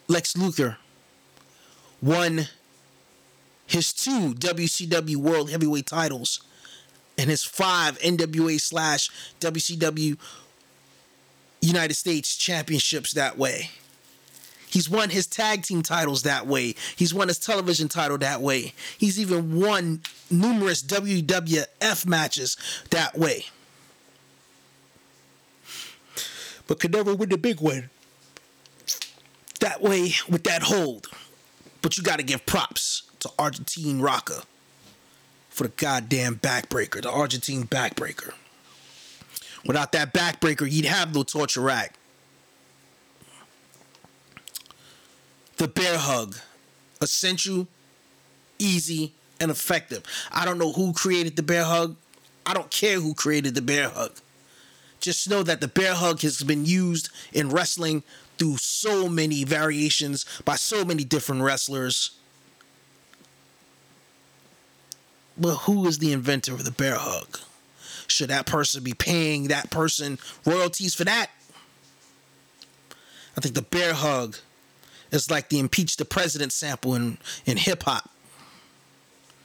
Lex 0.09 0.35
Luger 0.35 0.77
won 2.01 2.47
his 3.67 3.93
two 3.93 4.33
WCW 4.33 5.17
World 5.17 5.51
Heavyweight 5.51 5.85
titles 5.85 6.41
and 7.17 7.29
his 7.29 7.43
five 7.43 7.99
NWA 7.99 8.59
slash 8.59 9.09
WCW 9.39 10.17
United 11.61 11.93
States 11.93 12.35
championships 12.35 13.11
that 13.11 13.37
way. 13.37 13.69
He's 14.67 14.89
won 14.89 15.11
his 15.11 15.27
tag 15.27 15.63
team 15.63 15.83
titles 15.83 16.23
that 16.23 16.47
way. 16.47 16.73
He's 16.95 17.13
won 17.13 17.27
his 17.27 17.37
television 17.37 17.87
title 17.87 18.17
that 18.19 18.41
way. 18.41 18.73
He's 18.97 19.19
even 19.19 19.59
won 19.59 20.01
numerous 20.31 20.81
WWF 20.81 22.05
matches 22.07 22.57
that 22.89 23.17
way. 23.17 23.45
But 26.65 26.79
could 26.79 26.93
never 26.93 27.13
win 27.15 27.29
the 27.29 27.37
big 27.37 27.61
one 27.61 27.89
that 29.59 29.81
way 29.81 30.13
with 30.27 30.43
that 30.43 30.63
hold. 30.63 31.07
But 31.81 31.97
you 31.97 32.03
got 32.03 32.17
to 32.17 32.23
give 32.23 32.45
props 32.45 33.03
to 33.19 33.29
Argentine 33.37 34.01
Rocca 34.01 34.43
for 35.49 35.63
the 35.63 35.69
goddamn 35.69 36.35
backbreaker, 36.35 37.01
the 37.01 37.11
Argentine 37.11 37.65
backbreaker. 37.65 38.33
Without 39.65 39.91
that 39.91 40.13
backbreaker, 40.13 40.69
you'd 40.69 40.85
have 40.85 41.13
no 41.13 41.23
torture 41.23 41.61
rack. 41.61 41.95
The 45.57 45.67
bear 45.67 45.97
hug, 45.97 46.37
essential, 47.01 47.67
easy, 48.57 49.13
and 49.39 49.51
effective. 49.51 50.03
I 50.31 50.45
don't 50.45 50.57
know 50.57 50.71
who 50.71 50.93
created 50.93 51.35
the 51.35 51.43
bear 51.43 51.65
hug. 51.65 51.95
I 52.45 52.53
don't 52.53 52.71
care 52.71 52.99
who 52.99 53.13
created 53.13 53.55
the 53.55 53.61
bear 53.61 53.89
hug. 53.89 54.13
Just 55.01 55.29
know 55.29 55.43
that 55.43 55.61
the 55.61 55.67
bear 55.67 55.93
hug 55.93 56.21
has 56.21 56.41
been 56.41 56.65
used 56.65 57.09
in 57.33 57.49
wrestling 57.49 58.03
through 58.39 58.57
so 58.57 59.07
many 59.09 59.43
variations 59.43 60.25
by 60.45 60.55
so 60.55 60.83
many 60.83 61.03
different 61.03 61.41
wrestlers. 61.41 62.11
But 65.37 65.55
who 65.55 65.85
is 65.87 65.99
the 65.99 66.11
inventor 66.11 66.53
of 66.53 66.65
the 66.65 66.71
bear 66.71 66.95
hug? 66.95 67.39
Should 68.07 68.29
that 68.29 68.45
person 68.45 68.83
be 68.83 68.93
paying 68.93 69.49
that 69.49 69.69
person 69.69 70.17
royalties 70.45 70.95
for 70.95 71.03
that? 71.03 71.29
I 73.37 73.41
think 73.41 73.55
the 73.55 73.61
bear 73.61 73.93
hug 73.93 74.37
is 75.11 75.29
like 75.29 75.49
the 75.49 75.59
impeach 75.59 75.97
the 75.97 76.05
president 76.05 76.51
sample 76.51 76.95
in, 76.95 77.17
in 77.45 77.57
hip 77.57 77.83
hop. 77.83 78.09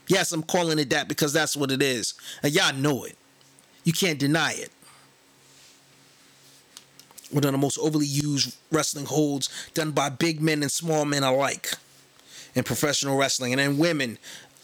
Yes, 0.07 0.33
I'm 0.33 0.43
calling 0.43 0.79
it 0.79 0.91
that 0.91 1.09
because 1.09 1.33
that's 1.33 1.57
what 1.57 1.71
it 1.71 1.83
is. 1.83 2.15
And 2.43 2.53
y'all 2.53 2.75
know 2.75 3.05
it. 3.05 3.17
You 3.85 3.93
can't 3.93 4.19
deny 4.19 4.53
it. 4.53 4.71
One 7.35 7.43
of 7.45 7.51
the 7.51 7.59
most 7.59 7.78
overly 7.78 8.07
used 8.07 8.57
wrestling 8.70 9.07
holds 9.07 9.49
done 9.74 9.91
by 9.91 10.09
big 10.09 10.41
men 10.41 10.62
and 10.62 10.70
small 10.70 11.05
men 11.05 11.24
alike 11.24 11.72
in 12.55 12.62
professional 12.62 13.16
wrestling, 13.16 13.53
and 13.53 13.59
then 13.59 13.76
women 13.76 14.18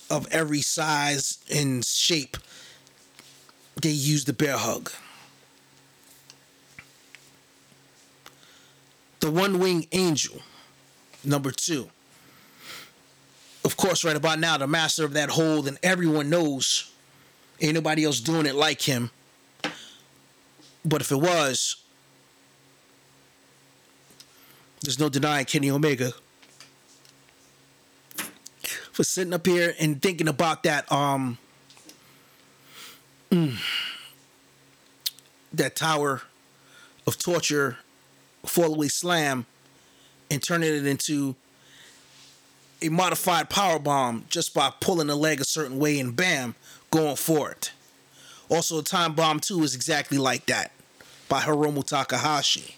of 0.08 0.28
every 0.30 0.62
size 0.62 1.38
and 1.52 1.84
shape. 1.84 2.36
They 3.82 3.90
use 3.90 4.24
the 4.24 4.32
bear 4.32 4.56
hug. 4.56 4.92
The 9.18 9.32
one 9.32 9.58
wing 9.58 9.88
angel, 9.90 10.40
number 11.24 11.50
two. 11.50 11.90
Of 13.64 13.76
course, 13.76 14.04
right 14.04 14.14
about 14.14 14.38
now, 14.38 14.58
the 14.58 14.68
master 14.68 15.04
of 15.04 15.14
that 15.14 15.30
hold, 15.30 15.66
and 15.66 15.76
everyone 15.82 16.30
knows 16.30 16.92
ain't 17.60 17.74
nobody 17.74 18.04
else 18.04 18.20
doing 18.20 18.46
it 18.46 18.54
like 18.54 18.82
him. 18.82 19.10
But 20.84 21.00
if 21.00 21.10
it 21.10 21.16
was, 21.16 21.74
there's 24.82 24.98
no 24.98 25.08
denying 25.08 25.44
Kenny 25.44 25.70
Omega. 25.70 26.12
For 28.92 29.04
sitting 29.04 29.32
up 29.32 29.46
here 29.46 29.74
and 29.78 30.00
thinking 30.00 30.28
about 30.28 30.62
that 30.64 30.90
um 30.90 31.38
mm, 33.30 33.56
that 35.52 35.76
tower 35.76 36.22
of 37.06 37.18
torture 37.18 37.78
fallaway 38.44 38.90
slam 38.90 39.46
and 40.30 40.42
turning 40.42 40.74
it 40.74 40.86
into 40.86 41.34
a 42.82 42.88
modified 42.88 43.50
power 43.50 43.78
bomb 43.78 44.24
just 44.28 44.54
by 44.54 44.72
pulling 44.80 45.06
the 45.08 45.16
leg 45.16 45.40
a 45.40 45.44
certain 45.44 45.78
way 45.78 45.98
and 46.00 46.16
bam 46.16 46.54
going 46.90 47.16
for 47.16 47.50
it. 47.50 47.72
Also 48.48 48.80
time 48.82 49.14
bomb 49.14 49.40
2 49.40 49.62
is 49.62 49.74
exactly 49.74 50.18
like 50.18 50.46
that 50.46 50.72
by 51.28 51.40
hiromu 51.40 51.84
takahashi 51.84 52.76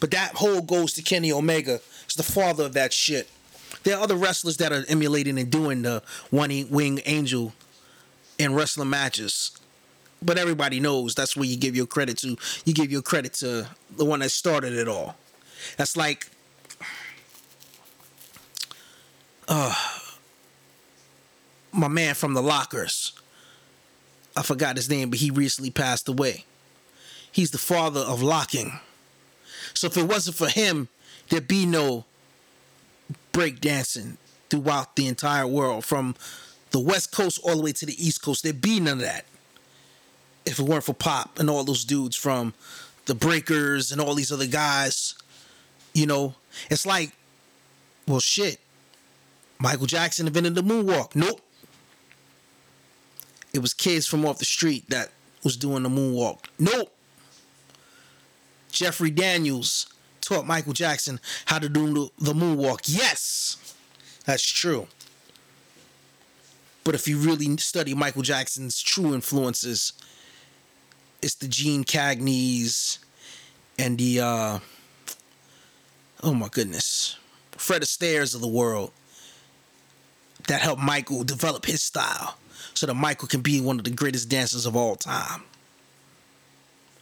but 0.00 0.10
that 0.10 0.32
whole 0.34 0.60
goes 0.60 0.92
to 0.92 1.02
kenny 1.02 1.32
omega 1.32 1.80
it's 2.04 2.14
the 2.14 2.22
father 2.22 2.64
of 2.64 2.72
that 2.72 2.92
shit 2.92 3.28
there 3.86 3.96
are 3.96 4.02
other 4.02 4.16
wrestlers 4.16 4.56
that 4.56 4.72
are 4.72 4.84
emulating 4.88 5.38
and 5.38 5.48
doing 5.48 5.82
the 5.82 6.02
one 6.30 6.50
wing 6.70 7.00
angel 7.06 7.52
in 8.38 8.54
wrestling 8.54 8.90
matches. 8.90 9.52
But 10.22 10.38
everybody 10.38 10.80
knows 10.80 11.14
that's 11.14 11.36
where 11.36 11.44
you 11.46 11.56
give 11.56 11.76
your 11.76 11.86
credit 11.86 12.18
to. 12.18 12.36
You 12.64 12.74
give 12.74 12.90
your 12.90 13.02
credit 13.02 13.34
to 13.34 13.68
the 13.96 14.04
one 14.04 14.20
that 14.20 14.30
started 14.30 14.72
it 14.72 14.88
all. 14.88 15.16
That's 15.76 15.96
like 15.96 16.28
uh 19.48 19.74
my 21.72 21.88
man 21.88 22.14
from 22.14 22.34
the 22.34 22.42
lockers. 22.42 23.12
I 24.36 24.42
forgot 24.42 24.76
his 24.76 24.90
name, 24.90 25.10
but 25.10 25.18
he 25.20 25.30
recently 25.30 25.70
passed 25.70 26.08
away. 26.08 26.44
He's 27.30 27.52
the 27.52 27.58
father 27.58 28.00
of 28.00 28.22
locking. 28.22 28.80
So 29.76 29.86
if 29.86 29.96
it 29.96 30.04
wasn't 30.04 30.36
for 30.36 30.48
him, 30.48 30.88
there'd 31.28 31.48
be 31.48 31.66
no 31.66 32.04
breakdancing 33.32 34.16
throughout 34.48 34.96
the 34.96 35.06
entire 35.06 35.46
world 35.46 35.84
from 35.84 36.14
the 36.70 36.80
west 36.80 37.12
coast 37.12 37.40
all 37.42 37.56
the 37.56 37.62
way 37.62 37.72
to 37.72 37.86
the 37.86 38.04
east 38.04 38.22
coast. 38.22 38.42
There'd 38.42 38.60
be 38.60 38.80
none 38.80 38.94
of 38.94 39.00
that 39.00 39.24
if 40.44 40.58
it 40.58 40.62
weren't 40.62 40.84
for 40.84 40.94
Pop 40.94 41.38
and 41.38 41.50
all 41.50 41.64
those 41.64 41.84
dudes 41.84 42.16
from 42.16 42.54
the 43.06 43.14
Breakers 43.14 43.92
and 43.92 44.00
all 44.00 44.14
these 44.14 44.32
other 44.32 44.46
guys. 44.46 45.14
You 45.92 46.06
know, 46.06 46.34
it's 46.70 46.86
like, 46.86 47.12
well, 48.06 48.20
shit. 48.20 48.58
Michael 49.58 49.86
Jackson 49.86 50.26
invented 50.26 50.54
the 50.54 50.62
moonwalk. 50.62 51.14
Nope. 51.14 51.40
It 53.54 53.60
was 53.60 53.72
kids 53.72 54.06
from 54.06 54.24
off 54.26 54.38
the 54.38 54.44
street 54.44 54.88
that 54.90 55.10
was 55.42 55.56
doing 55.56 55.82
the 55.82 55.88
moonwalk. 55.88 56.40
Nope. 56.58 56.95
Jeffrey 58.76 59.10
Daniels 59.10 59.86
taught 60.20 60.46
Michael 60.46 60.74
Jackson 60.74 61.18
how 61.46 61.58
to 61.58 61.68
do 61.68 62.10
the, 62.18 62.32
moonwalk. 62.34 62.80
Yes, 62.84 63.74
that's 64.26 64.44
true. 64.44 64.86
But 66.84 66.94
if 66.94 67.08
you 67.08 67.16
really 67.18 67.56
study 67.56 67.94
Michael 67.94 68.20
Jackson's 68.20 68.82
true 68.82 69.14
influences, 69.14 69.94
it's 71.22 71.36
the 71.36 71.48
Gene 71.48 71.84
Cagneys 71.84 72.98
and 73.78 73.96
the 73.96 74.20
uh 74.20 74.58
oh 76.22 76.34
my 76.34 76.48
goodness, 76.48 77.16
Fred 77.52 77.82
Astaire's 77.82 78.34
of 78.34 78.42
the 78.42 78.46
world 78.46 78.92
that 80.48 80.60
helped 80.60 80.82
Michael 80.82 81.24
develop 81.24 81.64
his 81.64 81.82
style 81.82 82.36
so 82.74 82.86
that 82.86 82.94
Michael 82.94 83.26
can 83.26 83.40
be 83.40 83.58
one 83.58 83.78
of 83.78 83.84
the 83.84 83.90
greatest 83.90 84.28
dancers 84.28 84.66
of 84.66 84.76
all 84.76 84.96
time. 84.96 85.44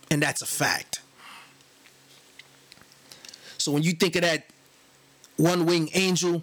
And 0.09 0.23
that's 0.23 0.41
a 0.41 0.47
fact. 0.47 1.01
So 3.65 3.73
when 3.73 3.83
you 3.83 3.93
think 3.93 4.15
of 4.15 4.21
that 4.21 4.45
one 5.39 5.65
wing 5.65 5.89
angel, 5.95 6.43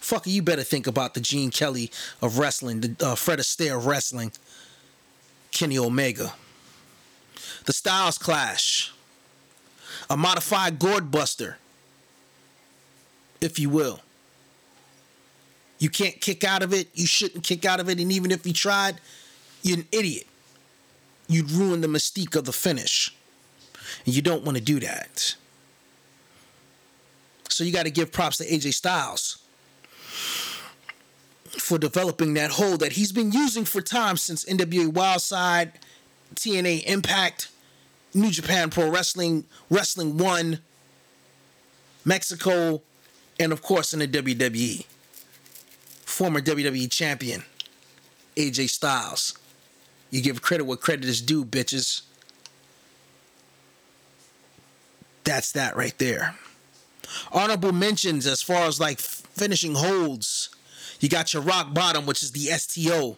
fucker, 0.00 0.28
you 0.28 0.40
better 0.40 0.62
think 0.62 0.86
about 0.86 1.12
the 1.12 1.20
Gene 1.20 1.50
Kelly 1.50 1.90
of 2.22 2.38
wrestling, 2.38 2.80
the 2.80 2.96
uh, 3.04 3.14
Fred 3.16 3.38
Astaire 3.38 3.76
of 3.76 3.84
wrestling, 3.84 4.32
Kenny 5.50 5.76
Omega. 5.76 6.32
The 7.66 7.74
Styles 7.74 8.16
Clash, 8.16 8.94
a 10.08 10.16
modified 10.16 10.78
gourd 10.78 11.10
buster, 11.10 11.58
if 13.42 13.58
you 13.58 13.68
will. 13.68 14.00
You 15.80 15.90
can't 15.90 16.18
kick 16.18 16.44
out 16.44 16.62
of 16.62 16.72
it. 16.72 16.88
You 16.94 17.06
shouldn't 17.06 17.44
kick 17.44 17.66
out 17.66 17.78
of 17.78 17.90
it. 17.90 18.00
And 18.00 18.10
even 18.10 18.30
if 18.30 18.46
you 18.46 18.54
tried, 18.54 19.02
you're 19.62 19.80
an 19.80 19.86
idiot. 19.92 20.26
You'd 21.28 21.50
ruin 21.50 21.82
the 21.82 21.88
mystique 21.88 22.34
of 22.36 22.46
the 22.46 22.52
finish. 22.54 23.14
And 24.06 24.14
you 24.14 24.22
don't 24.22 24.44
want 24.44 24.56
to 24.56 24.64
do 24.64 24.80
that. 24.80 25.36
So 27.52 27.64
you 27.64 27.72
got 27.72 27.84
to 27.84 27.90
give 27.90 28.12
props 28.12 28.38
to 28.38 28.46
AJ 28.46 28.74
Styles 28.74 29.38
for 31.58 31.78
developing 31.78 32.34
that 32.34 32.50
hold 32.52 32.80
that 32.80 32.92
he's 32.92 33.12
been 33.12 33.30
using 33.30 33.64
for 33.64 33.82
time 33.82 34.16
since 34.16 34.44
NWA 34.46 34.90
Wildside, 34.90 35.72
TNA 36.34 36.84
Impact, 36.84 37.50
New 38.14 38.30
Japan 38.30 38.70
Pro 38.70 38.88
Wrestling, 38.88 39.44
Wrestling 39.68 40.16
One, 40.16 40.60
Mexico, 42.04 42.82
and 43.38 43.52
of 43.52 43.62
course 43.62 43.92
in 43.92 44.00
the 44.00 44.08
WWE. 44.08 44.86
Former 46.06 46.40
WWE 46.40 46.90
champion, 46.90 47.44
AJ 48.36 48.70
Styles. 48.70 49.38
You 50.10 50.22
give 50.22 50.42
credit 50.42 50.64
where 50.64 50.76
credit 50.76 51.04
is 51.04 51.20
due, 51.20 51.44
bitches. 51.44 52.02
That's 55.24 55.52
that 55.52 55.76
right 55.76 55.96
there 55.98 56.34
honorable 57.32 57.72
mentions 57.72 58.26
as 58.26 58.42
far 58.42 58.64
as 58.66 58.80
like 58.80 58.98
finishing 59.00 59.74
holds. 59.74 60.50
You 61.00 61.08
got 61.08 61.34
your 61.34 61.42
rock 61.42 61.74
bottom, 61.74 62.06
which 62.06 62.22
is 62.22 62.30
the 62.32 62.46
STO, 62.58 63.16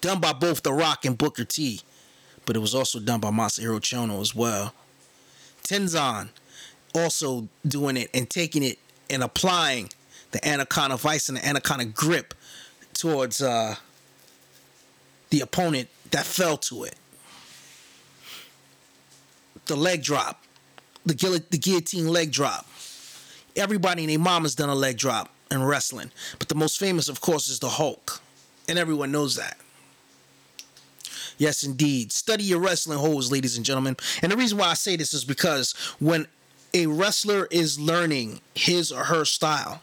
done 0.00 0.20
by 0.20 0.32
both 0.32 0.62
The 0.62 0.72
Rock 0.72 1.04
and 1.04 1.16
Booker 1.16 1.44
T, 1.44 1.80
but 2.46 2.56
it 2.56 2.58
was 2.58 2.74
also 2.74 2.98
done 2.98 3.20
by 3.20 3.30
Masahiro 3.30 3.80
Chono 3.80 4.20
as 4.20 4.34
well. 4.34 4.74
Tenzan 5.62 6.30
also 6.94 7.46
doing 7.66 7.96
it 7.96 8.10
and 8.12 8.28
taking 8.28 8.64
it 8.64 8.78
and 9.08 9.22
applying 9.22 9.90
the 10.32 10.46
Anaconda 10.46 10.96
Vice 10.96 11.28
and 11.28 11.38
the 11.38 11.46
Anaconda 11.46 11.84
Grip 11.84 12.34
towards 12.92 13.40
uh, 13.40 13.76
the 15.30 15.40
opponent 15.40 15.88
that 16.10 16.24
fell 16.24 16.56
to 16.56 16.84
it. 16.84 16.96
The 19.66 19.76
leg 19.76 20.02
drop, 20.02 20.42
the, 21.06 21.14
guillot- 21.14 21.50
the 21.50 21.58
guillotine 21.58 22.08
leg 22.08 22.32
drop 22.32 22.66
everybody 23.56 24.02
and 24.02 24.10
their 24.10 24.18
mama's 24.18 24.54
done 24.54 24.68
a 24.68 24.74
leg 24.74 24.98
drop 24.98 25.30
in 25.50 25.62
wrestling. 25.62 26.10
But 26.38 26.48
the 26.48 26.54
most 26.54 26.78
famous, 26.78 27.08
of 27.08 27.20
course, 27.20 27.48
is 27.48 27.58
the 27.58 27.68
Hulk. 27.68 28.20
And 28.68 28.78
everyone 28.78 29.10
knows 29.10 29.36
that. 29.36 29.58
Yes, 31.38 31.64
indeed. 31.64 32.12
Study 32.12 32.44
your 32.44 32.60
wrestling 32.60 32.98
holes, 32.98 33.32
ladies 33.32 33.56
and 33.56 33.64
gentlemen. 33.64 33.96
And 34.22 34.30
the 34.30 34.36
reason 34.36 34.58
why 34.58 34.68
I 34.68 34.74
say 34.74 34.96
this 34.96 35.14
is 35.14 35.24
because 35.24 35.72
when 35.98 36.26
a 36.74 36.86
wrestler 36.86 37.48
is 37.50 37.80
learning 37.80 38.40
his 38.54 38.92
or 38.92 39.04
her 39.04 39.24
style, 39.24 39.80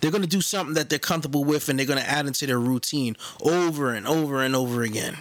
they're 0.00 0.10
going 0.10 0.22
to 0.22 0.28
do 0.28 0.42
something 0.42 0.74
that 0.74 0.90
they're 0.90 0.98
comfortable 0.98 1.44
with 1.44 1.68
and 1.68 1.78
they're 1.78 1.86
going 1.86 1.98
to 1.98 2.08
add 2.08 2.26
into 2.26 2.46
their 2.46 2.60
routine 2.60 3.16
over 3.40 3.94
and 3.94 4.06
over 4.06 4.42
and 4.42 4.54
over 4.54 4.82
again. 4.82 5.16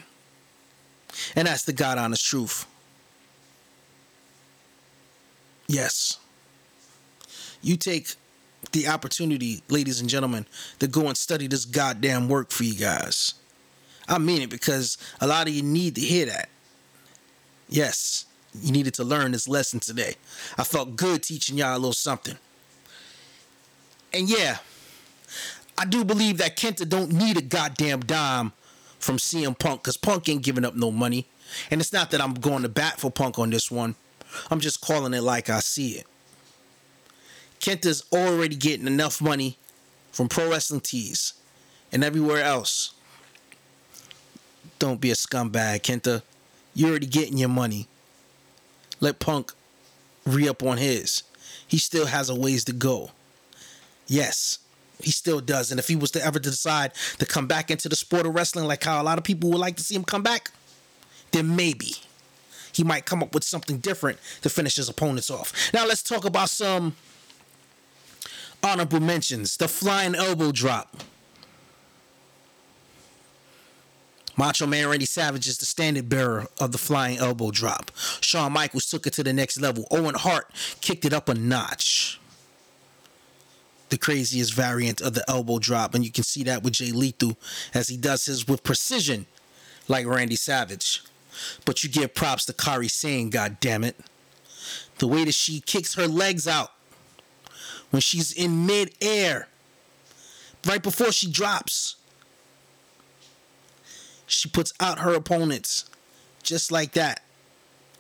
And 1.36 1.47
that's 1.47 1.64
the 1.64 1.74
God 1.74 1.97
honest 1.97 2.26
truth. 2.26 2.66
Yes 5.68 6.20
you 7.62 7.78
take 7.78 8.16
the 8.72 8.88
opportunity, 8.88 9.62
ladies 9.70 9.99
and 10.01 10.09
gentlemen, 10.09 10.45
to 10.80 10.88
go 10.88 11.07
and 11.07 11.18
study 11.18 11.47
this 11.47 11.66
goddamn 11.66 12.30
work 12.30 12.51
for 12.51 12.64
you 12.64 12.76
guys. 12.76 13.34
I 14.07 14.18
mean 14.18 14.41
it 14.41 14.49
because 14.49 14.97
a 15.20 15.28
lot 15.28 15.47
of 15.47 15.53
you 15.53 15.64
need 15.64 15.95
to 15.95 16.01
hear 16.01 16.26
that. 16.26 16.49
Yes, 17.70 18.26
you 18.53 18.72
needed 18.72 18.93
to 18.95 19.03
learn 19.03 19.32
this 19.32 19.47
lesson 19.47 19.80
today. 19.80 20.16
I 20.57 20.64
felt 20.64 20.95
good 20.95 21.24
teaching 21.24 21.57
y'all 21.57 21.76
a 21.76 21.80
little 21.80 21.93
something. 21.93 22.38
And 24.14 24.30
yeah, 24.30 24.57
I 25.78 25.86
do 25.86 26.03
believe 26.03 26.38
that 26.39 26.57
Kenta 26.57 26.88
don't 26.88 27.14
need 27.14 27.38
a 27.38 27.41
goddamn 27.41 28.01
dime 28.01 28.51
from 28.99 29.18
CM 29.18 29.57
Punk 29.57 29.84
because 29.84 29.97
Punk 29.97 30.28
ain't 30.28 30.43
giving 30.43 30.66
up 30.66 30.76
no 30.76 30.91
money. 30.91 31.28
And 31.70 31.80
it's 31.82 31.93
not 31.93 32.12
that 32.12 32.22
I'm 32.22 32.34
going 32.34 32.64
to 32.64 32.70
bat 32.70 32.99
for 32.99 33.09
Punk 33.09 33.39
on 33.39 33.49
this 33.49 33.72
one. 33.72 33.95
I'm 34.49 34.59
just 34.59 34.82
calling 34.82 35.14
it 35.14 35.22
like 35.22 35.49
I 35.49 35.59
see 35.59 35.91
it. 35.91 36.05
Kenta's 37.62 38.03
already 38.12 38.55
getting 38.55 38.88
enough 38.88 39.22
money 39.22 39.57
from 40.12 40.28
Pro 40.28 40.49
Wrestling 40.49 40.82
Tees 40.82 41.36
and 41.91 42.03
everywhere 42.03 42.43
else. 42.43 42.93
Don't 44.80 44.99
be 44.99 45.12
a 45.12 45.14
scumbag, 45.14 45.82
Kenta. 45.82 46.24
You're 46.74 46.89
already 46.89 47.05
getting 47.05 47.38
your 47.38 47.49
money. 47.49 47.88
Let 48.99 49.20
Punk 49.20 49.53
re 50.26 50.49
up 50.49 50.64
on 50.64 50.78
his. 50.78 51.24
He 51.68 51.78
still 51.78 52.07
has 52.07 52.30
a 52.30 52.36
ways 52.36 52.66
to 52.66 52.74
go. 52.74 53.12
Yes, 54.07 54.59
he 54.99 55.12
still 55.12 55.39
does. 55.39 55.72
And 55.72 55.80
if 55.80 55.88
he 55.88 55.95
was 55.95 56.12
to 56.12 56.26
ever 56.26 56.39
decide 56.39 56.93
to 57.20 57.26
come 57.26 57.47
back 57.47 57.70
into 57.70 57.88
the 57.88 57.95
sport 57.95 58.26
of 58.26 58.34
wrestling, 58.34 58.66
like 58.66 58.84
how 58.84 59.01
a 59.01 59.03
lot 59.03 59.18
of 59.18 59.24
people 59.24 59.51
would 59.51 59.59
like 59.59 59.78
to 59.78 59.84
see 59.84 59.95
him 59.95 60.03
come 60.03 60.24
back, 60.24 60.51
then 61.32 61.55
maybe 61.55 61.93
he 62.74 62.84
might 62.84 63.05
come 63.05 63.22
up 63.22 63.34
with 63.34 63.43
something 63.43 63.78
different 63.78 64.18
to 64.41 64.49
finish 64.49 64.78
his 64.78 64.89
opponents 64.89 65.30
off. 65.30 65.72
Now 65.74 65.86
let's 65.86 66.01
talk 66.01 66.26
about 66.26 66.49
some 66.49 66.95
honorable 68.64 68.99
mentions 68.99 69.57
the 69.57 69.68
flying 69.68 70.16
elbow 70.16 70.51
drop. 70.51 71.03
Macho 74.38 74.66
Man 74.66 74.88
Randy 74.88 75.05
Savage 75.05 75.47
is 75.47 75.57
the 75.57 75.66
standard 75.66 76.09
bearer 76.09 76.47
of 76.59 76.72
the 76.72 76.78
flying 76.78 77.18
elbow 77.18 77.51
drop. 77.51 77.91
Shawn 78.22 78.53
Michaels 78.53 78.86
took 78.86 79.05
it 79.05 79.14
to 79.14 79.24
the 79.24 79.34
next 79.34 79.59
level. 79.59 79.86
Owen 79.91 80.16
Hart 80.16 80.47
kicked 80.82 81.05
it 81.05 81.14
up 81.14 81.30
a 81.30 81.34
notch. 81.34 82.20
The 83.89 83.97
craziest 83.97 84.53
variant 84.53 85.01
of 85.01 85.14
the 85.14 85.24
elbow 85.30 85.59
drop, 85.59 85.93
and 85.93 86.05
you 86.05 86.12
can 86.12 86.24
see 86.24 86.43
that 86.43 86.64
with 86.64 86.74
Jay 86.74 86.91
Lethal 86.91 87.38
as 87.74 87.89
he 87.89 87.97
does 87.97 88.26
his 88.26 88.47
with 88.47 88.64
precision, 88.64 89.26
like 89.88 90.07
Randy 90.07 90.38
Savage. 90.38 91.03
But 91.66 91.84
you 91.84 91.89
give 91.89 92.16
props 92.16 92.45
to 92.45 92.53
Kairi 92.53 92.89
Sane, 92.89 93.30
God 93.30 93.57
damn 93.59 93.84
it. 93.84 93.97
The 94.99 95.07
way 95.07 95.26
that 95.26 95.34
she 95.34 95.59
kicks 95.59 95.95
her 95.95 96.07
legs 96.07 96.47
out 96.47 96.72
when 97.92 98.02
she's 98.02 98.34
in 98.34 98.66
mid-air, 98.66 99.48
right 100.66 100.82
before 100.82 101.12
she 101.12 101.32
drops. 101.32 101.96
She 104.26 104.50
puts 104.50 104.74
out 104.80 105.00
her 105.00 105.14
opponents 105.14 105.89
just 106.42 106.72
like 106.72 106.94
that. 106.94 107.22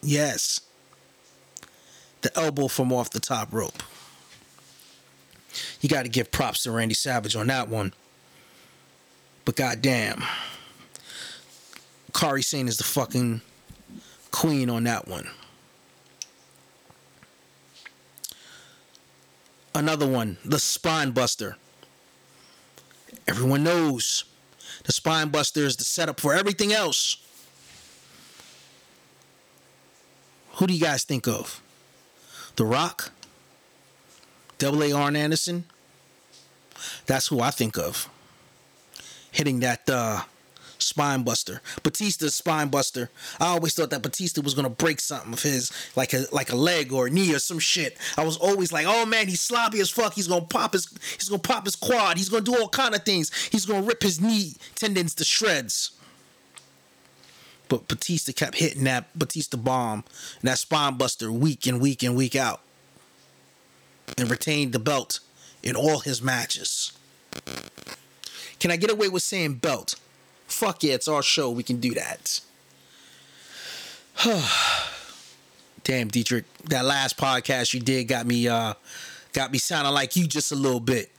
Yes. 0.01 0.61
The 2.21 2.37
elbow 2.37 2.67
from 2.67 2.91
off 2.91 3.09
the 3.09 3.19
top 3.19 3.53
rope. 3.53 3.83
You 5.81 5.89
got 5.89 6.03
to 6.03 6.09
give 6.09 6.31
props 6.31 6.63
to 6.63 6.71
Randy 6.71 6.93
Savage 6.93 7.35
on 7.35 7.47
that 7.47 7.67
one. 7.67 7.93
But 9.43 9.55
goddamn, 9.55 10.23
Kairi 12.13 12.43
Sane 12.43 12.67
is 12.67 12.77
the 12.77 12.83
fucking 12.83 13.41
queen 14.31 14.69
on 14.69 14.85
that 14.85 15.07
one. 15.07 15.27
Another 19.73 20.07
one, 20.07 20.37
the 20.43 20.59
spine 20.59 21.11
buster. 21.11 21.57
Everyone 23.27 23.63
knows 23.63 24.25
the 24.83 24.91
spine 24.91 25.29
buster 25.29 25.61
is 25.61 25.77
the 25.77 25.83
setup 25.83 26.19
for 26.19 26.33
everything 26.33 26.73
else. 26.73 27.17
Who 30.53 30.67
do 30.67 30.73
you 30.73 30.81
guys 30.81 31.03
think 31.03 31.27
of? 31.27 31.61
The 32.55 32.65
Rock? 32.65 33.11
Double 34.57 34.83
A 34.83 34.91
Arn 34.91 35.15
Anderson? 35.15 35.65
That's 37.05 37.27
who 37.27 37.39
I 37.39 37.51
think 37.51 37.77
of. 37.77 38.09
Hitting 39.31 39.61
that 39.61 39.89
uh, 39.89 40.21
spine 40.81 41.23
buster. 41.23 41.61
Batista's 41.83 42.33
spine 42.33 42.69
buster. 42.69 43.09
I 43.39 43.47
always 43.47 43.73
thought 43.73 43.89
that 43.91 44.01
Batista 44.01 44.41
was 44.41 44.53
gonna 44.53 44.69
break 44.69 44.99
something 44.99 45.33
of 45.33 45.41
his, 45.41 45.71
like 45.95 46.13
a 46.13 46.25
like 46.31 46.51
a 46.51 46.55
leg 46.55 46.91
or 46.91 47.07
a 47.07 47.09
knee 47.09 47.33
or 47.33 47.39
some 47.39 47.59
shit. 47.59 47.97
I 48.17 48.23
was 48.23 48.37
always 48.37 48.71
like, 48.71 48.85
oh 48.87 49.05
man, 49.05 49.27
he's 49.27 49.41
sloppy 49.41 49.79
as 49.79 49.89
fuck. 49.89 50.13
He's 50.13 50.27
gonna 50.27 50.45
pop 50.45 50.73
his 50.73 50.87
he's 51.15 51.29
gonna 51.29 51.41
pop 51.41 51.65
his 51.65 51.75
quad. 51.75 52.17
He's 52.17 52.29
gonna 52.29 52.43
do 52.43 52.55
all 52.55 52.69
kind 52.69 52.95
of 52.95 53.03
things. 53.03 53.31
He's 53.49 53.65
gonna 53.65 53.85
rip 53.85 54.03
his 54.03 54.21
knee 54.21 54.55
tendons 54.75 55.15
to 55.15 55.23
shreds. 55.23 55.91
But 57.69 57.87
Batista 57.87 58.33
kept 58.33 58.57
hitting 58.57 58.83
that 58.83 59.17
Batista 59.17 59.55
bomb 59.55 60.03
and 60.41 60.49
that 60.49 60.57
spine 60.57 60.97
buster 60.97 61.31
week 61.31 61.65
in 61.67 61.79
week 61.79 62.03
and 62.03 62.17
week 62.17 62.35
out. 62.35 62.61
And 64.17 64.29
retained 64.29 64.73
the 64.73 64.79
belt 64.79 65.21
in 65.63 65.77
all 65.77 65.99
his 65.99 66.21
matches. 66.21 66.91
Can 68.59 68.71
I 68.71 68.75
get 68.75 68.91
away 68.91 69.07
with 69.07 69.23
saying 69.23 69.55
belt? 69.55 69.95
Fuck 70.51 70.83
yeah, 70.83 70.93
it's 70.93 71.07
our 71.07 71.23
show. 71.23 71.49
We 71.49 71.63
can 71.63 71.79
do 71.79 71.93
that. 71.93 72.41
Damn, 75.83 76.11
Deitrich, 76.11 76.43
that 76.65 76.85
last 76.85 77.17
podcast 77.17 77.73
you 77.73 77.79
did 77.79 78.03
got 78.03 78.27
me 78.27 78.47
uh 78.47 78.75
got 79.33 79.51
me 79.51 79.57
sounding 79.57 79.93
like 79.93 80.15
you 80.15 80.27
just 80.27 80.51
a 80.51 80.55
little 80.55 80.79
bit 80.79 81.09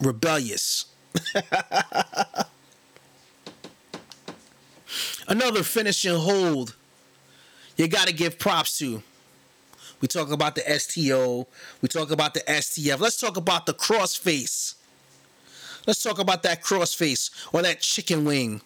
rebellious. 0.00 0.86
Another 5.28 5.64
finishing 5.64 6.14
hold 6.14 6.76
you 7.76 7.88
got 7.88 8.06
to 8.06 8.12
give 8.14 8.38
props 8.38 8.78
to. 8.78 9.02
We 10.00 10.08
talk 10.08 10.30
about 10.30 10.54
the 10.54 10.62
STO. 10.78 11.48
We 11.82 11.88
talk 11.88 12.10
about 12.10 12.34
the 12.34 12.40
STF. 12.40 13.00
Let's 13.00 13.16
talk 13.18 13.36
about 13.36 13.66
the 13.66 13.74
crossface. 13.74 14.75
Let's 15.86 16.02
talk 16.02 16.18
about 16.18 16.42
that 16.42 16.62
crossface 16.62 17.30
or 17.52 17.62
that 17.62 17.80
chicken 17.80 18.24
wing. 18.24 18.60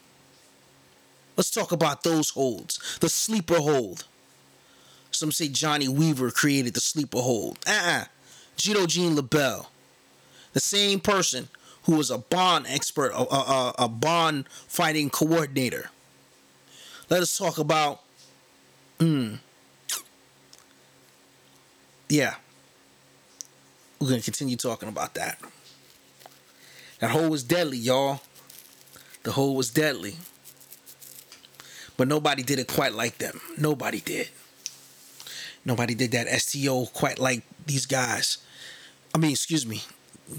Let's 1.36 1.50
talk 1.50 1.72
about 1.72 2.02
those 2.02 2.30
holds. 2.30 2.98
The 3.00 3.08
sleeper 3.08 3.56
hold. 3.56 4.04
Some 5.10 5.32
say 5.32 5.48
Johnny 5.48 5.88
Weaver 5.88 6.30
created 6.30 6.74
the 6.74 6.80
sleeper 6.80 7.18
hold. 7.18 7.58
Uh-uh. 7.66 8.04
Judo 8.56 8.86
Gene 8.86 9.16
LeBell. 9.16 9.66
The 10.52 10.60
same 10.60 11.00
person 11.00 11.48
who 11.84 11.96
was 11.96 12.10
a 12.10 12.18
bond 12.18 12.66
expert, 12.68 13.12
a, 13.12 13.34
a, 13.34 13.74
a 13.78 13.88
bond 13.88 14.48
fighting 14.48 15.10
coordinator. 15.10 15.90
Let 17.08 17.22
us 17.22 17.36
talk 17.36 17.58
about. 17.58 18.00
Hmm. 18.98 19.36
Yeah. 22.08 22.34
We're 23.98 24.08
going 24.08 24.20
to 24.20 24.24
continue 24.24 24.56
talking 24.56 24.88
about 24.88 25.14
that. 25.14 25.38
That 27.01 27.11
hole 27.11 27.30
was 27.30 27.42
deadly, 27.42 27.78
y'all. 27.78 28.20
The 29.22 29.32
hole 29.32 29.57
was 29.57 29.70
deadly. 29.70 30.16
But 31.96 32.09
nobody 32.09 32.42
did 32.42 32.59
it 32.59 32.68
quite 32.68 32.92
like 32.92 33.18
them. 33.18 33.40
Nobody 33.59 34.01
did. 34.01 34.28
Nobody 35.64 35.94
did 35.94 36.12
that 36.12 36.28
STO 36.40 36.86
quite 36.86 37.18
like 37.18 37.42
these 37.66 37.86
guys. 37.86 38.38
I 39.14 39.18
mean, 39.18 39.32
excuse 39.32 39.66
me, 39.66 39.82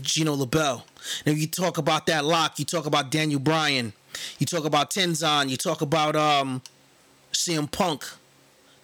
Gino 0.02 0.36
LeBell. 0.36 0.84
Now 1.26 1.32
you 1.34 1.48
talk 1.48 1.78
about 1.78 2.06
that 2.08 2.26
lock, 2.26 2.58
you 2.58 2.66
talk 2.66 2.86
about 2.86 3.12
Daniel 3.12 3.40
Bryan, 3.40 3.94
you 4.40 4.46
talk 4.46 4.66
about 4.66 4.92
Tenzan, 4.92 5.50
you 5.50 5.58
talk 5.58 5.82
about 5.82 6.16
um 6.16 6.62
CM 7.34 7.72
Punk, 7.72 8.06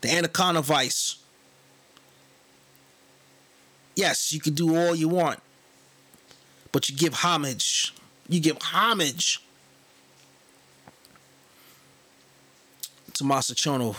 the 0.01 0.09
Anaconda 0.09 0.61
Vice. 0.61 1.17
Yes, 3.95 4.31
you 4.31 4.39
can 4.39 4.53
do 4.53 4.75
all 4.77 4.95
you 4.95 5.09
want 5.09 5.39
but 6.77 6.87
you 6.87 6.95
give 6.95 7.15
homage. 7.15 7.91
You 8.29 8.39
give 8.39 8.61
homage 8.61 9.41
to 13.15 13.23
Masa 13.23 13.55
Chono, 13.55 13.95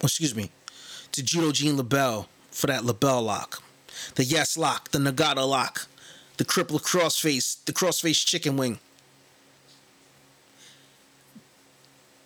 excuse 0.00 0.32
me, 0.32 0.52
to 1.10 1.24
Judo 1.24 1.50
Gene 1.50 1.76
LeBell 1.76 2.26
for 2.52 2.68
that 2.68 2.82
LeBell 2.82 3.24
lock. 3.24 3.64
The 4.14 4.22
Yes 4.22 4.56
lock, 4.56 4.92
the 4.92 4.98
Nagata 4.98 5.44
lock, 5.44 5.88
the 6.36 6.44
cripple 6.44 6.80
crossface, 6.80 7.56
the 7.64 7.72
crossface 7.72 8.24
chicken 8.24 8.56
wing, 8.56 8.78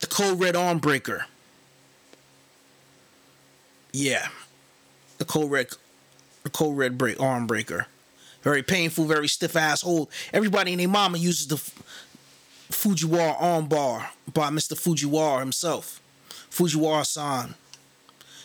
the 0.00 0.06
cold 0.06 0.38
red 0.38 0.54
arm 0.54 0.80
breaker. 0.80 1.24
Yeah, 3.94 4.28
the 5.16 5.24
cold 5.24 5.50
red, 5.50 5.68
the 6.42 6.50
cold 6.50 6.76
red 6.76 6.98
break 6.98 7.18
arm 7.18 7.46
breaker. 7.46 7.86
Very 8.48 8.62
painful, 8.62 9.04
very 9.04 9.28
stiff 9.28 9.56
asshole. 9.56 10.08
Everybody 10.32 10.72
and 10.72 10.80
their 10.80 10.88
mama 10.88 11.18
uses 11.18 11.48
the 11.48 11.56
Fujiwara 12.74 13.36
armbar 13.36 14.06
by 14.32 14.48
Mr. 14.48 14.72
Fujiwara 14.72 15.40
himself. 15.40 16.00
Fujiwara 16.50 17.04
san. 17.04 17.56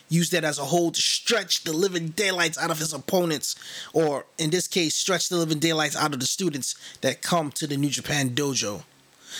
Used 0.09 0.33
that 0.33 0.43
as 0.43 0.59
a 0.59 0.65
hold 0.65 0.95
to 0.95 1.01
stretch 1.01 1.63
the 1.63 1.71
living 1.71 2.09
daylights 2.09 2.57
out 2.57 2.69
of 2.69 2.79
his 2.79 2.91
opponents, 2.91 3.55
or 3.93 4.25
in 4.37 4.49
this 4.49 4.67
case, 4.67 4.93
stretch 4.93 5.29
the 5.29 5.37
living 5.37 5.59
daylights 5.59 5.95
out 5.95 6.13
of 6.13 6.19
the 6.19 6.25
students 6.25 6.75
that 6.99 7.21
come 7.21 7.49
to 7.51 7.65
the 7.65 7.77
New 7.77 7.89
Japan 7.89 8.31
dojo. 8.31 8.83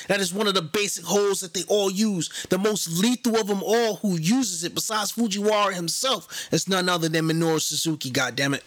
That 0.08 0.22
is 0.22 0.34
one 0.34 0.48
of 0.48 0.54
the 0.54 0.62
basic 0.62 1.04
holds 1.04 1.42
that 1.42 1.54
they 1.54 1.64
all 1.68 1.92
use. 1.92 2.30
The 2.46 2.58
most 2.58 2.88
lethal 2.88 3.36
of 3.36 3.48
them 3.48 3.64
all 3.64 3.98
who 3.98 4.18
uses 4.18 4.64
it, 4.64 4.74
besides 4.74 5.12
Fujiwara 5.12 5.74
himself, 5.74 6.48
is 6.54 6.70
none 6.70 6.88
other 6.88 7.10
than 7.10 7.26
Minoru 7.26 7.60
Suzuki, 7.60 8.10
goddammit. 8.10 8.62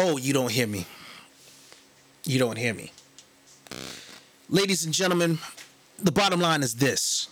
Oh, 0.00 0.16
you 0.16 0.32
don't 0.32 0.52
hear 0.52 0.68
me. 0.68 0.86
You 2.24 2.38
don't 2.38 2.56
hear 2.56 2.72
me. 2.72 2.92
Ladies 4.48 4.84
and 4.84 4.94
gentlemen, 4.94 5.40
the 5.98 6.12
bottom 6.12 6.40
line 6.40 6.62
is 6.62 6.76
this. 6.76 7.26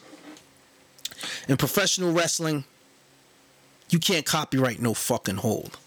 In 1.49 1.57
professional 1.57 2.13
wrestling, 2.13 2.65
you 3.89 4.01
can't 4.01 4.27
copyright 4.27 4.83
no 4.83 4.95
fucking 4.95 5.37
hold. 5.37 5.79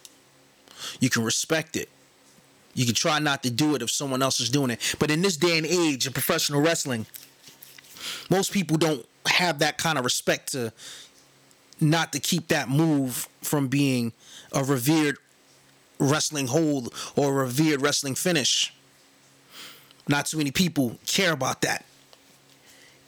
You 1.01 1.09
can 1.09 1.25
respect 1.25 1.75
it. 1.75 1.89
You 2.75 2.85
can 2.85 2.95
try 2.95 3.19
not 3.19 3.43
to 3.43 3.51
do 3.51 3.75
it 3.75 3.81
if 3.81 3.91
someone 3.91 4.23
else 4.23 4.39
is 4.39 4.49
doing 4.49 4.69
it. 4.69 4.95
But 4.99 5.11
in 5.11 5.21
this 5.21 5.35
day 5.35 5.57
and 5.57 5.67
age 5.67 6.07
of 6.07 6.13
professional 6.13 6.61
wrestling, 6.61 7.07
most 8.29 8.53
people 8.53 8.77
don't 8.77 9.05
have 9.25 9.59
that 9.59 9.77
kind 9.77 9.97
of 9.97 10.05
respect 10.05 10.53
to 10.53 10.71
not 11.81 12.13
to 12.13 12.21
keep 12.21 12.47
that 12.47 12.69
move 12.69 13.27
from 13.41 13.67
being 13.67 14.13
a 14.53 14.63
revered 14.63 15.17
wrestling 15.99 16.47
hold 16.47 16.93
or 17.15 17.33
revered 17.33 17.81
wrestling 17.81 18.15
finish. 18.15 18.73
Not 20.07 20.25
too 20.25 20.37
many 20.37 20.51
people 20.51 20.97
care 21.05 21.33
about 21.33 21.61
that. 21.61 21.85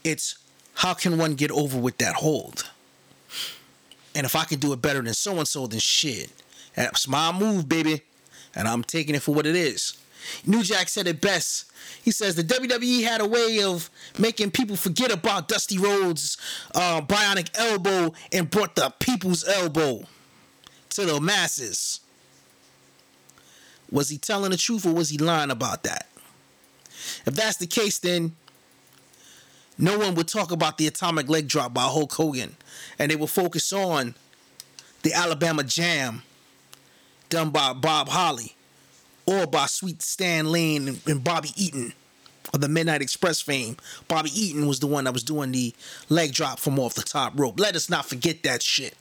It's 0.04 0.38
how 0.76 0.94
can 0.94 1.18
one 1.18 1.36
get 1.36 1.52
over 1.52 1.78
with 1.78 1.98
that 1.98 2.16
hold? 2.16 2.70
And 4.14 4.26
if 4.26 4.36
I 4.36 4.44
can 4.44 4.60
do 4.60 4.74
it 4.74 4.82
better 4.82 5.02
than 5.02 5.14
so 5.14 5.38
and 5.38 5.48
so, 5.48 5.68
then 5.68 5.80
shit. 5.80 6.32
That's 6.76 7.08
my 7.08 7.32
move, 7.32 7.68
baby. 7.68 8.02
And 8.56 8.68
I'm 8.68 8.84
taking 8.84 9.16
it 9.16 9.22
for 9.22 9.34
what 9.34 9.46
it 9.46 9.56
is. 9.56 9.98
New 10.46 10.64
Jack 10.64 10.90
said 10.90 11.08
it 11.08 11.22
best. 11.22 11.72
He 12.04 12.12
says 12.12 12.36
the 12.36 12.44
WWE 12.44 13.04
had 13.04 13.22
a 13.22 13.26
way 13.26 13.62
of 13.64 13.90
making 14.18 14.52
people 14.52 14.76
forget 14.76 15.12
about 15.12 15.48
Dusty 15.48 15.78
Rhodes' 15.78 16.38
uh, 16.76 17.02
bionic 17.02 17.50
elbow 17.58 18.14
and 18.32 18.50
brought 18.50 18.76
the 18.76 18.94
people's 19.00 19.48
elbow 19.48 20.04
to 20.92 21.06
the 21.06 21.20
masses. 21.20 22.01
Was 23.92 24.10
he 24.10 24.18
telling 24.18 24.52
the 24.52 24.58
truth 24.58 24.86
or 24.86 24.94
was 24.94 25.10
he 25.10 25.18
lying 25.18 25.52
about 25.52 25.84
that? 25.84 26.08
If 27.26 27.36
that's 27.36 27.58
the 27.58 27.68
case, 27.68 28.00
then 28.00 28.36
no 29.78 29.98
one 29.98 30.16
would 30.16 30.28
talk 30.28 30.52
about 30.52 30.78
the 30.78 30.88
atomic 30.88 31.30
leg 31.30 31.48
drop 31.48 31.74
by 31.74 31.84
Hulk 31.84 32.14
Hogan 32.14 32.56
and 33.00 33.12
they 33.12 33.16
would 33.16 33.30
focus 33.30 33.74
on 33.74 34.16
the 35.04 35.14
Alabama 35.14 35.64
Jam 35.64 36.24
done 37.30 37.50
by 37.50 37.74
Bob 37.74 38.10
Holly 38.10 38.56
or 39.26 39.48
by 39.48 39.66
Sweet 39.66 40.02
Stan 40.02 40.52
Lane 40.52 41.00
and 41.08 41.24
Bobby 41.24 41.50
Eaton. 41.56 41.94
of 42.54 42.60
the 42.60 42.68
Midnight 42.68 43.02
Express 43.02 43.42
fame, 43.42 43.78
Bobby 44.08 44.30
Eaton 44.34 44.68
was 44.68 44.80
the 44.80 44.88
one 44.88 45.06
that 45.06 45.14
was 45.14 45.24
doing 45.24 45.52
the 45.52 45.74
leg 46.10 46.34
drop 46.34 46.60
from 46.60 46.80
off 46.80 46.94
the 46.96 47.02
top 47.02 47.40
rope. 47.40 47.60
Let 47.60 47.76
us 47.76 47.90
not 47.90 48.06
forget 48.06 48.44
that 48.44 48.62
shit. 48.62 48.96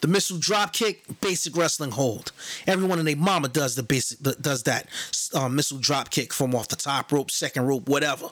The 0.00 0.08
missile 0.08 0.38
drop 0.38 0.72
kick, 0.72 1.02
basic 1.20 1.56
wrestling 1.56 1.90
hold. 1.90 2.32
Everyone 2.66 2.98
in 2.98 3.06
their 3.06 3.16
mama 3.16 3.48
does 3.48 3.74
the 3.74 3.82
basic 3.82 4.20
does 4.40 4.62
that 4.64 4.88
uh, 5.34 5.48
missile 5.48 5.78
drop 5.78 6.10
kick 6.10 6.32
from 6.32 6.54
off 6.54 6.68
the 6.68 6.76
top 6.76 7.10
rope, 7.10 7.30
second 7.30 7.66
rope, 7.66 7.88
whatever. 7.88 8.30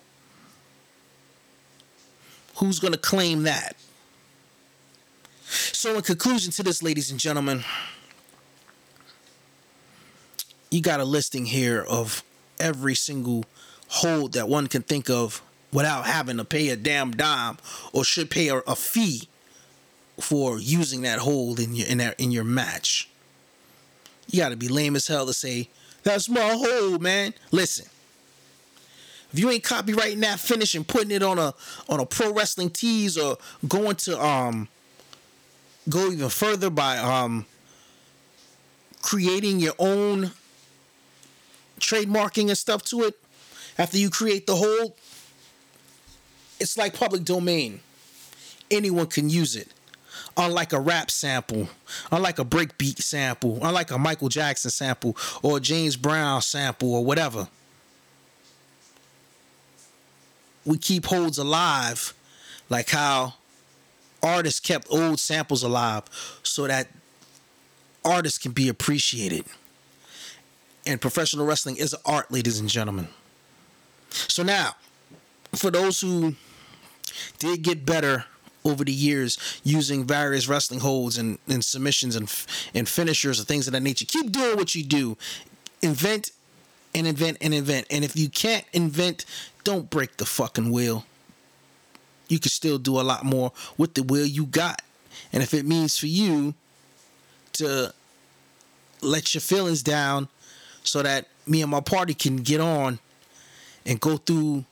Who's 2.56 2.78
gonna 2.78 2.96
claim 2.96 3.42
that? 3.42 3.76
So, 5.48 5.96
in 5.96 6.02
conclusion 6.02 6.52
to 6.52 6.62
this, 6.62 6.82
ladies 6.82 7.10
and 7.10 7.20
gentlemen, 7.20 7.64
you 10.70 10.80
got 10.80 11.00
a 11.00 11.04
listing 11.04 11.46
here 11.46 11.82
of 11.82 12.22
every 12.58 12.94
single 12.94 13.44
hold 13.88 14.32
that 14.32 14.48
one 14.48 14.66
can 14.66 14.82
think 14.82 15.08
of 15.10 15.42
without 15.72 16.06
having 16.06 16.36
to 16.38 16.44
pay 16.44 16.68
a 16.70 16.76
damn 16.76 17.10
dime 17.12 17.58
or 17.92 18.04
should 18.04 18.30
pay 18.30 18.48
a, 18.48 18.56
a 18.58 18.74
fee 18.76 19.28
for 20.20 20.58
using 20.58 21.02
that 21.02 21.18
hold 21.18 21.60
in 21.60 21.74
your 21.74 21.86
in, 21.86 21.98
that, 21.98 22.18
in 22.18 22.32
your 22.32 22.44
match. 22.44 23.08
You 24.28 24.40
got 24.40 24.48
to 24.48 24.56
be 24.56 24.68
lame 24.68 24.96
as 24.96 25.06
hell 25.06 25.26
to 25.26 25.32
say 25.34 25.68
that's 26.02 26.28
my 26.28 26.40
hold, 26.40 27.02
man. 27.02 27.34
Listen, 27.50 27.86
if 29.32 29.38
you 29.38 29.50
ain't 29.50 29.64
copyrighting 29.64 30.20
that 30.20 30.40
finish 30.40 30.74
and 30.74 30.86
putting 30.86 31.10
it 31.10 31.22
on 31.22 31.38
a 31.38 31.54
on 31.88 32.00
a 32.00 32.06
Pro 32.06 32.32
Wrestling 32.32 32.70
Tees 32.70 33.18
or 33.18 33.36
going 33.68 33.96
to 33.96 34.20
um 34.22 34.68
go 35.88 36.10
even 36.10 36.28
further 36.28 36.70
by 36.70 36.98
um 36.98 37.46
creating 39.02 39.60
your 39.60 39.74
own 39.78 40.32
trademarking 41.78 42.48
and 42.48 42.58
stuff 42.58 42.82
to 42.82 43.02
it 43.02 43.14
after 43.78 43.98
you 43.98 44.10
create 44.10 44.46
the 44.46 44.56
hold 44.56 44.94
it's 46.58 46.76
like 46.78 46.94
public 46.94 47.22
domain 47.22 47.80
anyone 48.70 49.06
can 49.06 49.28
use 49.28 49.54
it 49.54 49.68
unlike 50.36 50.72
a 50.72 50.80
rap 50.80 51.10
sample 51.10 51.68
unlike 52.12 52.38
a 52.38 52.44
breakbeat 52.44 52.98
sample 52.98 53.58
unlike 53.62 53.90
a 53.90 53.98
michael 53.98 54.28
jackson 54.28 54.70
sample 54.70 55.16
or 55.42 55.58
james 55.60 55.96
brown 55.96 56.42
sample 56.42 56.94
or 56.94 57.04
whatever 57.04 57.48
we 60.64 60.76
keep 60.76 61.06
holds 61.06 61.38
alive 61.38 62.12
like 62.68 62.90
how 62.90 63.34
artists 64.22 64.60
kept 64.60 64.86
old 64.90 65.20
samples 65.20 65.62
alive 65.62 66.02
so 66.42 66.66
that 66.66 66.88
artists 68.04 68.38
can 68.38 68.52
be 68.52 68.68
appreciated 68.68 69.44
and 70.86 71.00
professional 71.00 71.44
wrestling 71.44 71.76
is 71.76 71.94
art, 72.04 72.30
ladies 72.30 72.60
and 72.60 72.68
gentlemen. 72.68 73.08
So 74.10 74.42
now, 74.42 74.76
for 75.54 75.70
those 75.70 76.00
who 76.00 76.36
did 77.38 77.62
get 77.62 77.84
better 77.84 78.24
over 78.66 78.84
the 78.84 78.92
years 78.92 79.60
using 79.64 80.04
various 80.04 80.48
wrestling 80.48 80.80
holds 80.80 81.18
and, 81.18 81.38
and 81.48 81.64
submissions 81.64 82.16
and 82.16 82.32
and 82.74 82.88
finishers 82.88 83.38
and 83.38 83.48
things 83.48 83.66
of 83.66 83.72
that 83.72 83.82
nature, 83.82 84.04
keep 84.04 84.32
doing 84.32 84.56
what 84.56 84.74
you 84.74 84.82
do. 84.82 85.16
Invent 85.82 86.30
and 86.94 87.06
invent 87.06 87.38
and 87.40 87.54
invent. 87.54 87.86
And 87.90 88.04
if 88.04 88.16
you 88.16 88.28
can't 88.28 88.64
invent, 88.72 89.24
don't 89.64 89.90
break 89.90 90.16
the 90.16 90.24
fucking 90.24 90.70
wheel. 90.70 91.04
You 92.28 92.38
can 92.38 92.50
still 92.50 92.78
do 92.78 92.98
a 92.98 93.02
lot 93.02 93.24
more 93.24 93.52
with 93.76 93.94
the 93.94 94.02
wheel 94.02 94.26
you 94.26 94.46
got. 94.46 94.82
And 95.32 95.42
if 95.42 95.54
it 95.54 95.64
means 95.64 95.98
for 95.98 96.06
you 96.06 96.54
to 97.54 97.92
let 99.02 99.34
your 99.34 99.40
feelings 99.40 99.82
down 99.82 100.28
so 100.82 101.02
that 101.02 101.26
me 101.46 101.62
and 101.62 101.70
my 101.70 101.80
party 101.80 102.14
can 102.14 102.36
get 102.36 102.60
on 102.60 102.98
and 103.84 104.00
go 104.00 104.16
through 104.16 104.64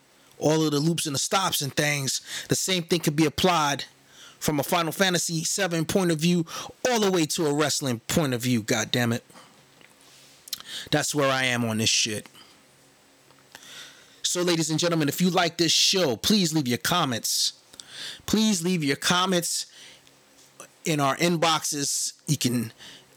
all 0.45 0.63
of 0.63 0.71
the 0.71 0.79
loops 0.79 1.07
and 1.07 1.15
the 1.15 1.19
stops 1.19 1.63
and 1.63 1.75
things. 1.75 2.21
The 2.49 2.55
same 2.55 2.83
thing 2.83 3.01
could 3.01 3.17
be 3.17 3.25
applied 3.25 3.85
from 4.39 4.61
a 4.61 4.63
Final 4.63 4.93
Fantasy 4.93 5.43
VII 5.43 5.85
point 5.85 6.13
of 6.13 6.19
view 6.19 6.45
all 6.89 7.01
the 7.01 7.11
way 7.11 7.25
to 7.25 7.47
a 7.47 7.55
wrestling 7.55 8.01
point 8.01 8.35
of 8.35 8.43
view. 8.43 8.63
God 8.63 8.91
damn 8.91 9.13
it. 9.13 9.25
That's 10.91 11.15
where 11.15 11.31
I 11.31 11.45
am 11.45 11.65
on 11.65 11.79
this 11.79 11.89
shit. 11.89 12.29
So, 14.23 14.43
ladies 14.43 14.69
and 14.69 14.79
gentlemen, 14.79 15.09
if 15.09 15.21
you 15.21 15.31
like 15.31 15.57
this 15.57 15.73
show, 15.73 16.17
please 16.17 16.53
leave 16.53 16.69
your 16.69 16.79
comments. 16.79 17.55
Please 18.27 18.63
leave 18.63 18.85
your 18.85 18.97
comments 18.97 19.67
in 20.85 21.01
our 21.01 21.17
inboxes. 21.17 22.13
You 22.27 22.37
can 22.37 22.73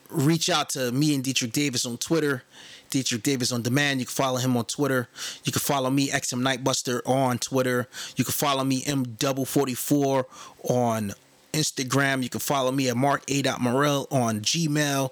reach 0.09 0.49
out 0.49 0.69
to 0.69 0.91
me 0.91 1.13
and 1.13 1.23
Deitrich 1.23 1.51
Davis 1.51 1.85
on 1.85 1.97
Twitter. 1.97 2.43
Deitrich 2.89 3.23
Davis 3.23 3.51
on 3.51 3.61
demand. 3.61 3.99
You 3.99 4.05
can 4.05 4.13
follow 4.13 4.37
him 4.37 4.55
on 4.57 4.65
Twitter. 4.65 5.07
You 5.43 5.51
can 5.51 5.59
follow 5.59 5.89
me, 5.89 6.09
XM 6.09 6.41
Knightbuster, 6.41 7.01
on 7.05 7.37
Twitter. 7.39 7.87
You 8.15 8.23
can 8.23 8.33
follow 8.33 8.63
me, 8.63 8.81
M44 8.83 10.25
on 10.63 11.13
Instagram. 11.53 12.23
You 12.23 12.29
can 12.29 12.39
follow 12.39 12.71
me 12.71 12.89
at 12.89 12.97
Mark. 12.97 13.23
Morel 13.59 14.07
on 14.11 14.41
Gmail. 14.41 15.11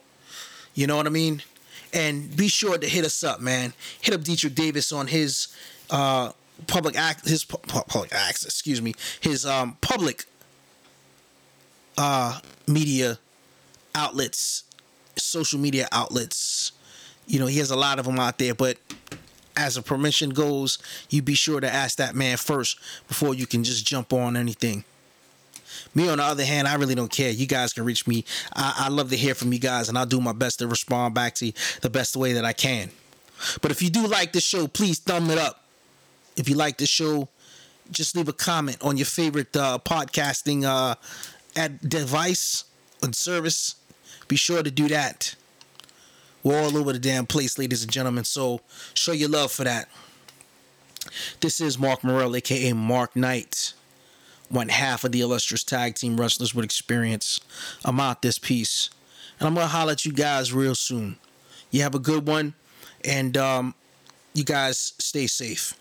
You 0.74 0.88
know 0.88 0.98
what 0.98 1.08
I 1.08 1.10
mean? 1.12 1.42
And 1.94 2.36
be 2.36 2.48
sure 2.48 2.78
to 2.78 2.88
hit 2.88 3.06
us 3.06 3.24
up, 3.24 3.40
man. 3.40 3.74
Hit 4.02 4.14
up 4.14 4.22
Deitrich 4.22 4.56
Davis 4.56 4.92
on 4.92 5.08
his 5.08 5.48
uh, 5.90 6.32
public 6.68 6.98
act, 6.98 7.28
his 7.28 7.46
pu- 7.46 7.58
public 7.58 8.14
access, 8.14 8.46
excuse 8.52 8.82
me, 8.82 8.94
his 9.22 9.46
um, 9.46 9.78
public 9.82 10.26
uh, 11.98 12.40
media 12.68 13.18
outlets, 13.94 14.64
social 15.16 15.60
media 15.60 15.88
outlets 15.92 16.38
you 17.28 17.40
know, 17.40 17.48
he 17.48 17.60
has 17.60 17.72
a 17.72 17.76
lot 17.76 18.00
of 18.00 18.06
them 18.06 18.20
out 18.20 18.38
there, 18.38 18.54
but 18.54 18.78
as 19.58 19.78
a 19.78 19.82
permission 19.82 20.32
goes, 20.32 20.78
you 21.10 21.22
be 21.22 21.34
sure 21.36 21.60
to 21.60 21.74
ask 21.74 21.98
that 21.98 22.16
man 22.16 22.38
first 22.38 22.80
before 23.08 23.34
you 23.34 23.48
can 23.48 23.64
just 23.64 23.86
jump 23.86 24.14
on 24.14 24.36
anything. 24.36 24.84
Me, 25.94 26.10
on 26.10 26.18
the 26.18 26.24
other 26.24 26.44
hand, 26.44 26.68
I 26.68 26.76
really 26.76 26.96
don't 26.96 27.12
care. 27.12 27.32
You 27.32 27.48
guys 27.48 27.74
can 27.74 27.86
reach 27.86 28.06
me. 28.06 28.26
I, 28.54 28.86
I 28.86 28.90
love 28.90 29.10
to 29.12 29.16
hear 29.16 29.34
from 29.34 29.54
you 29.54 29.60
guys, 29.60 29.90
and 29.90 29.98
I'll 29.98 30.06
do 30.06 30.20
my 30.20 30.34
best 30.34 30.60
to 30.60 30.68
respond 30.68 31.14
back 31.14 31.36
to 31.36 31.48
you 31.48 31.54
the 31.82 31.90
best 31.90 32.16
way 32.16 32.34
that 32.34 32.46
I 32.46 32.54
can. 32.54 32.90
But 33.62 33.72
if 33.72 33.82
you 33.82 33.90
do 33.90 34.08
like 34.08 34.34
the 34.34 34.42
show, 34.42 34.68
please 34.68 35.00
thumb 35.00 35.30
it 35.30 35.38
up. 35.38 35.64
If 36.36 36.50
you 36.50 36.56
like 36.56 36.78
the 36.78 36.86
show, 36.86 37.30
just 37.92 38.16
leave 38.16 38.28
a 38.28 38.34
comment 38.34 38.78
on 38.82 38.98
your 38.98 39.06
favorite 39.06 39.56
uh, 39.56 39.80
podcasting 39.80 40.64
uh, 40.64 40.96
at 41.56 41.88
device 41.88 42.66
and 43.02 43.16
service. 43.16 43.76
Be 44.28 44.36
sure 44.36 44.64
to 44.64 44.72
do 44.72 44.88
that. 44.90 45.36
We're 46.46 46.62
all 46.62 46.78
over 46.78 46.94
the 46.94 47.00
damn 47.00 47.26
place, 47.26 47.58
ladies 47.58 47.82
and 47.82 47.92
gentlemen. 47.92 48.24
So 48.24 48.62
show 48.94 49.14
your 49.14 49.30
love 49.30 49.52
for 49.52 49.64
that. 49.64 49.90
This 51.40 51.60
is 51.60 51.80
Mark 51.80 52.04
Morel, 52.04 52.36
aka 52.36 52.72
Mark 52.72 53.16
Knight, 53.16 53.74
one 54.48 54.70
half 54.70 55.04
of 55.04 55.12
the 55.12 55.22
illustrious 55.22 55.64
tag 55.64 55.96
team 55.96 56.18
wrestlers 56.22 56.54
with 56.54 56.64
experience. 56.64 57.40
I'm 57.84 58.00
out 58.00 58.22
this 58.22 58.38
piece, 58.38 58.92
and 59.40 59.48
I'm 59.48 59.56
gonna 59.56 59.66
holler 59.66 59.94
at 59.94 60.06
you 60.06 60.14
guys 60.14 60.54
real 60.54 60.76
soon. 60.76 61.18
You 61.72 61.82
have 61.82 61.96
a 61.96 62.00
good 62.00 62.28
one, 62.28 62.54
and 63.04 63.36
um, 63.38 63.74
you 64.36 64.44
guys 64.44 64.94
stay 65.00 65.26
safe. 65.26 65.74